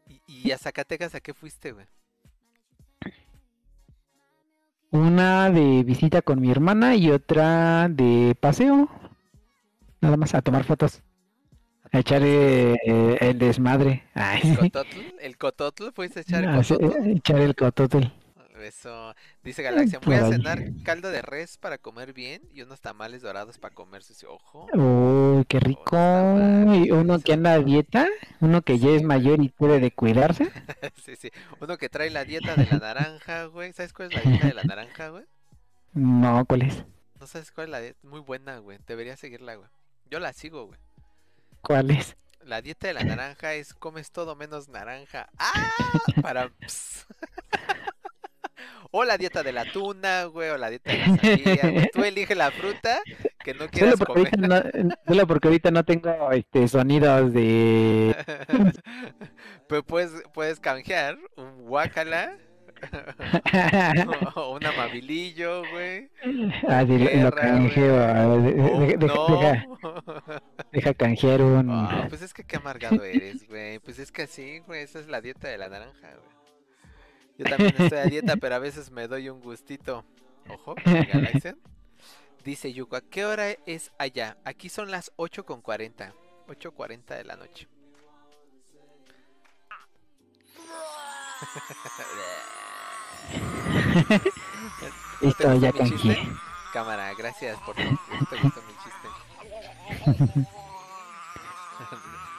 [0.07, 1.85] ¿Y, y a Zacatecas a qué fuiste, güey?
[4.89, 8.89] Una de visita con mi hermana y otra de paseo.
[10.01, 11.03] Nada más a tomar fotos.
[11.95, 14.03] A echar eh, eh, el desmadre.
[14.13, 14.99] Ay, ¿El cototl?
[15.17, 15.89] ¿El cototl?
[15.93, 16.85] ¿Fuiste a echar el Ah, sí, cototl?
[16.85, 18.03] eh, echar el cototl.
[18.55, 19.13] Eso.
[19.43, 23.57] Dice Galaxia, voy a cenar caldo de res para comer bien y unos tamales dorados
[23.59, 24.67] para comerse ojo.
[24.73, 25.97] Uy, qué rico.
[26.73, 28.07] Y uno que anda a dieta,
[28.39, 30.51] uno que ya es mayor y puede de cuidarse.
[31.03, 31.29] Sí, sí.
[31.59, 33.73] Uno que trae la dieta de la naranja, güey.
[33.73, 35.25] ¿Sabes cuál es la dieta de la naranja, güey?
[35.93, 36.83] No, ¿cuál es?
[37.19, 37.99] No sabes cuál es la dieta.
[38.03, 38.79] Muy buena, güey.
[38.87, 39.69] Deberías seguirla, güey.
[40.09, 40.79] Yo la sigo, güey.
[41.65, 42.15] ¿Cuál es?
[42.41, 45.29] La dieta de la naranja es comes todo menos naranja.
[45.37, 45.71] ¡Ah!
[46.21, 46.51] Para.
[48.91, 51.89] O la dieta de la tuna, güey, o la dieta de la sandía, güey.
[51.91, 53.01] Tú elige la fruta
[53.43, 54.39] que no Solo quieras porque, comer.
[54.39, 54.61] no,
[55.07, 58.15] solo porque ahorita no tengo este sonidos de
[59.67, 62.37] Pues puedes, puedes canjear un guacala
[64.35, 66.09] o un amabilillo, güey.
[66.67, 68.39] Ah, sí, lo- canjeo.
[68.39, 68.53] güey.
[68.53, 69.39] de- de- O de- deja, no.
[69.39, 70.41] deja-
[70.71, 71.69] deja canjear un.
[71.71, 73.79] Ah, pues es que qué amargado eres, güey.
[73.79, 76.35] Pues es que así, güey, esa es la dieta de la naranja, güey.
[77.37, 80.05] Yo también estoy a dieta, pero a veces me doy un gustito.
[80.49, 81.57] Ojo, Galaxian.
[82.43, 84.37] Dice Yuko, ¿a qué hora es allá?
[84.45, 86.13] Aquí son las 8 con 40.
[86.47, 87.67] 8.40 de la noche.
[93.95, 94.19] ¿No
[95.21, 96.27] Listo, ya canjeé.
[96.73, 97.83] Cámara, gracias por tu...
[97.83, 97.97] ¿no
[98.29, 99.07] te gustó mi chiste?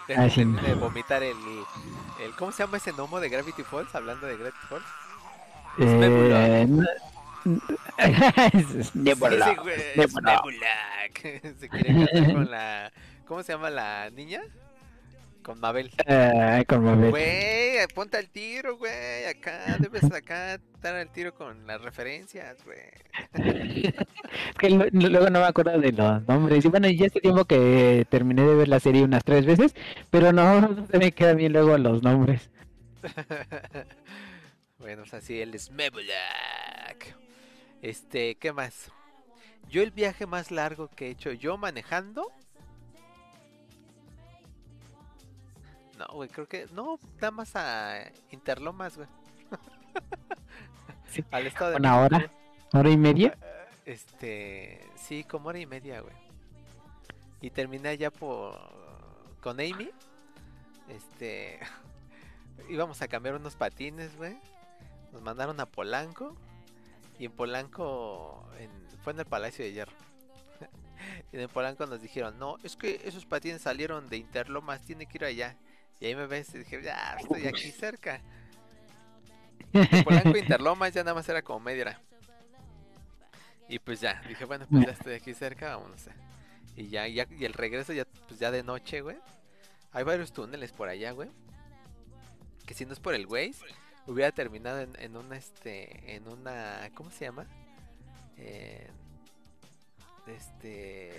[0.08, 0.44] Deja Ah, sí.
[0.44, 1.36] de vomitar el,
[2.20, 2.34] el...
[2.36, 3.94] ¿Cómo se llama ese gnomo de Gravity Falls?
[3.94, 4.84] Hablando de Gravity Falls.
[5.78, 6.66] Eh,
[7.46, 7.52] Sí,
[8.94, 9.54] Nebula.
[9.54, 10.42] Nebula.
[11.58, 12.92] Se quiere casar con la...
[13.26, 14.42] ¿Cómo se llama la niña?
[15.46, 15.92] Con Mabel.
[16.08, 17.10] Ah, con Mabel.
[17.10, 19.26] Güey, ponte al tiro, güey.
[19.26, 22.80] Acá debes acá estar al tiro con las referencias, güey.
[24.58, 26.64] Que luego no me acuerdo de los nombres.
[26.64, 29.76] Y bueno, ya hace tiempo que terminé de ver la serie unas tres veces,
[30.10, 32.50] pero no, no se me quedan bien luego los nombres.
[34.80, 37.14] bueno, pues así el Smebulak.
[37.82, 38.90] Este, ¿qué más?
[39.70, 42.32] Yo el viaje más largo que he hecho yo manejando.
[46.08, 46.66] No, güey, creo que.
[46.72, 49.08] No, nada más a Interlomas, güey.
[51.08, 52.30] Sí, Al estado de ¿Una hora?
[52.72, 53.36] ¿Hora y media?
[53.38, 53.50] güey.
[53.86, 54.80] Este.
[54.96, 56.14] Sí, como hora y media, güey.
[57.40, 58.58] Y terminé allá por.
[59.40, 59.90] Con Amy.
[60.88, 61.60] Este.
[62.68, 64.36] Íbamos a cambiar unos patines, güey.
[65.12, 66.36] Nos mandaron a Polanco.
[67.18, 68.44] Y en Polanco.
[68.58, 69.92] en- fue en el Palacio de Hierro.
[71.32, 75.18] y en Polanco nos dijeron: No, es que esos patines salieron de Interlomas, tiene que
[75.18, 75.56] ir allá.
[76.00, 78.20] Y ahí me ves y dije: Ya, estoy aquí cerca.
[79.72, 82.00] De Polanco Interlomas ya nada más era como media hora.
[83.68, 86.08] Y pues ya, dije: Bueno, pues ya estoy aquí cerca, vámonos.
[86.76, 89.16] Y ya, ya, y el regreso ya, pues ya de noche, güey.
[89.92, 91.30] Hay varios túneles por allá, güey.
[92.66, 93.64] Que si no es por el Waze,
[94.06, 97.46] hubiera terminado en, en una, este, en una, ¿cómo se llama?
[98.36, 98.90] En,
[100.26, 101.12] este,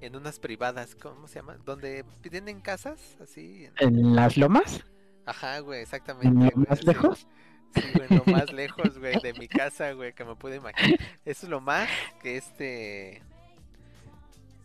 [0.00, 1.56] en unas privadas, ¿cómo se llama?
[1.64, 3.66] Donde tienen casas, así.
[3.66, 4.84] en- ¿En las lomas?
[5.26, 6.44] Ajá, güey, ¿En exactamente.
[6.46, 7.26] lo güey, más lejos?
[7.74, 10.98] Sí, güey, lo más lejos, güey, de mi casa, güey, que me pude imaginar.
[11.24, 11.88] Eso es lo más
[12.22, 13.22] que este...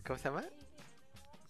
[0.06, 0.44] ¿Cómo se llama?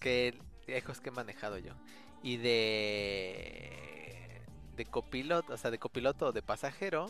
[0.01, 0.35] Que
[0.67, 1.75] lejos que he manejado yo.
[2.23, 4.41] Y de...
[4.77, 7.07] De copiloto, o sea, de copiloto o de pasajero,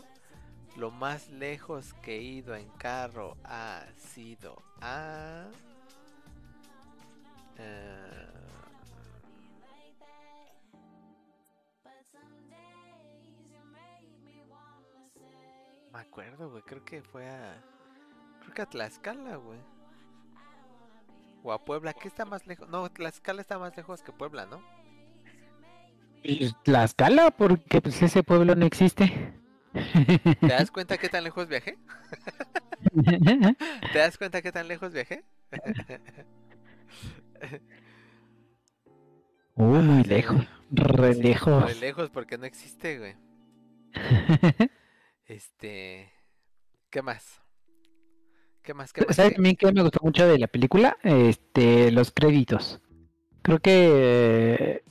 [0.77, 3.85] lo más lejos que he ido en carro ha
[4.15, 5.47] sido a...
[7.59, 8.27] eh,
[15.93, 17.63] me acuerdo, güey, creo que fue a...
[18.41, 19.59] Creo que a Tlaxcala, güey.
[21.43, 22.69] O a Puebla, ¿qué está más lejos?
[22.69, 24.63] No, Tlaxcala está más lejos que Puebla, ¿no?
[26.63, 29.35] Tlaxcala, porque pues ese pueblo no existe.
[30.41, 31.77] ¿Te das cuenta qué tan lejos viajé?
[33.93, 35.25] ¿Te das cuenta qué tan lejos viajé?
[39.57, 40.45] Uh, muy lejos.
[40.71, 41.65] Re lejos.
[41.65, 43.15] re lejos porque no existe, güey.
[45.27, 46.13] Este...
[46.91, 47.41] ¿Qué más?
[48.63, 48.93] ¿Qué más?
[48.93, 49.17] ¿Qué más?
[49.17, 50.97] ¿Sabes ¿Qué- también que me gustó mucho de la película?
[51.03, 52.81] Este, los créditos.
[53.43, 54.83] Creo que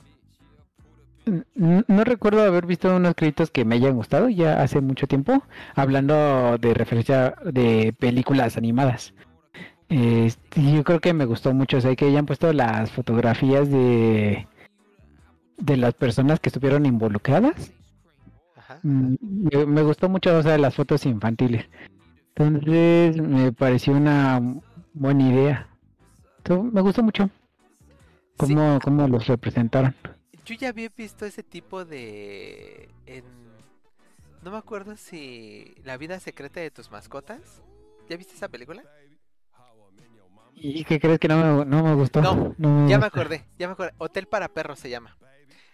[1.54, 5.42] no recuerdo haber visto unos créditos que me hayan gustado ya hace mucho tiempo,
[5.74, 9.14] hablando de referencia de películas animadas.
[9.88, 14.46] Este, yo creo que me gustó mucho, o sea, que hayan puesto las fotografías de
[15.56, 17.72] de las personas que estuvieron involucradas.
[18.56, 18.80] Ajá.
[18.82, 21.66] Mm, Me, me gustó mucho, o sea, las fotos infantiles.
[22.34, 24.40] Entonces me pareció una
[24.92, 25.68] buena idea.
[26.38, 27.30] Entonces, me gustó mucho
[28.42, 29.94] Sí, cómo, cómo los representaron.
[30.44, 32.88] Yo ya había visto ese tipo de...
[33.06, 33.24] En...
[34.42, 35.74] No me acuerdo si...
[35.84, 37.62] La vida secreta de tus mascotas.
[38.08, 38.82] ¿Ya viste esa película?
[40.56, 42.22] ¿Y qué crees que no me, no me gustó?
[42.22, 43.92] No, me Ya me acordé, ya me acordé.
[43.98, 45.16] Hotel para perros se llama.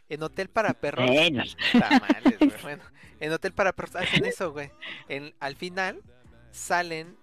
[0.08, 1.06] En Hotel para perros...
[1.08, 1.44] Bueno,
[1.78, 2.82] Tamales, güey, Bueno,
[3.20, 4.72] en Hotel para Perros hacen eso, güey.
[5.08, 6.02] En, al final
[6.50, 7.16] salen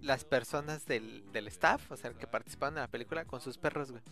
[0.00, 3.90] las personas del, del staff, o sea, que participaron en la película con sus perros,
[3.90, 4.02] güey.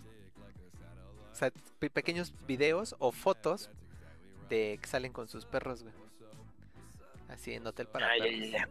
[1.33, 3.71] sea, pe- pequeños videos o fotos
[4.51, 5.95] de que salen con sus perros, güey.
[7.29, 8.39] Así en hotel para ya, perros.
[8.41, 8.69] ya, ya.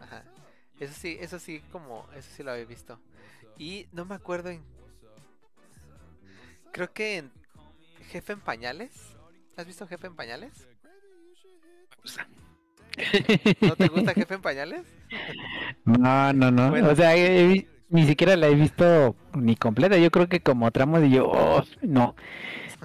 [0.00, 0.24] Ajá.
[0.78, 3.00] Eso sí, eso sí, como, eso sí lo había visto.
[3.58, 4.62] Y no me acuerdo en.
[6.72, 7.30] Creo que en
[8.08, 9.16] Jefe en Pañales.
[9.56, 10.66] ¿Has visto Jefe en Pañales?
[13.60, 14.86] ¿No te gusta Jefe en Pañales?
[15.84, 16.70] No, no, no.
[16.70, 16.90] Bueno.
[16.90, 19.98] O sea, he ni siquiera la he visto ni completa.
[19.98, 22.16] Yo creo que como tramo de yo, oh, no.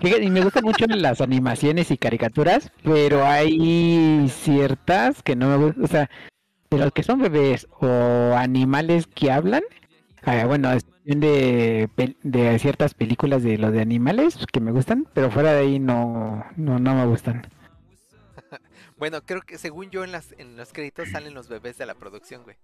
[0.01, 5.83] Y me gustan mucho las animaciones y caricaturas, pero hay ciertas que no me gustan.
[5.83, 6.09] O sea,
[6.69, 9.63] de los que son bebés o animales que hablan.
[10.27, 11.89] Ah, bueno, es de,
[12.21, 16.45] de ciertas películas de los de animales que me gustan, pero fuera de ahí no,
[16.55, 17.47] no, no me gustan.
[18.97, 21.93] Bueno, creo que según yo en las en los créditos salen los bebés de la
[21.93, 22.55] producción, güey.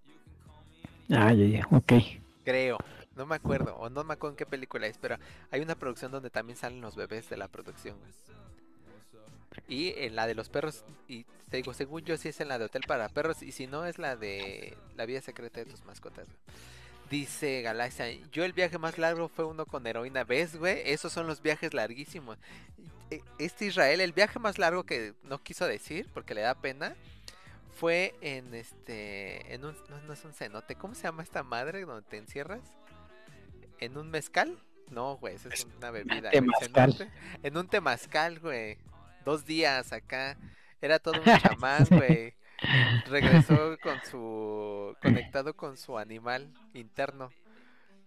[1.12, 1.94] Ah, ya, ya, ok.
[2.44, 2.80] Creo.
[3.16, 5.18] No me acuerdo, o no me acuerdo en qué película es, pero
[5.52, 8.12] hay una producción donde también salen los bebés de la producción, güey.
[9.68, 12.58] Y en la de los perros, y te digo, según yo sí es en la
[12.58, 15.86] de Hotel para Perros, y si no es la de La vida secreta de tus
[15.86, 16.40] mascotas, güey.
[17.14, 20.82] Dice Galaxia, yo el viaje más largo fue uno con heroína, ¿ves, güey?
[20.84, 22.40] Esos son los viajes larguísimos.
[23.12, 26.96] E- Este Israel, el viaje más largo que no quiso decir, porque le da pena,
[27.76, 31.86] fue en este, en un, no, no es un cenote, ¿cómo se llama esta madre
[31.86, 32.64] donde te encierras?
[33.78, 34.58] ¿En un mezcal?
[34.90, 36.32] No, güey, esa es una bebida.
[36.32, 37.12] temazcal.
[37.44, 38.80] En un temazcal, güey.
[39.24, 40.36] Dos días acá.
[40.82, 42.34] Era todo un chamán, güey.
[43.08, 44.96] Regresó con su.
[45.02, 47.32] conectado con su animal interno.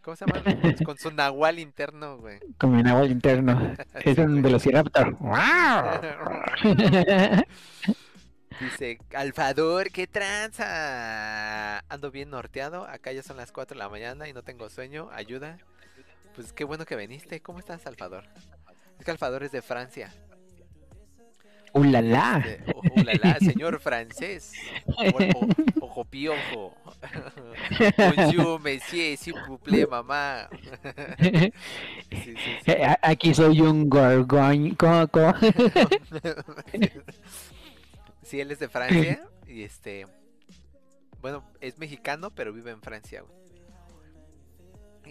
[0.02, 0.42] ¿Cómo se llama?
[0.84, 2.38] Con su nahual interno, güey.
[2.58, 3.74] Como en agua interno.
[3.94, 5.16] Es Sí, un velociraptor.
[8.60, 11.78] Dice, Alfador, qué tranza.
[11.88, 12.86] Ando bien norteado.
[12.86, 15.10] Acá ya son las 4 de la mañana y no tengo sueño.
[15.12, 15.58] Ayuda.
[16.34, 17.40] Pues qué bueno que viniste.
[17.40, 18.24] ¿Cómo estás, Alfador?
[18.98, 20.10] Es que Alfador es de Francia.
[21.76, 22.42] ¡Ulala!
[22.74, 24.52] Uh, la, la, señor francés.
[24.86, 25.02] O-
[25.82, 26.74] o- Ojo piojo.
[28.16, 30.48] Bonjour, monsieur, s'il vous plaît, mamá.
[32.10, 32.34] Sí, sí,
[32.64, 32.70] sí.
[32.72, 34.74] Eh, Aquí soy un gorgoñ.
[34.76, 35.34] ¿Cómo, cómo?
[38.22, 40.04] Sí, él es de Francia y este,
[41.20, 43.36] bueno, es mexicano, pero vive en Francia, güey.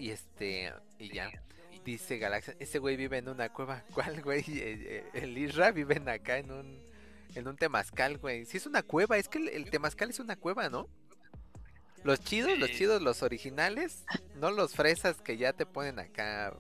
[0.04, 1.30] Y este, y ya.
[1.86, 3.84] Dice Galaxia, ese güey vive en una cueva.
[3.94, 4.42] ¿Cuál, güey?
[4.48, 6.80] Eh, eh, El Isra vive en acá en un,
[7.36, 8.46] en un temazcal, güey.
[8.46, 10.88] Sí es una cueva, es que el, el temazcal es una cueva, ¿no?
[12.04, 14.04] Los chidos, los chidos, los originales,
[14.36, 16.56] no los fresas que ya te ponen acá,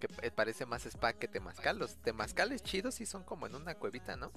[0.00, 1.78] que pa- parece más spa que temazcal.
[1.78, 4.30] Los temazcales chidos sí son como en una cuevita, ¿no?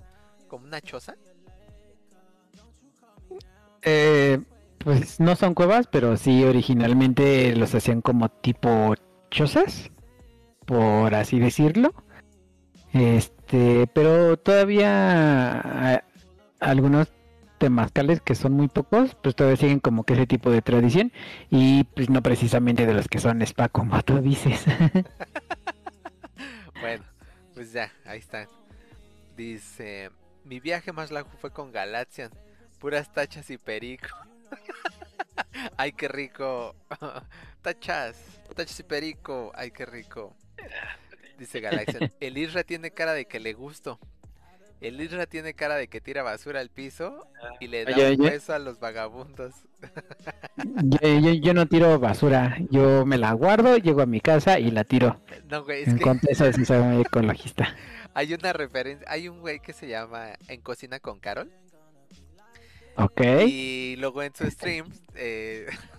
[0.49, 1.15] Como una choza.
[3.83, 4.39] Eh,
[4.79, 8.95] pues no son cuevas, pero sí originalmente los hacían como tipo
[9.31, 9.91] chozas,
[10.67, 11.95] por así decirlo.
[12.93, 16.03] Este, pero todavía ah,
[16.59, 17.11] algunos
[17.57, 21.11] temazcales que son muy pocos, pues todavía siguen como que ese tipo de tradición
[21.49, 24.63] y pues no precisamente de los que son spa como tú dices.
[26.79, 27.03] Bueno,
[27.55, 28.47] pues ya, ahí está.
[29.35, 30.11] Dice,
[30.43, 32.29] mi viaje más largo fue con Galaxian,
[32.79, 34.09] puras tachas y perico.
[35.77, 36.75] Ay, qué rico.
[37.63, 38.17] Tachas,
[38.55, 39.51] tachas y perico.
[39.55, 40.35] Ay, qué rico.
[41.37, 43.99] Dice Galaxian, el Isra tiene cara de que le gusto.
[44.81, 47.27] El Isra tiene cara de que tira basura al piso
[47.59, 48.29] y le da Oye, un oye.
[48.31, 49.53] beso a los vagabundos.
[50.83, 54.69] yo, yo- yo no tiro basura, yo me la guardo, llego a mi casa y
[54.71, 55.19] la tiro.
[55.49, 57.75] No, güey, es En que eso sí soy muy ecologista.
[58.13, 61.51] hay una referencia, hay un güey que se llama En Cocina con Carol.
[62.97, 63.21] Ok.
[63.47, 65.67] Y luego en su stream, eh,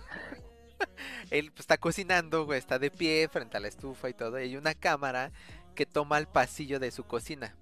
[1.31, 4.57] él pues, está cocinando, está de pie frente a la estufa y todo, y hay
[4.57, 5.31] una cámara
[5.75, 7.55] que toma el pasillo de su cocina.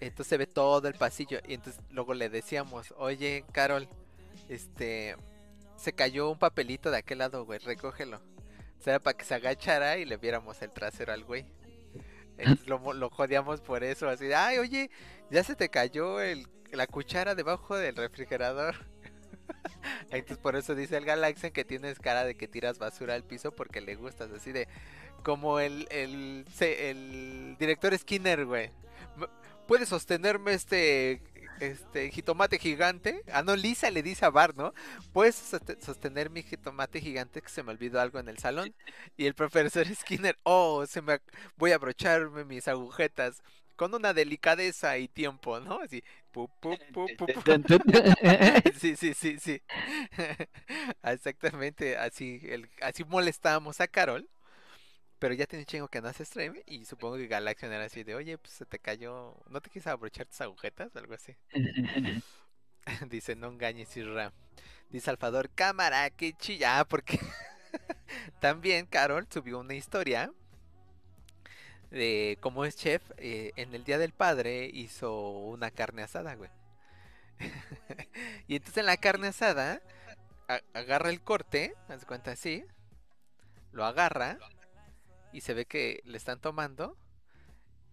[0.00, 3.88] Entonces se ve todo el pasillo y entonces luego le decíamos, oye, Carol,
[4.48, 5.16] este,
[5.76, 8.20] se cayó un papelito de aquel lado, güey, recógelo.
[8.78, 11.46] O sea, para que se agachara y le viéramos el trasero al güey.
[12.66, 14.90] Lo, lo jodíamos por eso, así ay, oye,
[15.28, 16.18] ya se te cayó
[16.70, 18.76] la cuchara debajo del refrigerador.
[20.10, 23.52] Entonces por eso dice el Galaxian que tienes cara de que tiras basura al piso
[23.52, 24.68] porque le gustas, así de
[25.22, 26.44] como el, el,
[27.58, 28.70] director Skinner, güey.
[29.66, 31.22] ¿Puedes sostenerme este
[31.60, 33.22] este jitomate gigante?
[33.32, 34.72] Ah, no, Lisa le dice a Bart, ¿no?
[35.12, 38.74] ¿Puedes soste- sostener mi jitomate gigante que se me olvidó algo en el salón?
[39.16, 41.20] Y el profesor Skinner, oh, se me
[41.56, 43.42] voy a abrocharme mis agujetas
[43.78, 45.80] con una delicadeza y tiempo, ¿no?
[45.80, 46.02] Así,
[46.32, 47.40] pu, pu, pu, pu, pu.
[48.80, 49.62] Sí, sí, sí, sí.
[51.02, 54.28] Exactamente, así, el, así molestábamos a Carol.
[55.20, 58.14] Pero ya tiene chingo que no hace stream y supongo que Galaxion era así de,
[58.14, 60.94] oye, pues se te cayó, ¿no te quieres abrochar tus agujetas?
[60.94, 61.34] Algo así.
[63.10, 64.32] Dice, no engañes, Isra.
[64.90, 67.18] Dice Alfador, cámara, que chilla, porque
[68.40, 70.32] también Carol subió una historia
[71.90, 73.02] de cómo es chef.
[73.18, 76.50] eh, en el Día del Padre hizo una carne asada, güey.
[78.48, 79.80] y entonces en la carne asada
[80.72, 82.64] agarra el corte, haz cuenta así,
[83.72, 84.38] lo agarra
[85.32, 86.96] y se ve que le están tomando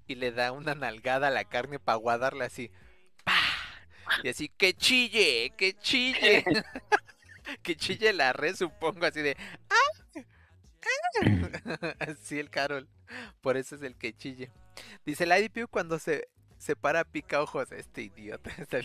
[0.08, 2.72] y le da una nalgada a la carne para guardarla así.
[3.24, 3.34] ¡pah!
[4.24, 6.44] Y así, que chille, que chille.
[7.64, 9.36] que chille la red, supongo, así de.
[9.70, 10.05] ¡Ah!
[11.99, 12.88] Así el Carol.
[13.41, 14.52] Por eso es el que chille.
[15.06, 17.72] Dice el IDPU cuando se, se para pica ojos.
[17.72, 18.52] Este idiota.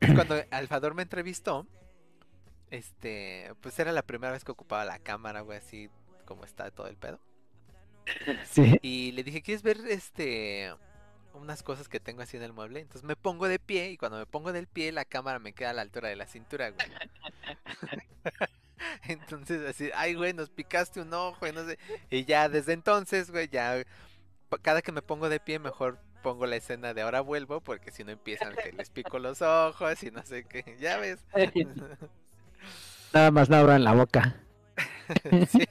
[0.14, 1.66] cuando Alfador me entrevistó,
[2.70, 5.90] este, pues era la primera vez que ocupaba la cámara, güey, así
[6.24, 7.20] como está todo el pedo.
[8.50, 8.78] sí.
[8.82, 10.72] Y le dije, ¿quieres ver este
[11.34, 12.80] unas cosas que tengo así en el mueble?
[12.80, 15.70] Entonces me pongo de pie y cuando me pongo del pie la cámara me queda
[15.70, 16.88] a la altura de la cintura, güey.
[19.08, 21.78] Entonces así, ay, güey, nos picaste un ojo y no sé.
[22.10, 23.82] Y ya desde entonces, güey, ya
[24.62, 28.02] cada que me pongo de pie mejor pongo la escena de ahora vuelvo porque si
[28.04, 30.76] no empiezan que les pico los ojos y no sé qué.
[30.80, 31.20] Ya ves.
[33.12, 34.36] Nada más no abran la boca.
[35.50, 35.66] Sí.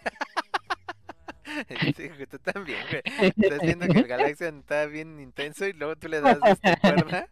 [2.29, 3.01] Tú también, güey.
[3.35, 7.27] Estás viendo que el Galaxian está bien intenso y luego tú le das este cuerda.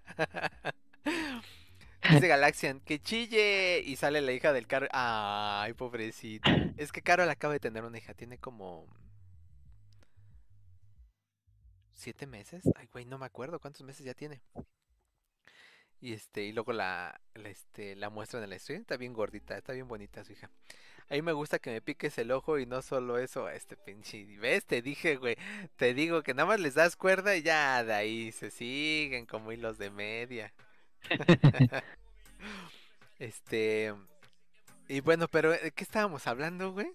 [2.11, 3.81] Dice Galaxian, que chille.
[3.85, 4.89] Y sale la hija del Carol.
[4.91, 6.51] Ay, pobrecita.
[6.77, 8.13] Es que Carol acaba de tener una hija.
[8.13, 8.87] Tiene como.
[11.93, 12.63] ¿Siete meses?
[12.75, 14.41] Ay, güey, no me acuerdo cuántos meses ya tiene.
[16.01, 18.81] Y este, y luego la, la, este, la muestran en la stream.
[18.81, 20.51] Está bien gordita, está bien bonita su hija.
[21.09, 24.25] A mí me gusta que me piques el ojo y no solo eso, este pinche.
[24.37, 24.65] ¿Ves?
[24.65, 25.37] Te dije, güey.
[25.77, 29.51] Te digo que nada más les das cuerda y ya de ahí se siguen como
[29.51, 30.53] hilos de media.
[33.19, 33.93] este.
[34.87, 36.87] Y bueno, pero ¿de qué estábamos hablando, güey?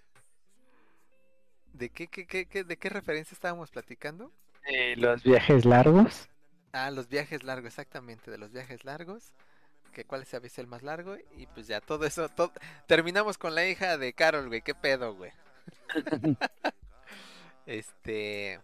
[1.72, 4.32] ¿De qué, qué, qué, qué- de qué referencia estábamos platicando?
[4.64, 6.28] Eh, los viajes largos.
[6.72, 9.32] Ah, los viajes largos, exactamente, de los viajes largos.
[9.92, 11.16] Que cuál se sido el más largo.
[11.36, 12.52] Y pues ya todo eso, todo...
[12.86, 14.62] terminamos con la hija de Carol, güey.
[14.62, 15.32] ¿Qué pedo, güey?
[17.66, 18.60] este...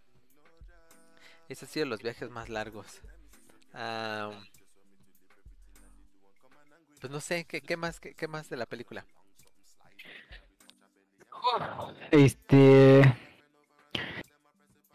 [1.49, 3.01] Esos han sido los viajes más largos.
[3.75, 4.31] Ah,
[7.01, 9.07] pues no sé, ¿qué, qué más, qué, qué más de la película?
[12.11, 13.03] Este.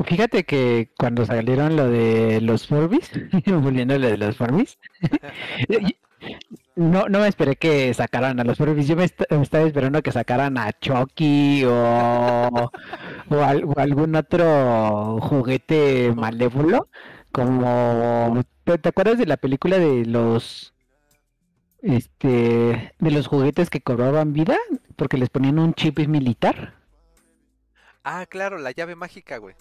[0.04, 3.12] Fíjate que cuando salieron lo de los Furbies,
[3.46, 4.80] volviendo lo de los Furbies,
[6.76, 8.88] no, no me esperé que sacaran a los Furbies.
[8.88, 11.72] Yo me, est- me estaba esperando que sacaran a Chucky o,
[13.30, 16.90] o, al- o algún otro juguete malévolo.
[17.32, 18.44] Como.
[18.64, 20.74] ¿Te te acuerdas de la película de los.
[21.82, 22.94] Este.
[23.00, 24.58] de los juguetes que cobraban vida?
[24.96, 26.76] Porque les ponían un chip militar.
[28.04, 29.56] Ah, claro, la llave mágica, güey.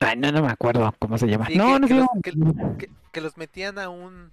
[0.00, 1.46] Ay, no, no me acuerdo cómo se llama.
[1.46, 1.86] Sí, no, que- no
[2.22, 2.36] que sé.
[2.38, 4.32] los- Que, que los metían a un...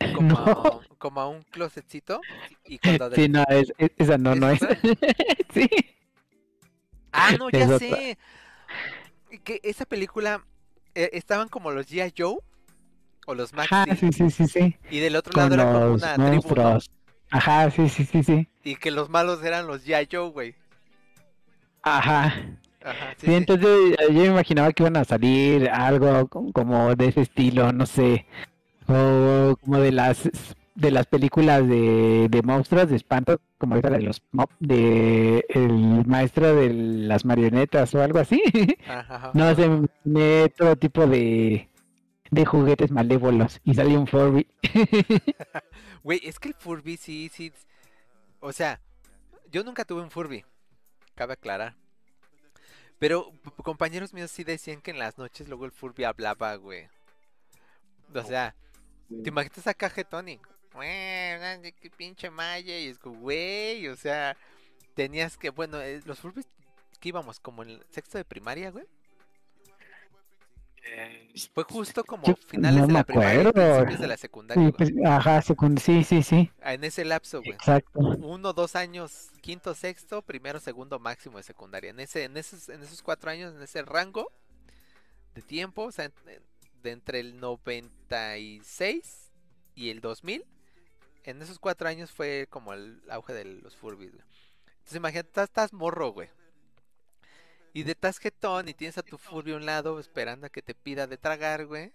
[0.14, 0.36] Como, No.
[0.36, 2.20] a, como a un closetcito.
[2.64, 3.10] Y cuando...
[3.14, 4.60] Sí, no, es, es- esa no, ¿Es no es.
[5.54, 5.68] sí.
[7.12, 7.78] Ah, no, ya Es otra.
[7.78, 8.18] sé.
[9.44, 10.44] Que esa película
[10.94, 12.14] eh, estaban como los G.I.
[12.16, 12.38] Joe
[13.28, 14.76] o los Max Ajá, Steel, sí, sí, sí, sí.
[14.90, 16.32] y del otro Con lado era como los una tribu, ¿no?
[16.32, 16.90] monstruos.
[17.30, 18.48] Ajá, sí, sí, sí, sí.
[18.64, 19.82] Y que los malos eran los.
[20.10, 20.54] Joe, güey.
[21.82, 22.34] Ajá.
[22.82, 23.34] Ajá, sí, Sí, sí.
[23.34, 23.68] entonces
[23.98, 27.84] eh, yo me imaginaba que iban a salir algo co- como de ese estilo, no
[27.84, 28.24] sé.
[28.86, 30.28] O como de las
[30.74, 34.22] de las películas de, de monstruos de espanto, como esa de los
[34.60, 38.40] de el maestro de las marionetas o algo así.
[38.88, 39.30] Ajá, ajá.
[39.34, 41.67] No sé, todo tipo de,
[42.30, 44.46] de juguetes malévolos y salió un Furby.
[46.02, 47.52] Güey, es que el Furby sí, sí.
[48.40, 48.80] O sea,
[49.50, 50.44] yo nunca tuve un Furby.
[51.14, 51.74] Cabe aclarar.
[52.98, 53.32] Pero
[53.62, 56.88] compañeros míos sí decían que en las noches luego el Furby hablaba, güey.
[58.14, 58.54] O sea,
[59.22, 60.40] ¿te imaginas acá Tony?
[60.74, 62.78] Güey, qué pinche malla.
[62.78, 64.36] Y es como, güey, o sea,
[64.94, 66.46] tenías que, bueno, eh, los Furbies
[67.00, 68.86] que íbamos como en el sexto de primaria, güey.
[71.54, 73.52] Fue justo como Yo finales no de la primaria y acuerdo.
[73.76, 74.92] principios de la secundaria, Sí, güey.
[74.92, 77.52] pues, ajá, secund- sí, sí, sí, Ah, En ese lapso, güey.
[77.52, 77.98] exacto.
[78.00, 81.90] uno, dos años, quinto, sexto, primero, segundo, máximo de secundaria.
[81.90, 84.32] En ese, en esos, en esos cuatro años, en ese rango
[85.34, 86.12] de tiempo, o sea, en-
[86.82, 89.30] de entre el 96
[89.74, 90.44] y el 2000,
[91.24, 94.24] en esos cuatro años fue como el auge de los Furbies, güey.
[94.78, 96.28] Entonces imagínate, estás, estás morro, güey.
[97.72, 100.74] Y de tasquetón y tienes a tu Furby a un lado esperando a que te
[100.74, 101.92] pida de tragar, güey.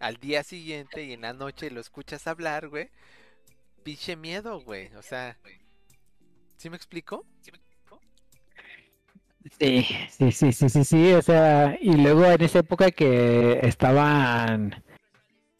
[0.00, 2.90] Al día siguiente y en la noche lo escuchas hablar, güey.
[3.82, 4.94] Pinche miedo, güey.
[4.96, 5.38] O sea,
[6.56, 7.24] ¿sí me explico?
[9.58, 14.82] Sí, sí, sí, sí, sí, sí, o sea, y luego en esa época que estaban,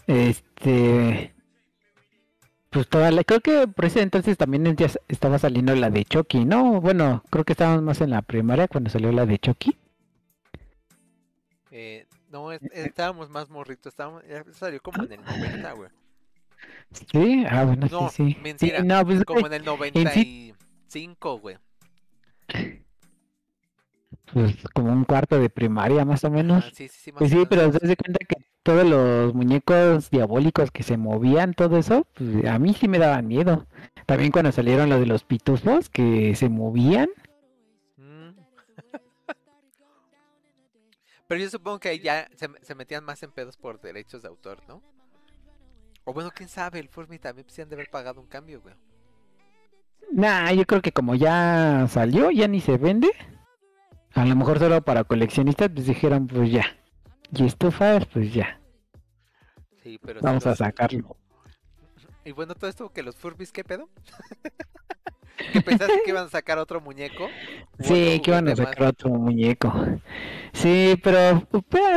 [0.07, 1.34] este,
[2.75, 6.45] pues toda la, creo que por ese entonces también ya estaba saliendo la de Chucky,
[6.45, 6.81] ¿no?
[6.81, 9.77] Bueno, creo que estábamos más en la primaria cuando salió la de Chucky.
[11.71, 13.93] Eh, no, es- estábamos más morritos.
[13.93, 14.23] Estábamos,
[14.53, 15.91] salió como en el 90, güey.
[17.13, 18.39] Sí, ah, bueno, No, sí, sí.
[18.43, 21.57] mentira, Sí, no, pues, Como en el sí- 95, güey.
[24.33, 26.65] pues, como un cuarto de primaria más o menos.
[26.67, 28.35] Ah, sí, sí, sí, más Pues sí, menos pero te das cuenta que
[28.65, 33.29] todos los muñecos diabólicos que se movían, todo eso, pues a mí sí me daban
[33.29, 33.67] miedo.
[34.07, 37.11] También cuando salieron los de los pitufos que se movían.
[37.97, 38.31] Mm.
[41.29, 44.29] Pero yo supongo que ahí ya se, se metían más en pedos por derechos de
[44.29, 44.83] autor, ¿no?
[46.05, 48.75] O bueno, quién sabe, el Furby también sí han de haber pagado un cambio, güey.
[50.11, 53.11] Nah, yo creo que como ya salió, ya ni se vende.
[54.15, 56.65] A lo mejor solo para coleccionistas, pues dijeron, pues ya.
[57.33, 58.61] Y estufas, pues ya.
[59.83, 61.17] Sí, pero Vamos a sacarlo.
[62.25, 63.91] Y bueno, todo esto que los Furbies, ¿qué pedo?
[65.53, 67.35] ¿Que pensaste que iban a sacar otro muñeco?
[67.79, 68.59] ¿U Sí, que van a más?
[68.59, 69.73] sacar otro muñeco.
[70.53, 71.47] Sí, pero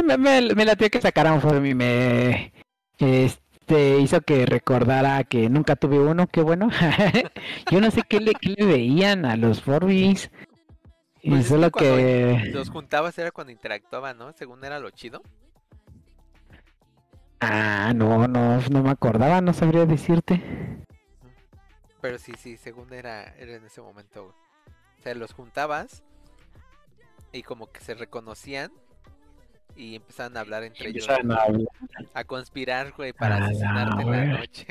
[0.03, 1.73] me, me, me latió que sacaran Furby.
[1.75, 2.51] Me
[2.99, 6.27] este, hizo que recordara que nunca tuve uno.
[6.27, 6.69] Qué bueno.
[7.71, 10.31] Yo no sé qué le, qué le veían a los Furbies.
[11.27, 12.51] Y es cuando que...
[12.53, 14.31] Los juntabas era cuando interactuaban, ¿no?
[14.31, 15.21] Según era lo chido.
[17.41, 20.41] Ah, no, no, no me acordaba, no sabría decirte.
[21.99, 24.35] Pero sí, sí, según era, era en ese momento, güey.
[24.99, 26.01] O sea, los juntabas
[27.33, 28.71] y como que se reconocían
[29.75, 31.51] y empezaban a hablar entre ellos, a hablar.
[32.13, 34.65] a conspirar, güey, para asesinarte en la noche.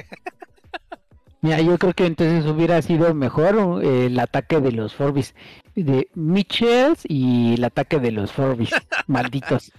[1.42, 5.34] Mira, yo creo que entonces hubiera sido mejor eh, el ataque de los Forbis
[5.82, 8.70] de Mitchells y el ataque de los Forbis,
[9.06, 9.72] malditos.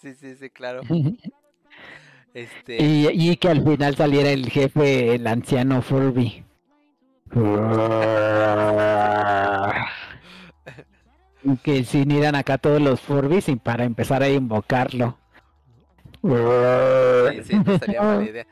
[0.00, 0.82] sí, sí, sí, claro.
[2.34, 6.44] Este, Y, y que al final saliera el jefe, el anciano Furby.
[11.62, 15.18] que se unieran acá todos los Furbis y para empezar a invocarlo.
[16.22, 18.46] sí, sí, no sería mala idea.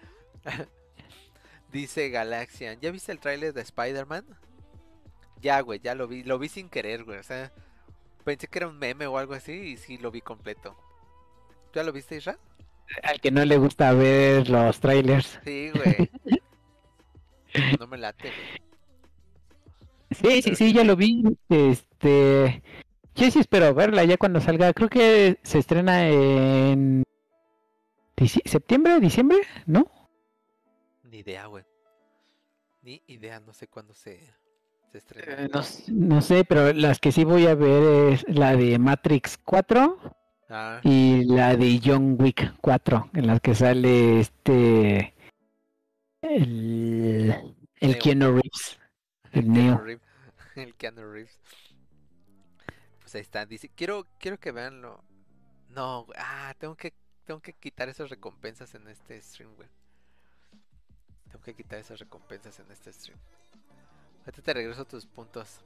[1.73, 4.25] Dice Galaxian, ¿ya viste el tráiler de Spider-Man?
[5.43, 7.53] Ya, güey, ya lo vi, lo vi sin querer, güey, o sea,
[8.25, 10.77] pensé que era un meme o algo así y sí lo vi completo.
[11.75, 12.39] ¿Ya lo viste, Isra?
[13.03, 15.41] Al que no le gusta ver los trailers.
[15.45, 16.11] Sí, güey.
[17.79, 18.63] No me late, güey.
[20.11, 21.23] Sí, sí, sí, ya lo vi.
[21.51, 22.63] Este.
[23.15, 24.73] Yo sí espero verla ya cuando salga.
[24.73, 27.03] Creo que se estrena en.
[28.47, 29.01] ¿Septiembre?
[29.01, 29.37] ¿Diciembre?
[29.67, 29.85] ¿No?
[31.03, 31.65] Ni idea, güey.
[32.81, 34.19] Ni idea, no sé cuándo se,
[35.01, 38.79] se Eh, no, no sé, pero las que sí voy a ver es la de
[38.79, 39.99] Matrix 4
[40.55, 45.15] Ah, y la de John Wick 4, en las que sale este.
[46.21, 47.57] El.
[47.81, 47.99] El Neo.
[47.99, 48.79] Keanu Reeves.
[49.33, 49.79] El Neo.
[49.79, 50.07] Reeves.
[50.57, 51.41] El Keanu Reeves.
[53.01, 53.47] Pues ahí está.
[53.47, 55.03] Dice, quiero, quiero que veanlo.
[55.71, 56.93] No, ah, tengo que,
[57.25, 59.71] tengo que quitar esas recompensas en este stream, güey.
[61.31, 63.19] Tengo que quitar esas recompensas en este stream.
[64.25, 65.61] Ahorita te regreso tus puntos.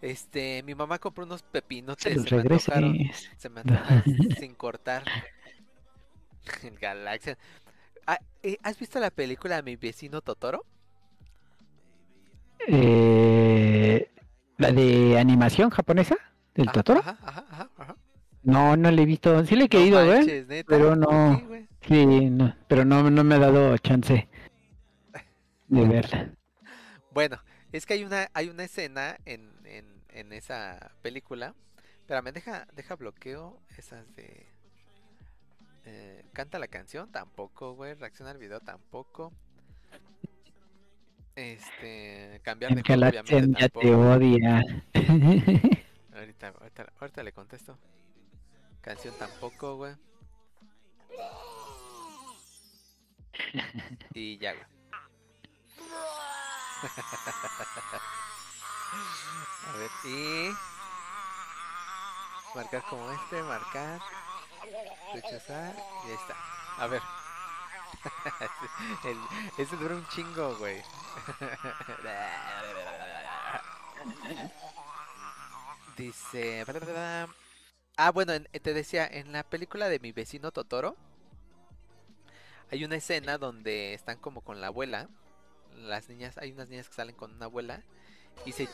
[0.00, 2.14] Este, mi mamá compró unos Se pepinotes.
[2.16, 2.96] los Se me antojaron.
[3.36, 3.60] Se me
[4.38, 5.04] sin cortar.
[6.62, 7.36] El Galaxia.
[8.06, 10.64] Ah, eh, ¿Has visto la película Mi vecino Totoro?
[12.66, 14.10] Eh,
[14.56, 16.16] la de animación japonesa
[16.54, 17.00] del Ajá, Totoro.
[17.00, 17.96] Ajá, ajá.
[18.42, 19.44] No, no la he visto.
[19.44, 20.24] Sí la he No querido ver.
[20.46, 20.66] ¿neta?
[20.68, 21.40] pero ¿Por no.
[21.46, 21.68] güey?
[21.82, 24.28] Sí, no, pero no, no me ha dado chance
[25.68, 26.32] de verla.
[27.10, 31.54] Bueno, es que hay una, hay una escena en, en, en esa película.
[32.00, 34.46] Espérame, deja, deja bloqueo esas de.
[35.84, 37.94] eh, canta la canción, tampoco, güey.
[37.94, 39.32] Reacciona al video, tampoco.
[41.36, 42.40] Este.
[42.42, 44.62] Cambiar de juego, la obviamente, te odia.
[46.12, 47.78] Ahorita, ahorita, ahorita le contesto.
[48.80, 49.94] Canción tampoco, güey.
[54.14, 54.66] Y ya, güey.
[59.68, 60.50] A ver, y...
[62.54, 64.00] Marcar como este, marcar.
[65.14, 65.74] Rechazar,
[66.06, 66.34] y ahí está.
[66.78, 67.02] A ver.
[69.04, 69.18] El-
[69.58, 70.82] ese dura un chingo, güey.
[75.96, 76.64] Dice...
[77.96, 80.96] Ah, bueno, en- te decía, en la película de mi vecino Totoro,
[82.70, 85.08] hay una escena donde están como con la abuela.
[85.78, 87.82] Las niñas, hay unas niñas que salen con una abuela
[88.44, 88.68] y se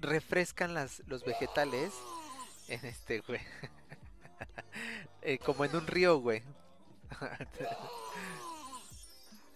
[0.00, 1.92] refrescan las, los vegetales
[2.68, 3.40] en este, güey.
[5.22, 6.44] Eh, como en un río, güey.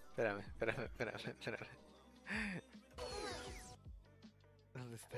[0.09, 1.67] espérame, espérame, espérame, espérame.
[4.73, 5.17] ¿Dónde está?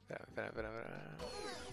[0.00, 0.78] Espérame, espérame, espérame.
[0.80, 1.63] Espérame.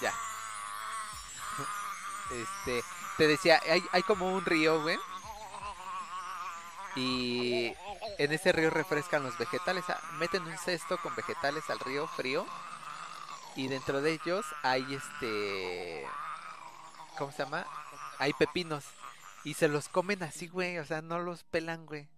[0.00, 0.14] Ya.
[2.30, 2.84] Este,
[3.16, 4.98] te decía, hay, hay como un río, güey.
[6.96, 7.72] Y
[8.18, 9.84] en ese río refrescan los vegetales.
[9.88, 12.46] ah, Meten un cesto con vegetales al río frío.
[13.56, 16.06] Y dentro de ellos hay este.
[17.18, 17.66] ¿Cómo se llama?
[18.18, 18.84] Hay pepinos.
[19.44, 20.78] Y se los comen así, güey.
[20.78, 22.08] O sea, no los pelan, güey.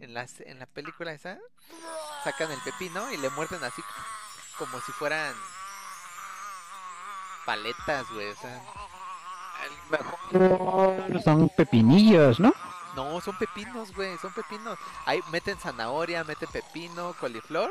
[0.00, 1.38] En, las, en la película esa,
[2.24, 3.80] sacan el pepino y le muerden así
[4.58, 5.32] como si fueran
[7.46, 8.28] paletas, güey.
[8.28, 8.62] O sea,
[11.22, 12.52] Son pepinillos, ¿no?
[12.96, 14.78] No, son pepinos, güey, son pepinos.
[15.06, 17.70] Ahí meten zanahoria, meten pepino, coliflor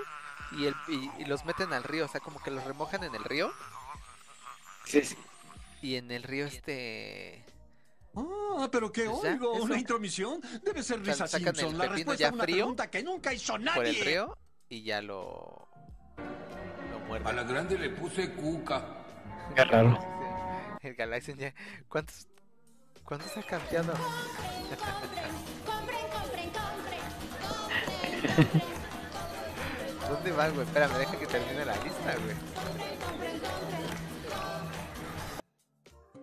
[0.51, 3.15] y, el, y, y los meten al río, o sea, como que los remojan en
[3.15, 3.51] el río
[4.85, 5.17] Sí, sí.
[5.81, 7.43] y en el río este...
[8.15, 9.53] Ah, pero ¿qué Pues oigo?
[9.53, 10.41] ¿Una intromisión?
[10.61, 13.01] Debe ser Risa sacan el Simpson, la pepino respuesta ya a una frío pregunta que
[13.03, 13.75] nunca hizo nadie.
[13.75, 14.37] por el río
[14.69, 15.67] y ya lo...
[16.91, 17.27] lo muerden.
[17.27, 19.02] A la grande le puse cuca.
[19.55, 19.99] Qué raro.
[20.81, 21.53] El Galaxian ya...
[21.87, 22.27] ¿Cuántos...
[23.03, 23.93] ¿Cuántos ha cambiado?
[25.65, 27.03] Compren, compren, compren.
[30.09, 30.65] ¿Dónde va, güey?
[30.65, 32.35] Espérame, deja que termine la lista, güey.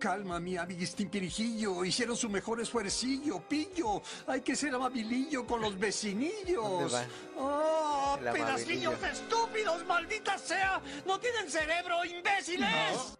[0.01, 1.85] Calma, mi amiguistín Pirijillo.
[1.85, 4.01] Hicieron su mejor esfuercillo, pillo.
[4.25, 6.91] Hay que ser amabilillo con los vecinillos.
[7.37, 9.05] ¡Oh, El pedacillos amabilillo.
[9.05, 10.81] estúpidos, maldita sea!
[11.05, 13.15] ¡No tienen cerebro, imbéciles!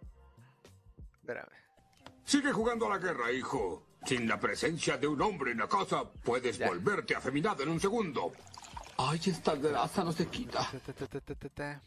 [1.20, 1.52] Espérame.
[2.24, 3.86] Sigue jugando a la guerra, hijo.
[4.04, 6.66] Sin la presencia de un hombre en la casa, puedes Ya.
[6.66, 8.32] volverte afeminado en un segundo.
[8.98, 10.68] Ay, esta grasa no se quita.
[10.68, 11.82] Ta, ta, ta, ta, ta, ta, ta.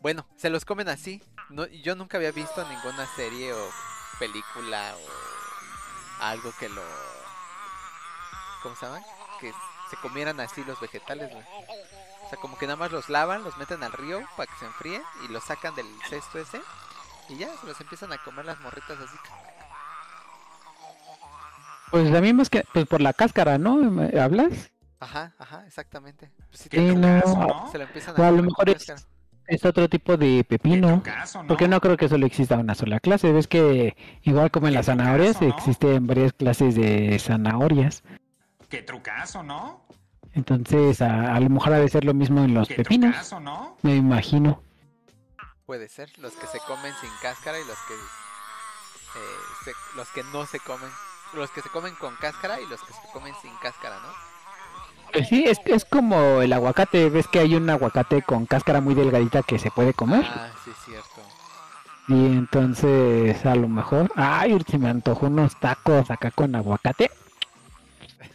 [0.00, 1.22] Bueno, se los comen así.
[1.50, 3.68] No, yo nunca había visto ninguna serie o
[4.18, 6.82] película o algo que lo...
[8.62, 9.00] ¿Cómo se llama?
[9.40, 9.52] Que
[9.90, 11.44] se comieran así los vegetales, güey.
[12.24, 14.66] O sea, como que nada más los lavan, los meten al río para que se
[14.66, 16.60] enfríen y los sacan del cesto ese.
[17.28, 19.16] Y ya, se los empiezan a comer las morritas así.
[21.90, 23.76] Pues a mí más que, pues por la cáscara, ¿no?
[23.76, 24.70] ¿Me ¿Hablas?
[25.00, 26.30] Ajá, ajá, exactamente.
[26.50, 27.68] Pues sí, Sí, no.
[27.70, 28.92] se lo empiezan O a lo mejor es-.
[29.48, 31.02] Es otro tipo de pepino.
[31.02, 31.48] caso, ¿no?
[31.48, 33.32] Porque no creo que solo exista una sola clase.
[33.32, 35.56] Ves que igual como en las zanahorias caso, ¿no?
[35.56, 38.02] existen varias clases de zanahorias.
[38.68, 39.82] Qué trucazo, ¿no?
[40.34, 43.10] Entonces a, a lo mejor ha de ser lo mismo en los Qué pepinos.
[43.12, 43.76] trucazo, ¿no?
[43.82, 44.62] Me imagino.
[45.64, 49.18] Puede ser, los que se comen sin cáscara y los que eh,
[49.64, 50.90] se- los que no se comen,
[51.34, 54.27] los que se comen con cáscara y los que se comen sin cáscara, ¿no?
[55.12, 57.08] Pues sí, es, es como el aguacate.
[57.10, 60.24] Ves que hay un aguacate con cáscara muy delgadita que se puede comer.
[60.28, 61.22] Ah, sí, es cierto.
[62.08, 64.10] Y entonces a lo mejor...
[64.14, 67.10] Ay, se me antojó unos tacos acá con aguacate.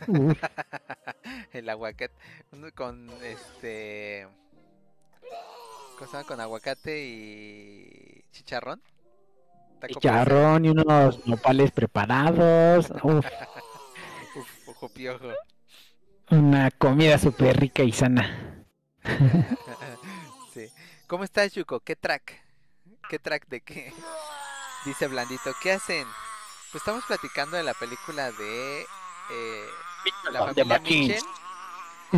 [1.53, 2.13] El aguacate
[2.51, 4.27] uno con este
[5.97, 6.27] ¿cómo se llama?
[6.27, 8.81] con aguacate y chicharrón.
[9.87, 12.91] Chicharrón y unos nopales preparados.
[13.01, 13.25] Uf.
[14.35, 15.29] Uf, ojo piojo.
[16.33, 18.65] Una comida súper rica y sana.
[20.53, 20.67] sí.
[21.07, 21.79] ¿Cómo estás, Yuko?
[21.79, 22.41] ¿Qué track?
[23.09, 23.93] ¿Qué track de qué?
[24.85, 26.05] Dice Blandito, ¿qué hacen?
[26.71, 29.65] Pues estamos platicando de la película de eh,
[30.31, 30.79] la familia.
[30.79, 31.23] Mitchell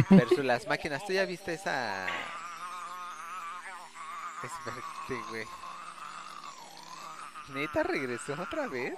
[0.10, 1.06] versus las máquinas.
[1.06, 2.08] ¿Tú ya viste esa?
[4.44, 5.46] Espérate, güey.
[7.50, 8.96] ¿Neta regresó otra vez?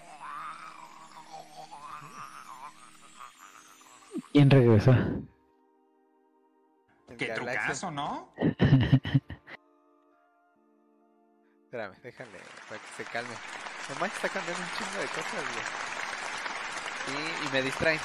[4.31, 4.93] ¿Quién regresó?
[7.17, 8.33] Qué trucazo, ¿no?
[11.65, 12.39] Espérame, déjale
[12.69, 13.33] para que se calme.
[13.89, 15.65] Nomás está cambiando un chingo de cosas, güey.
[17.07, 17.99] Y, y me distraen.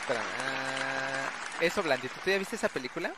[0.00, 0.26] Espérame.
[0.40, 1.28] ah,
[1.60, 2.14] eso, Blandito.
[2.22, 3.12] ¿Tú ya viste esa película?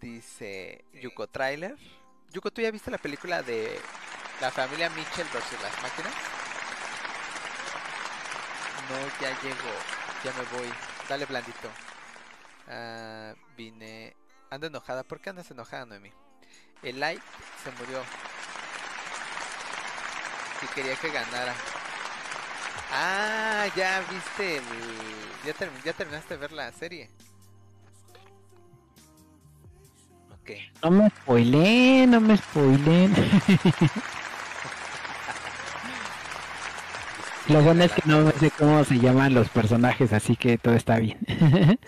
[0.00, 1.76] Dice Yuko Trailer.
[2.32, 3.80] Yuko, ¿tú ya viste la película de
[4.40, 6.12] la familia Mitchell versus las máquinas?
[8.88, 9.99] No, ya llego.
[10.24, 10.72] Ya me voy.
[11.08, 11.68] Dale, Blandito.
[12.68, 14.14] Ah, vine
[14.50, 15.04] Anda enojada.
[15.04, 16.12] ¿Por qué andas enojada, Noemi?
[16.82, 17.22] El like
[17.62, 18.02] se murió.
[20.62, 21.54] Y quería que ganara.
[22.92, 24.64] Ah, ya viste el...
[25.44, 27.08] Ya, ya terminaste de ver la serie.
[30.32, 30.50] Ok.
[30.82, 33.14] No me spoilen, no me spoilen.
[37.50, 41.00] Lo bueno es que no sé cómo se llaman los personajes, así que todo está
[41.00, 41.18] bien.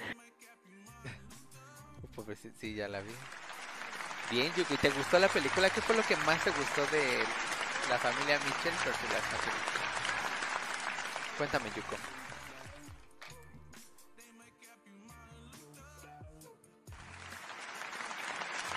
[2.16, 3.12] Pobrecito, sí, ya la vi.
[4.32, 5.70] Bien, Yuko, ¿y te gustó la película?
[5.70, 7.22] ¿Qué fue lo que más te gustó de
[7.88, 9.54] la familia Mitchell versus las Mitchell?
[11.38, 11.96] Cuéntame, Yuko.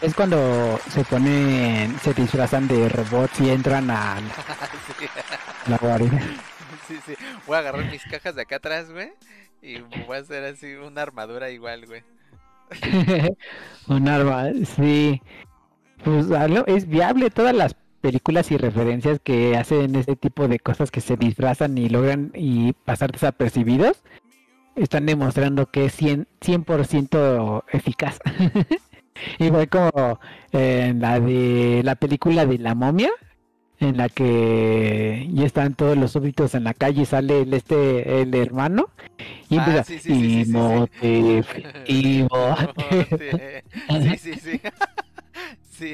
[0.01, 4.21] es cuando se ponen, se disfrazan de robots y entran a la,
[4.99, 5.07] sí.
[5.67, 6.21] la guarida.
[6.87, 7.13] Sí, sí.
[7.47, 9.11] Voy a agarrar mis cajas de acá atrás, güey.
[9.61, 12.03] Y voy a hacer así una armadura igual, güey.
[13.87, 14.45] Un arma,
[14.75, 15.21] sí.
[16.03, 20.91] Pues algo- es viable todas las películas y referencias que hacen ese tipo de cosas
[20.91, 24.03] que se disfrazan y logran y pasar desapercibidos.
[24.75, 28.19] Están demostrando que es 100, 100% eficaz.
[29.39, 30.19] Igual como
[30.51, 33.09] en la de la película de la momia,
[33.79, 38.21] en la que ya están todos los súbditos en la calle y sale el, este
[38.21, 38.89] el hermano
[39.49, 40.51] y Ah, empieza sí, sí, sí, sí, sí, sí.
[40.51, 41.45] Imhotep,
[41.87, 43.63] Imhotep".
[45.71, 45.91] Sí.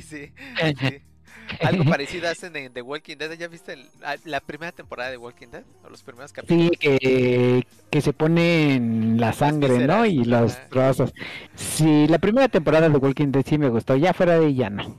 [1.64, 3.34] Algo parecido hacen en The Walking Dead.
[3.34, 3.88] ¿Ya viste el-
[4.26, 5.64] la- primera temporada de Walking Dead?
[5.84, 6.70] ¿O los primeros capítulos?
[6.72, 10.06] Sí, que, que se ponen la sangre, ¿no?
[10.06, 11.14] Y los trozos.
[11.56, 14.96] Sí, la primera temporada de Walking Dead sí me gustó, ya fuera de ella no.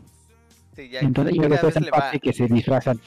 [0.75, 3.01] Sí, ya Entonces esa le va, parte que se disfrazan.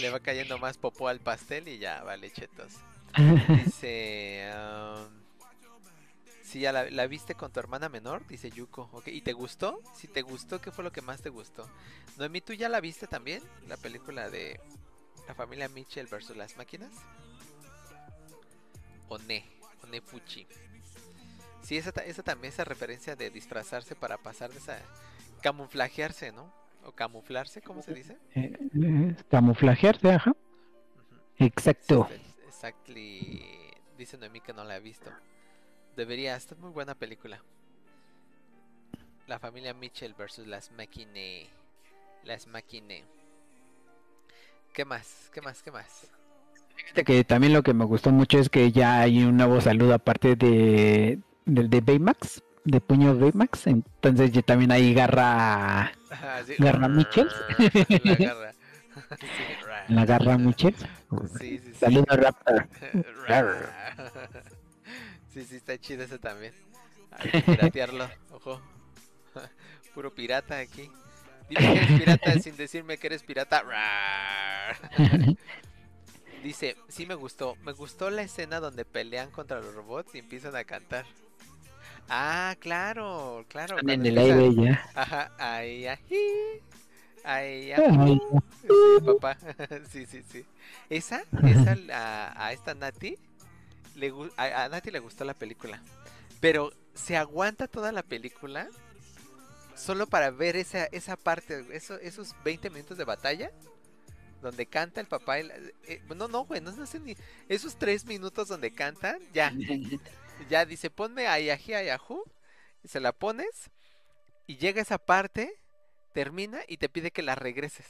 [0.00, 2.72] le va cayendo más popó al pastel y ya, vale, chetos.
[3.64, 4.50] Dice...
[4.54, 5.26] um,
[6.42, 9.02] si ya la, la viste con tu hermana menor, dice Yuko.
[9.06, 9.82] ¿Y te gustó?
[9.96, 11.68] Si te gustó, ¿qué fue lo que más te gustó?
[12.18, 13.42] Noemi, ¿tú ya la viste también?
[13.66, 14.60] La película de
[15.26, 16.92] la familia Mitchell versus las máquinas.
[19.08, 19.44] One,
[19.82, 20.46] One Fuchi.
[21.62, 24.78] Sí, esa, esa también, esa referencia de disfrazarse para pasar de esa...
[25.42, 26.52] Camuflajearse, ¿no?
[26.86, 28.16] O camuflarse, ¿cómo se dice?
[28.36, 30.36] Eh, eh, Camuflajearse, ajá.
[31.36, 32.08] Exacto.
[32.46, 33.44] Exactly.
[33.98, 35.10] Dice Noemí que no la ha visto.
[35.96, 37.42] Debería, esta es muy buena película.
[39.26, 41.48] La familia Mitchell versus las Máquine.
[42.22, 43.04] Las Máquine.
[44.72, 45.28] ¿Qué más?
[45.34, 45.62] ¿Qué más?
[45.62, 46.08] ¿Qué más?
[46.76, 49.94] Fíjate que también lo que me gustó mucho es que ya hay un nuevo saludo
[49.94, 53.68] aparte de del de Baymax, de puño Baymax.
[53.68, 55.92] Entonces ya también hay garra,
[56.58, 57.28] ¿Garra Mitchell?
[58.04, 58.52] La garra.
[58.96, 60.74] Sí, la garra Mitchell.
[61.38, 62.66] Sí, sí, Raptor.
[65.28, 66.54] Sí, sí, está chido ese también.
[67.12, 68.58] Hay que piratearlo, ojo.
[69.94, 70.90] Puro pirata aquí.
[71.50, 73.62] Dime que eres pirata sin decirme que eres pirata.
[76.42, 77.56] Dice, sí me gustó.
[77.56, 81.04] Me gustó la escena donde pelean contra los robots y empiezan a cantar.
[82.08, 83.76] Ah, claro, claro.
[83.78, 84.90] Están en el aire ya.
[84.94, 86.62] Ajá, ahí, ají,
[87.24, 88.42] ahí, ajú.
[88.62, 88.68] Sí,
[89.04, 89.36] papá.
[89.90, 90.44] sí, sí, sí.
[90.88, 93.16] Esa, esa a, a esta Nati,
[93.96, 95.80] le, a, a Nati le gustó la película.
[96.40, 98.68] Pero se aguanta toda la película
[99.74, 103.50] solo para ver esa, esa parte, eso, esos 20 minutos de batalla.
[104.42, 105.40] Donde canta el papá.
[105.40, 105.54] y la-
[105.88, 107.16] eh, no, no, güey, no, no sé ni.
[107.48, 109.52] Esos 3 minutos donde cantan, ya.
[110.48, 112.24] Ya dice, ponme a Yahi a Yahoo.
[112.82, 113.70] Y se la pones.
[114.46, 115.58] Y llega esa parte.
[116.12, 117.86] Termina y te pide que la regreses.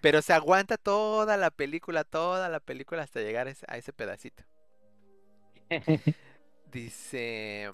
[0.00, 3.92] Pero se aguanta toda la película, toda la película hasta llegar a ese, a ese
[3.92, 4.42] pedacito.
[6.72, 7.72] Dice,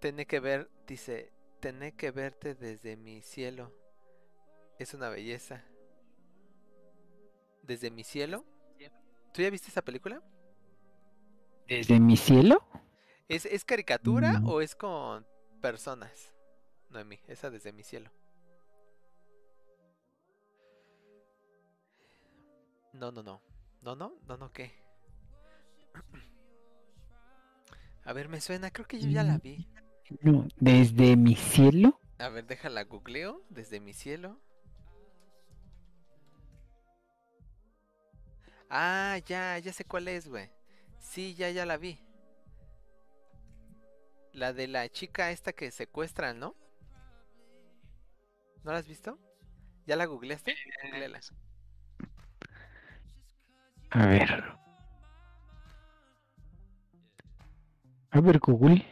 [0.00, 3.72] tiene que ver, dice, tener que verte desde mi cielo.
[4.78, 5.64] Es una belleza.
[7.62, 8.44] ¿Desde mi cielo?
[9.32, 10.20] ¿Tú ya viste esa película?
[11.68, 12.66] ¿Desde mi cielo?
[13.28, 14.48] ¿Es, es caricatura Mm.
[14.48, 15.26] o es con
[15.60, 16.32] personas?
[16.90, 18.10] Noemi, esa desde mi cielo.
[22.92, 23.40] No, no, no.
[23.82, 24.72] No, no, no, no, ¿qué?
[28.04, 29.66] A ver, me suena, creo que yo ya la vi.
[30.20, 31.98] No, ¿Desde mi cielo?
[32.18, 34.38] A ver, déjala googleo desde mi cielo.
[38.68, 40.50] Ah, ya, ya sé cuál es, güey.
[40.98, 41.98] Sí, ya, ya la vi.
[44.32, 46.54] La de la chica esta que secuestran, ¿no?
[48.64, 49.18] ¿No la has visto?
[49.86, 50.54] ¿Ya la googleaste?
[50.84, 51.20] Googleala.
[53.90, 54.44] A ver.
[58.10, 58.86] A ver, Google.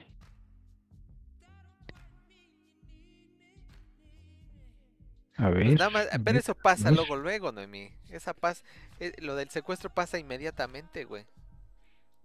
[5.37, 5.65] A ver.
[5.67, 6.95] Pues nada más, a pero ver, eso pasa ver.
[6.97, 7.91] luego, luego, Noemí.
[8.11, 8.63] Esa paz,
[8.99, 11.25] eh, lo del secuestro pasa inmediatamente, güey.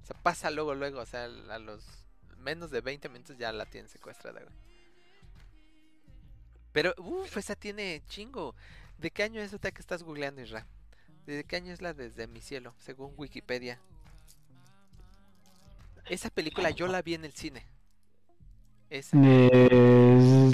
[0.02, 1.00] O sea, pasa luego, luego.
[1.00, 2.05] O sea, a los
[2.46, 4.54] menos de 20 minutos ya la tienen secuestrada, güey.
[6.72, 8.54] Pero, uff, esa tiene chingo.
[9.00, 10.66] ¿De qué año es esta que estás googleando, Isra?
[11.26, 12.74] ¿De qué año es la desde mi cielo?
[12.78, 13.80] Según Wikipedia.
[16.08, 17.66] Esa película yo la vi en el cine.
[18.92, 20.52] Esa, Es-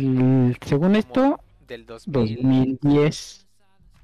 [0.68, 2.36] según esto, del 2000.
[2.36, 3.48] 2010.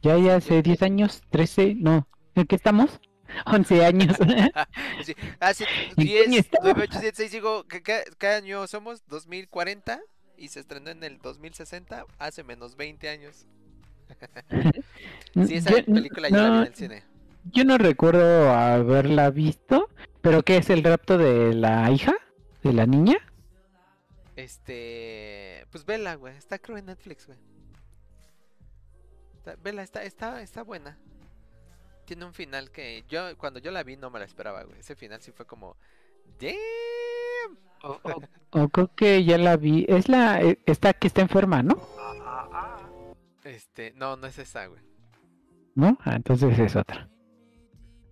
[0.02, 2.08] Ya, ya hace 10 años, 13, no.
[2.36, 3.00] ¿En qué estamos?
[3.46, 4.18] 11 años.
[5.04, 6.64] Sí, hace qué 10, año estaba?
[6.74, 9.06] 9, 8, 7, 6, digo, ¿qué, qué, año somos?
[9.08, 10.02] 2040
[10.38, 13.46] y se estrenó en el 2060, hace menos 20 años.
[15.46, 17.04] Sí, esa Yo- película yo la vi no, en el cine.
[17.52, 19.90] Yo no recuerdo haberla visto,
[20.22, 22.14] pero ¿qué es el rapto de la hija?
[22.64, 23.18] ¿De la niña?
[24.36, 27.38] Este, pues vela, güey, está creo en Netflix, güey.
[29.64, 30.98] Vela, está, está, está buena.
[32.08, 34.80] Tiene un final que yo, cuando yo la vi no me la esperaba, güey.
[34.80, 35.76] Ese final sí fue como,
[36.40, 37.58] damn.
[37.84, 39.86] O, o- o creo que ya la vi.
[39.90, 41.76] Es la, eh, esta que está enferma, ¿no?
[43.44, 44.82] Este, no, no es esa, güey.
[45.76, 45.98] ¿No?
[46.06, 47.10] Ah, entonces es otra.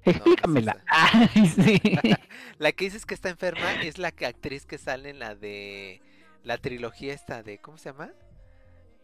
[0.04, 0.84] Explícamela.
[0.88, 1.82] Ay, sí.
[2.60, 6.02] La que dices que está enferma es la que actriz que sale en la de
[6.44, 8.12] la trilogía esta de ¿cómo se llama?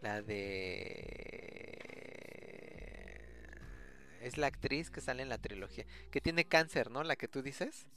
[0.02, 1.81] La de
[4.22, 7.04] es la actriz que sale en la trilogía que tiene cáncer, ¿no?
[7.04, 7.88] La que tú dices,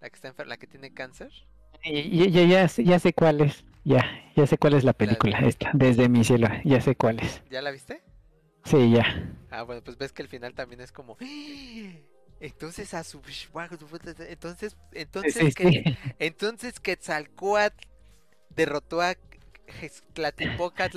[0.00, 1.32] la que está enferma, la que tiene cáncer.
[1.84, 3.64] Ya, ya, ya, sé- ya sé cuál es.
[3.84, 4.04] Ya,
[4.36, 5.38] ya sé cuál es la película.
[5.40, 6.48] Esta, desde mi cielo.
[6.64, 7.42] Ya sé cuál es.
[7.50, 8.02] ¿Ya la viste?
[8.64, 9.04] Sí, ya.
[9.50, 11.16] Ah, bueno, pues ves que el final también es como
[12.40, 13.20] entonces a su
[14.28, 15.96] entonces entonces Sí, sí, que sí.
[16.18, 17.86] Entonces Quetzalcoatl
[18.50, 19.14] derrotó a
[20.14, 20.90] Tlatipoca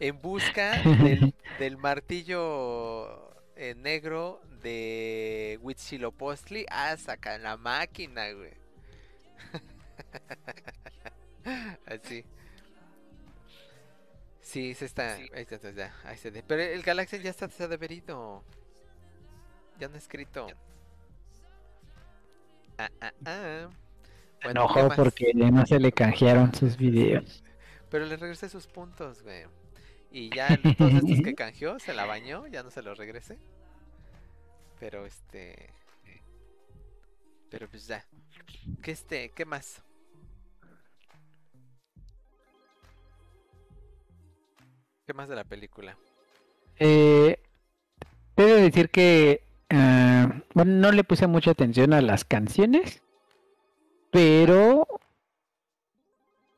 [0.00, 6.66] en busca del, del martillo eh, negro de Huitzilopochtli.
[6.70, 8.52] Ah, sacan la máquina, güey.
[11.86, 12.24] Así.
[14.40, 15.14] Sí, se está.
[15.14, 17.92] Ahí está, ya, ahí se de- Pero el Galaxian ya está, se ha de haber
[17.92, 18.44] ido.
[19.78, 20.46] Ya no ha escrito.
[22.78, 23.68] Ah, ah, ah.
[24.42, 27.42] Bueno, ¿qué enojó porque no se le canjearon sus videos.
[27.90, 29.44] Pero le regresé sus puntos, güey.
[30.10, 33.38] Y ya todos estos que canjeó, se la bañó, ya no se los regrese.
[34.80, 35.70] Pero este.
[37.50, 38.04] Pero pues ya.
[38.82, 39.30] ¿Qué este?
[39.30, 39.82] ¿Qué más?
[45.06, 45.96] ¿Qué más de la película?
[46.78, 47.38] Eh,
[48.36, 53.02] debo decir que, eh, bueno, no le puse mucha atención a las canciones,
[54.10, 54.86] pero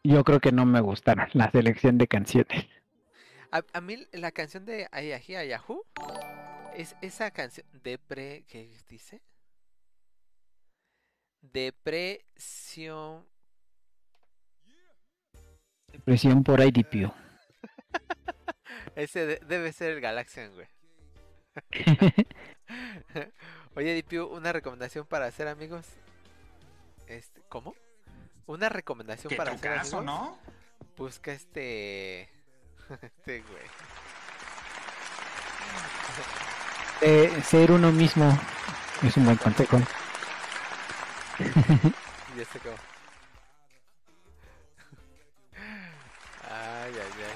[0.02, 2.66] yo creo que no me gustaron la selección de canciones.
[3.50, 5.82] A, a mí la canción de Ayahi Ayahu
[6.74, 7.66] es esa canción.
[7.72, 8.44] Depre.
[8.46, 9.22] ¿Qué dice?
[11.40, 13.26] Depresión.
[16.04, 17.10] Presión por IDP.
[18.94, 20.66] Ese de- debe ser el Galaxian, güey.
[23.74, 25.86] Oye, Dipiu, una recomendación para hacer amigos.
[27.06, 27.74] Este, ¿cómo?
[28.46, 30.04] Una recomendación Qué para hacer amigos.
[30.04, 30.38] ¿no?
[30.96, 32.28] Busca este.
[32.90, 33.62] Este, güey.
[37.00, 38.38] Eh, ser uno mismo
[39.02, 39.78] es un buen consejo.
[42.36, 42.76] Ya sé cómo.
[46.48, 47.34] Ay, ay, ay.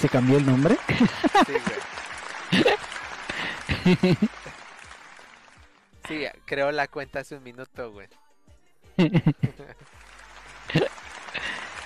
[0.00, 0.78] ¿Se cambió el nombre?
[1.46, 1.52] Sí,
[3.92, 4.16] güey.
[6.08, 8.08] Sí, creó la cuenta hace un minuto, güey.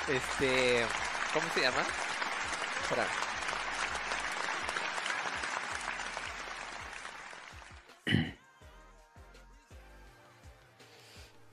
[0.09, 0.87] Este.
[1.35, 1.85] ¿Cómo se llama?
[2.83, 3.07] Espera.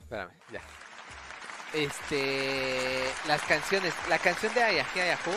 [0.00, 0.62] Espérame, ya.
[1.74, 3.12] Este.
[3.26, 3.92] Las canciones.
[4.08, 5.32] La canción de Ayahi Ayahu,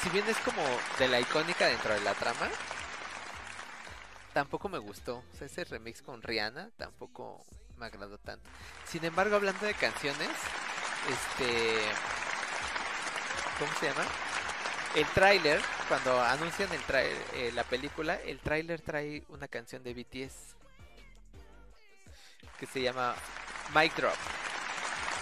[0.00, 0.62] si bien es como
[1.00, 2.48] de la icónica dentro de la trama,
[4.32, 5.24] tampoco me gustó.
[5.32, 7.44] O sea, ese remix con Rihanna tampoco
[7.76, 8.48] me agradó tanto.
[8.86, 10.30] Sin embargo, hablando de canciones,
[11.08, 12.31] este.
[13.62, 14.04] ¿Cómo se llama?
[14.96, 20.56] El tráiler, cuando anuncian el eh, la película, el tráiler trae una canción de BTS
[22.58, 23.14] que se llama
[23.72, 24.16] Mic Drop.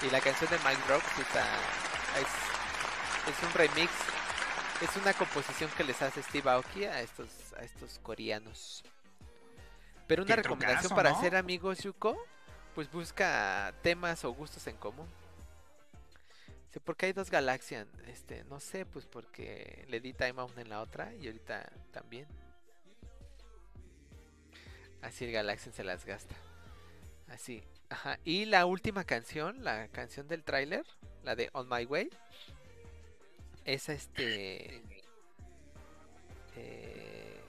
[0.01, 1.45] Y la canción de Mic Drop está,
[2.17, 3.91] es, es un remix,
[4.81, 8.83] es una composición que les hace Steve Aoki a estos, a estos coreanos.
[10.07, 11.19] Pero una recomendación trucazo, para ¿no?
[11.19, 12.17] hacer amigos, Yuko,
[12.75, 15.07] pues busca temas o gustos en común.
[16.73, 17.89] Sí, porque hay dos Galaxian.
[18.07, 22.27] Este, no sé, pues porque le di time out en la otra y ahorita también.
[25.03, 26.35] Así el Galaxian se las gasta.
[27.29, 27.63] Así.
[27.89, 28.19] Ajá.
[28.25, 30.85] Y la última canción, la canción del tráiler,
[31.25, 32.11] la de On My Way.
[33.65, 34.83] Esa este.
[36.57, 37.41] eh,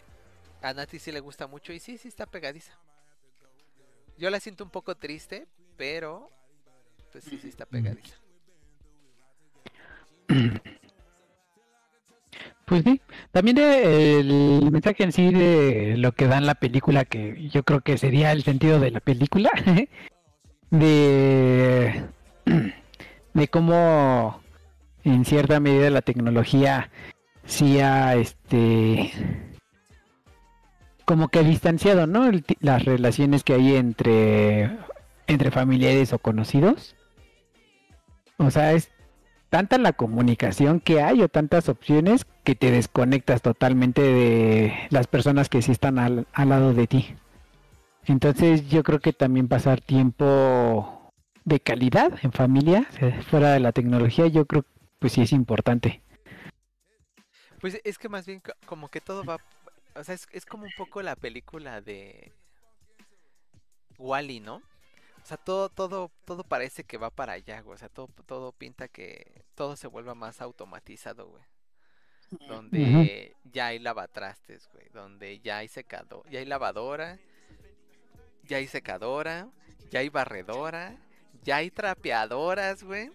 [0.62, 2.78] a Nati sí le gusta mucho y sí, sí está pegadiza.
[4.18, 6.30] Yo la siento un poco triste, pero
[7.12, 8.21] pues sí, sí está pegadiza.
[12.66, 13.02] Pues sí,
[13.32, 17.82] también el mensaje en sí de lo que da en la película, que yo creo
[17.82, 19.50] que sería el sentido de la película,
[20.70, 22.06] de,
[23.34, 24.40] de cómo
[25.04, 26.90] en cierta medida la tecnología
[27.46, 29.12] sí ha este
[31.04, 32.32] como que distanciado, ¿no?
[32.62, 34.78] Las relaciones que hay entre
[35.28, 36.96] entre familiares o conocidos.
[38.38, 38.92] O sea, es
[39.52, 45.50] tanta la comunicación que hay o tantas opciones que te desconectas totalmente de las personas
[45.50, 47.16] que sí están al, al lado de ti.
[48.06, 51.12] Entonces yo creo que también pasar tiempo
[51.44, 54.66] de calidad en familia, eh, fuera de la tecnología, yo creo
[55.00, 56.02] pues sí es importante.
[57.60, 59.38] Pues es que más bien co- como que todo va,
[59.96, 62.32] o sea, es, es como un poco la película de
[64.00, 64.62] Wally, ¿no?
[65.24, 67.76] O sea, todo, todo, todo parece que va para allá, güey.
[67.76, 71.44] O sea, todo, todo pinta que todo se vuelva más automatizado, güey.
[72.48, 74.88] Donde ya hay lavatrastes, güey.
[74.94, 77.20] Donde ya hay secador, ya hay lavadora,
[78.44, 79.50] ya hay secadora,
[79.90, 80.96] ya hay barredora,
[81.44, 83.12] ya hay trapeadoras, güey.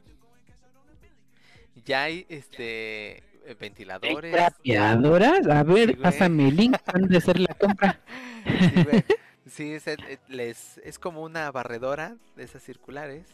[1.85, 4.33] Ya hay este eh, ventiladores.
[4.33, 5.47] ¿Trapeadoras?
[5.47, 8.01] A ver, Sí, pásame el link antes de hacer la compra.
[8.47, 9.05] Sí, güey.
[9.49, 9.97] Sí, es, eh,
[10.29, 13.27] les, es como una barredora de esas circulares.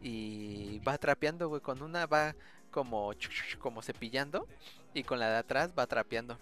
[0.00, 1.60] Y va trapeando, güey.
[1.60, 2.34] Con una va
[2.70, 3.12] como,
[3.58, 4.46] como cepillando.
[4.94, 6.38] Y con la de atrás va trapeando.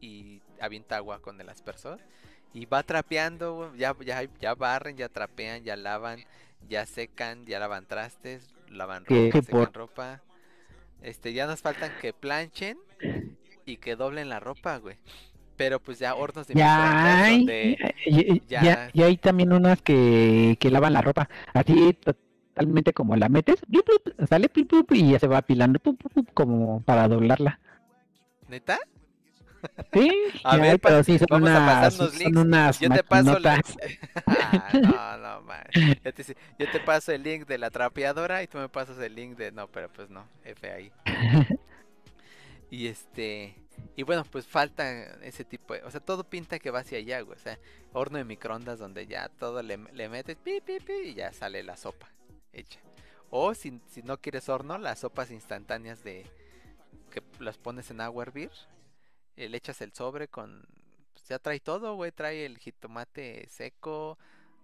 [0.00, 2.00] Y avienta agua con el aspersor.
[2.52, 6.24] Y va trapeando, güey, Ya, ya, ya barren, ya trapean, ya lavan,
[6.68, 10.22] ya secan, ya lavan trastes, lavan ropa, secan por- ropa.
[11.02, 12.78] Este, ya nos faltan que planchen
[13.64, 14.96] y que doblen la ropa, güey.
[15.58, 19.82] Pero pues ya hornos de Ya hay, donde y, ya- ya- y hay también unas
[19.82, 21.28] que, que lavan la ropa.
[21.52, 25.80] Así totalmente como la metes, plup, plup, sale plup, y ya se va apilando
[26.34, 27.60] como para doblarla.
[28.48, 28.78] ¿Neta?
[29.92, 30.10] Sí,
[30.44, 32.38] A ya ver, pero sí son vamos a unas, pasarnos son links.
[32.38, 33.60] unas Yo te paso la...
[34.26, 35.64] Ah, no, no, man.
[36.04, 39.14] Yo te, yo te paso el link de la trapeadora y tú me pasas el
[39.14, 39.52] link de...
[39.52, 40.92] No, pero pues no, F ahí.
[42.70, 43.54] Y este...
[43.96, 44.88] Y bueno, pues falta
[45.24, 45.82] ese tipo de...
[45.82, 47.36] O sea, todo pinta que va hacia allá, güey.
[47.36, 47.58] O sea,
[47.92, 51.64] horno de microondas donde ya todo le, le metes pi, pi, pi, y ya sale
[51.64, 52.08] la sopa
[52.52, 52.78] hecha.
[53.30, 56.24] O si, si no quieres horno, las sopas instantáneas de...
[57.10, 58.52] Que las pones en agua hervir.
[59.36, 60.64] eh, le echas el sobre con...
[61.12, 62.12] pues, ya trae todo, güey.
[62.12, 64.16] Trae el jitomate seco.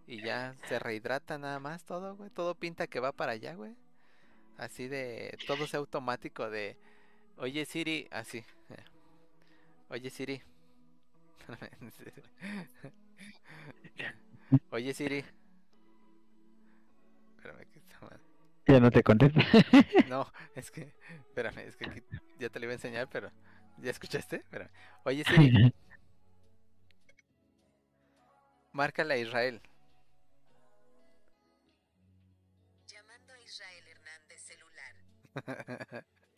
[0.07, 2.31] Y ya se rehidrata nada más todo, güey.
[2.31, 3.75] Todo pinta que va para allá, güey.
[4.59, 5.37] Así de...
[5.49, 6.77] Todo sea automático de...
[7.37, 8.45] Oye Siri, así.
[9.89, 10.43] Oye Siri.
[14.71, 15.25] Oye Siri.
[17.37, 18.21] Espérame que está mal.
[18.67, 19.39] Ya no te contesto.
[20.09, 20.95] No, es que,
[21.29, 22.03] espérame, es que aquí
[22.39, 23.31] ya te lo iba a enseñar, pero
[23.79, 24.37] ¿ya escuchaste?
[24.37, 24.71] Espérame.
[25.05, 25.53] Oye Siri,
[28.73, 29.61] márcala a Israel.
[32.87, 34.95] Llamando a Israel Hernández celular.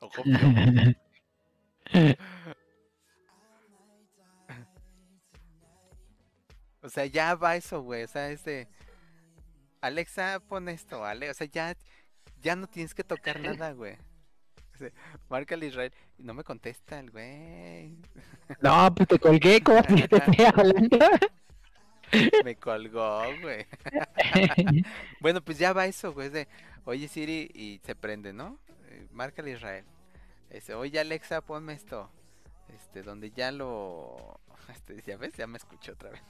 [0.01, 0.23] Ojo,
[6.87, 8.05] O sea, ya va eso, güey.
[8.05, 8.69] O sea, es de.
[9.81, 11.29] Alexa, pon esto, ¿vale?
[11.29, 11.77] O sea, ya,
[12.41, 13.95] ya no tienes que tocar nada, güey.
[14.75, 14.91] O sea,
[15.29, 15.93] márcale a Israel.
[16.17, 17.97] Y no me contesta el güey.
[18.63, 20.21] No, pues te colgué, ¿cómo te estoy
[20.55, 20.99] hablando?
[22.45, 23.67] Me colgó, güey.
[25.21, 26.29] bueno, pues ya va eso, güey.
[26.29, 26.49] Es de,
[26.85, 28.61] oye Siri, y se prende, ¿no?
[28.89, 29.85] Eh, Márcale a Israel.
[30.51, 32.09] Este, oye Alexa, ponme esto.
[32.69, 34.39] Este, donde ya lo.
[34.69, 36.23] Este, ya ves, ya me escuché otra vez.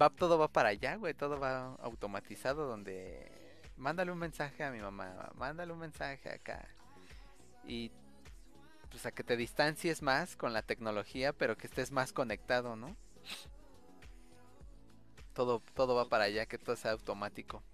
[0.00, 1.14] Va, todo va para allá, güey.
[1.14, 2.66] Todo va automatizado.
[2.66, 3.30] Donde.
[3.76, 5.30] Mándale un mensaje a mi mamá.
[5.34, 6.68] Mándale un mensaje acá.
[7.66, 7.90] Y.
[8.90, 12.96] Pues a que te distancies más con la tecnología, pero que estés más conectado, ¿no?
[15.32, 17.64] Todo, todo va para allá, que todo sea automático.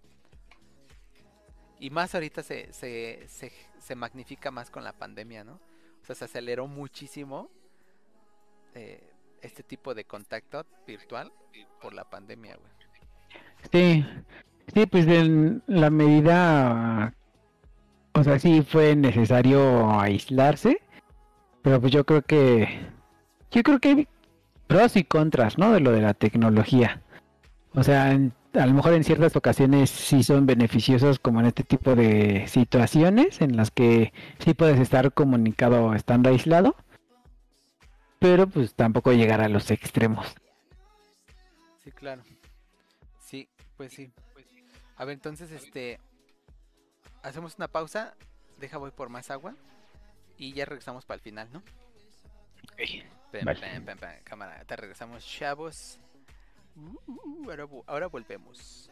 [1.78, 5.60] Y más ahorita se, se, se, se magnifica más con la pandemia, ¿no?
[6.02, 7.50] O sea, se aceleró muchísimo
[8.74, 9.09] eh,
[9.42, 11.32] este tipo de contacto virtual
[11.80, 12.70] por la pandemia, güey.
[13.72, 14.04] Sí,
[14.72, 17.12] Sí, pues en la medida,
[18.12, 20.80] o sea, sí fue necesario aislarse,
[21.62, 22.68] pero pues yo creo que,
[23.50, 24.08] yo creo que hay
[24.68, 25.72] pros y contras, ¿no?
[25.72, 27.02] De lo de la tecnología.
[27.74, 31.64] O sea, en- a lo mejor en ciertas ocasiones sí son beneficiosos como en este
[31.64, 36.76] tipo de situaciones en las que sí puedes estar comunicado estando aislado,
[38.20, 40.26] pero pues tampoco llegar a los extremos.
[41.82, 42.22] Sí, claro.
[43.18, 44.12] Sí, pues sí.
[44.96, 45.98] A ver, entonces, este.
[47.22, 48.14] Hacemos una pausa.
[48.58, 49.56] Deja, voy por más agua.
[50.36, 51.62] Y ya regresamos para el final, ¿no?
[52.76, 53.60] Vale.
[53.60, 54.22] pem, pem, pem.
[54.22, 55.98] Cámara, te regresamos, chavos.
[56.76, 58.90] Uh, uh, uh, ahora, ahora volvemos.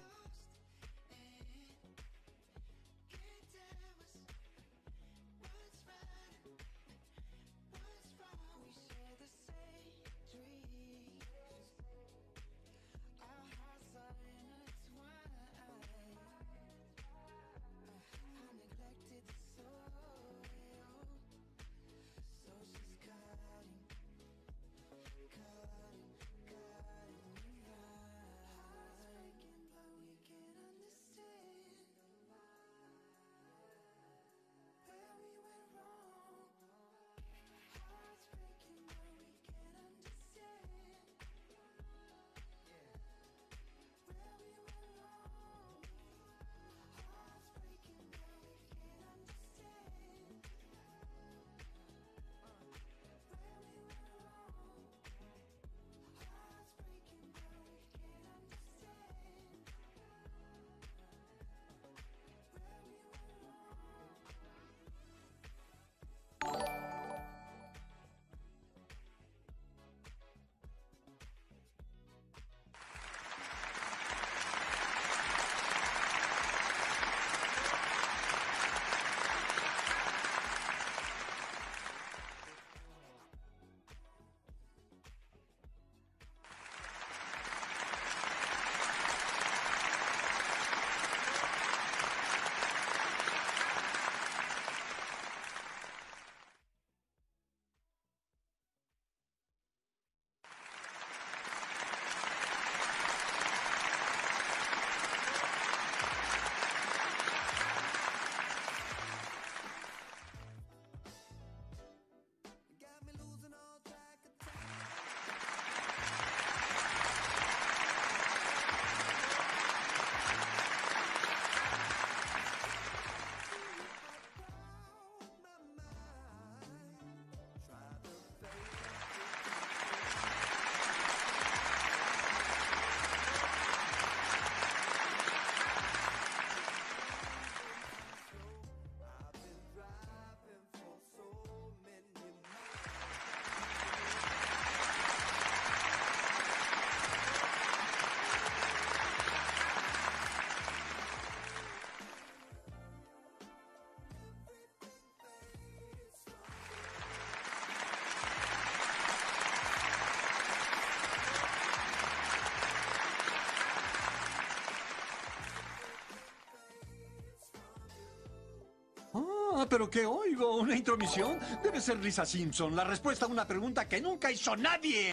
[169.61, 170.55] Ah, pero ¿qué oigo?
[170.59, 171.37] ¿Una intromisión?
[171.65, 175.13] Debe ser Lisa Simpson, la respuesta a una pregunta que nunca hizo nadie.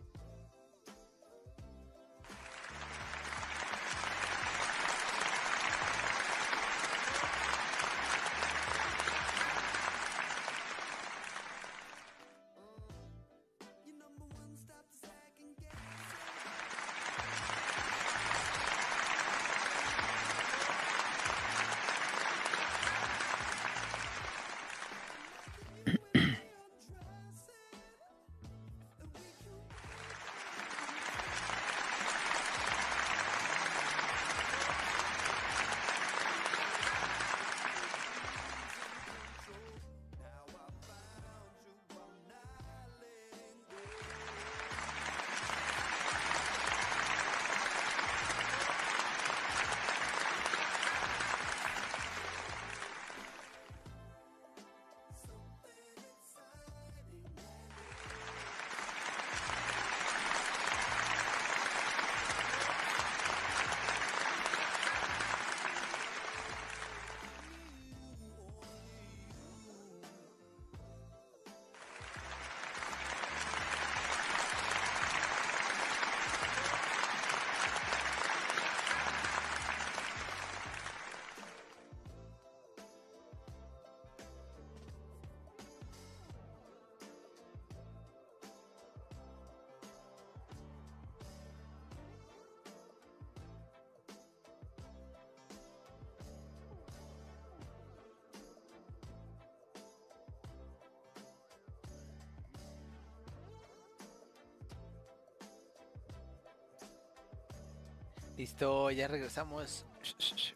[108.37, 109.85] Listo, ya regresamos.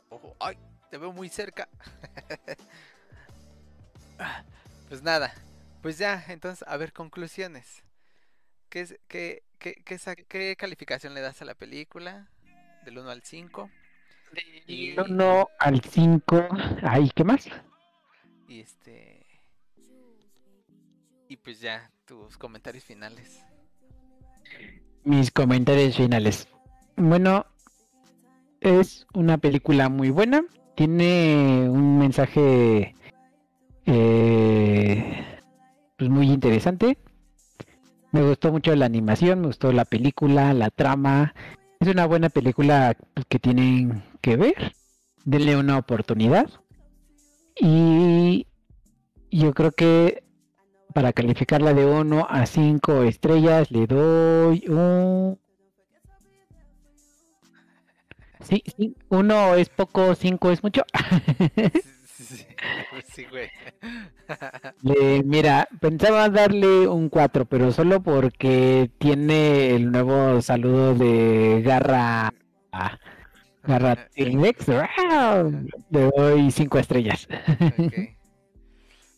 [0.09, 0.57] Ojo, ay,
[0.89, 1.67] te veo muy cerca.
[4.21, 4.43] Ah,
[4.89, 5.33] pues nada,
[5.81, 7.83] pues ya, entonces, a ver, conclusiones.
[8.69, 12.27] ¿Qué, es- qué, qué, qué, qué calificación le das a la película?
[12.83, 13.69] Del 1 al 5.
[14.67, 16.47] Y, Del 1 al 5.
[16.83, 17.47] Ay, ¿qué más?
[18.49, 19.25] y este.
[21.29, 23.39] Y pues ya, tus comentarios finales.
[25.05, 26.47] Mis comentarios finales.
[26.97, 27.45] Bueno,
[28.61, 30.43] es una película muy buena.
[30.75, 32.95] Tiene un mensaje
[33.85, 35.25] eh,
[35.97, 36.97] pues muy interesante.
[38.11, 41.33] Me gustó mucho la animación, me gustó la película, la trama.
[41.79, 44.73] Es una buena película pues, que tienen que ver.
[45.25, 46.49] Denle una oportunidad.
[47.59, 48.47] Y
[49.31, 50.23] yo creo que
[50.93, 55.39] para calificarla de 1 a 5 estrellas le doy un...
[58.41, 60.83] Sí, sí, uno es poco, cinco es mucho.
[62.05, 62.45] Sí, sí,
[62.91, 63.49] pues sí, güey.
[64.83, 72.33] Le- mira, pensaba darle un 4, pero solo porque tiene el nuevo saludo de Garra...
[72.71, 72.97] ah,
[73.63, 74.67] Garra T-Rex.
[75.89, 77.27] Le doy 5 estrellas.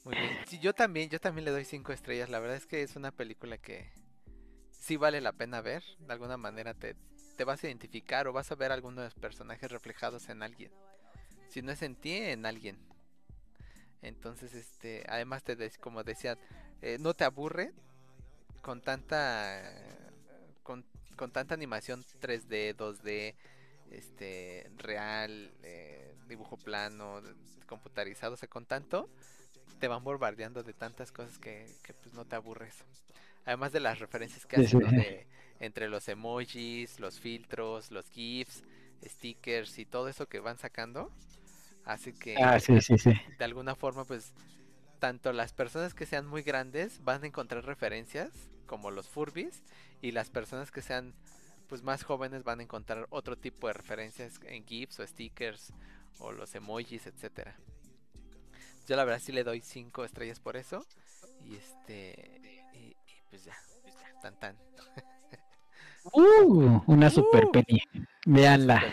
[0.03, 0.31] Muy bien.
[0.47, 2.29] Sí, yo también, yo también le doy cinco estrellas.
[2.29, 3.91] La verdad es que es una película que
[4.71, 5.83] sí vale la pena ver.
[5.99, 6.95] De alguna manera te,
[7.41, 10.71] te vas a identificar o vas a ver algunos de los personajes reflejados en alguien.
[11.49, 12.77] Si no es en ti, en alguien.
[14.01, 16.37] Entonces, este, además te des- como decía,
[16.81, 17.71] eh, no te aburre
[18.61, 19.61] con tanta
[20.63, 20.85] con,
[21.17, 23.35] con tanta animación 3D, 2D,
[23.91, 27.21] este real, eh, dibujo plano,
[27.67, 29.09] computarizado, o sea, con tanto
[29.79, 32.75] te van bombardeando de tantas cosas que, que, pues no te aburres.
[33.45, 34.79] Además de las referencias que Sí, hacen sí.
[34.79, 34.91] ¿no?
[34.91, 35.27] de-
[35.61, 38.63] entre los emojis, los filtros, los GIFs,
[39.05, 41.11] stickers y todo eso que van sacando,
[41.85, 43.11] hace que Ah, sí, sí, sí.
[43.37, 44.33] de alguna forma, pues,
[44.99, 48.31] tanto las personas que sean muy grandes van a encontrar referencias,
[48.65, 49.63] como los Furbis,
[50.01, 51.13] y las personas que sean
[51.67, 55.71] pues más jóvenes van a encontrar otro tipo de referencias en GIFs o stickers
[56.19, 57.55] o los emojis, etcétera.
[58.87, 60.85] Yo la verdad sí le doy 5 estrellas por eso.
[61.45, 62.41] Y este.
[62.73, 62.95] Y, y
[63.29, 63.55] pues ya.
[64.21, 64.57] Tan tan.
[66.13, 67.81] Uh, una super peli.
[68.25, 68.83] Veanla.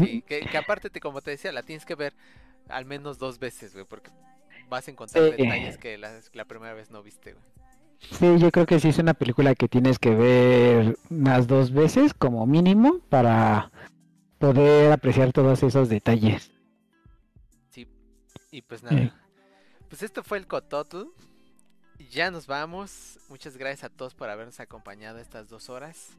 [0.00, 2.14] Sí, que, que aparte, te, como te decía, la tienes que ver
[2.68, 4.10] al menos dos veces, güey, porque
[4.68, 5.42] vas a encontrar Sí.
[5.42, 7.44] detalles que la, la primera vez no viste, güey.
[7.98, 12.14] Sí, yo creo que sí es una película que tienes que ver unas dos veces
[12.14, 13.70] como mínimo para
[14.38, 16.50] poder apreciar todos esos detalles.
[17.68, 17.86] Sí,
[18.50, 19.14] y pues nada.
[19.88, 21.02] Pues esto fue el Cototl.
[22.08, 23.18] Ya nos vamos.
[23.28, 26.16] Muchas gracias a todos por habernos acompañado estas dos horas.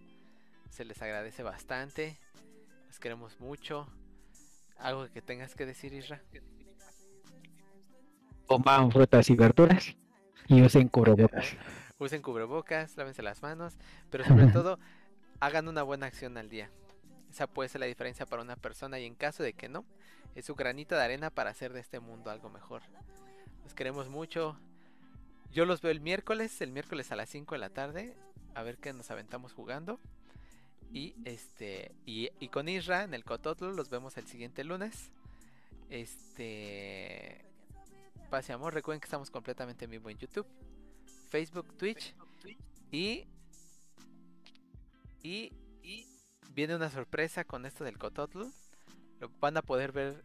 [0.70, 2.18] Se les agradece bastante.
[2.88, 3.88] Los queremos mucho.
[4.78, 6.22] ¿Algo que tengas que decir, Isra?
[8.45, 9.95] Coman frutas y verduras
[10.48, 11.56] y usen cubrebocas.
[11.98, 13.76] Usen cubrebocas, lávense las manos,
[14.10, 14.80] pero sobre todo
[15.40, 16.70] hagan una buena acción al día.
[17.30, 19.86] Esa puede ser la diferencia para una persona y en caso de que no,
[20.36, 22.82] es su granito de arena para hacer de este mundo algo mejor.
[23.64, 24.58] Los queremos mucho.
[25.52, 28.15] Yo los veo el miércoles, el miércoles a las 5 de la tarde,
[28.56, 29.99] a ver qué nos aventamos jugando.
[30.94, 35.11] Y este y, con Isra en el Cototlo los vemos el siguiente lunes.
[35.90, 37.44] Este
[38.30, 40.48] paz y amor, recuerden que estamos completamente en vivo en YouTube,
[41.30, 42.15] Facebook, Twitch
[42.90, 43.26] y
[45.22, 45.52] y,
[45.84, 46.07] y
[46.53, 48.44] viene una sorpresa con esto del Cototl.
[49.19, 50.23] Lo van a poder ver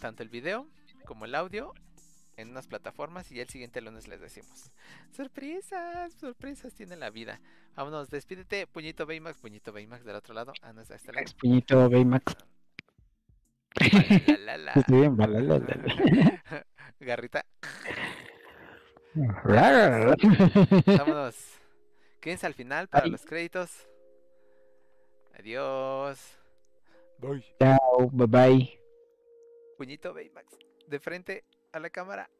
[0.00, 0.66] tanto el video
[1.04, 1.74] como el audio
[2.36, 4.70] en unas plataformas y el siguiente lunes les decimos.
[5.10, 7.40] Sorpresas, sorpresas tiene la vida.
[7.74, 10.52] Vámonos, despídete, puñito Baymax, puñito Baymax del otro lado.
[10.62, 11.26] Ah, no, está este lado.
[11.40, 12.36] Puñito Baymax.
[14.44, 14.74] La, la, la.
[14.74, 16.66] Sí, la, la, la, la.
[17.00, 17.44] Garrita.
[20.86, 21.36] Vámonos.
[22.20, 23.10] Quédense al final para Ay.
[23.10, 23.86] los créditos.
[25.38, 26.18] Adiós.
[27.18, 27.44] Bye.
[27.60, 28.80] Chao, bye bye.
[29.76, 30.58] Puñito Baymax.
[30.86, 31.44] De frente
[31.76, 32.30] a la cámara.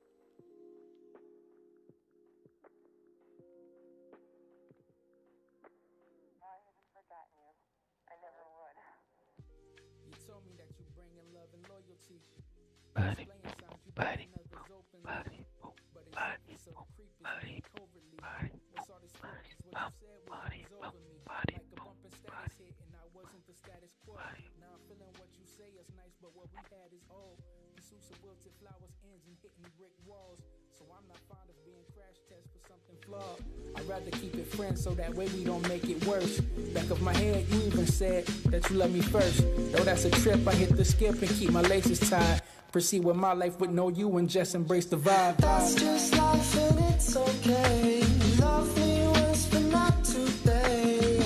[23.47, 24.19] with the status quo.
[24.61, 27.39] Now I'm feeling what you say is nice, but what we had is old.
[27.79, 30.41] suits of wilted flowers ends and hitting brick walls.
[30.75, 33.39] So I'm not fond of being crash test for something flawed.
[33.77, 36.41] I'd rather keep it friends so that way we don't make it worse.
[36.75, 39.45] Back of my head, you even said that you love me first.
[39.73, 42.43] Though that's a trip, I hit the skip and keep my laces tied.
[42.73, 45.37] Proceed with my life with no you and just embrace the vibe.
[45.39, 48.03] That's just life and it's okay.
[48.41, 51.23] Love me once, but not today.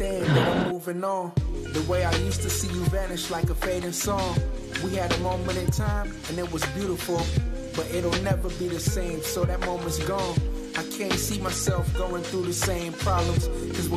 [0.00, 1.32] Understand that I'm moving on.
[1.72, 4.36] The way I used to see you vanish like a fading song.
[4.82, 7.22] We had a moment in time and it was beautiful,
[7.76, 9.22] but it'll never be the same.
[9.22, 10.36] So that moment's gone.
[10.76, 13.46] I can't see myself going through the same problems.
[13.76, 13.88] Cause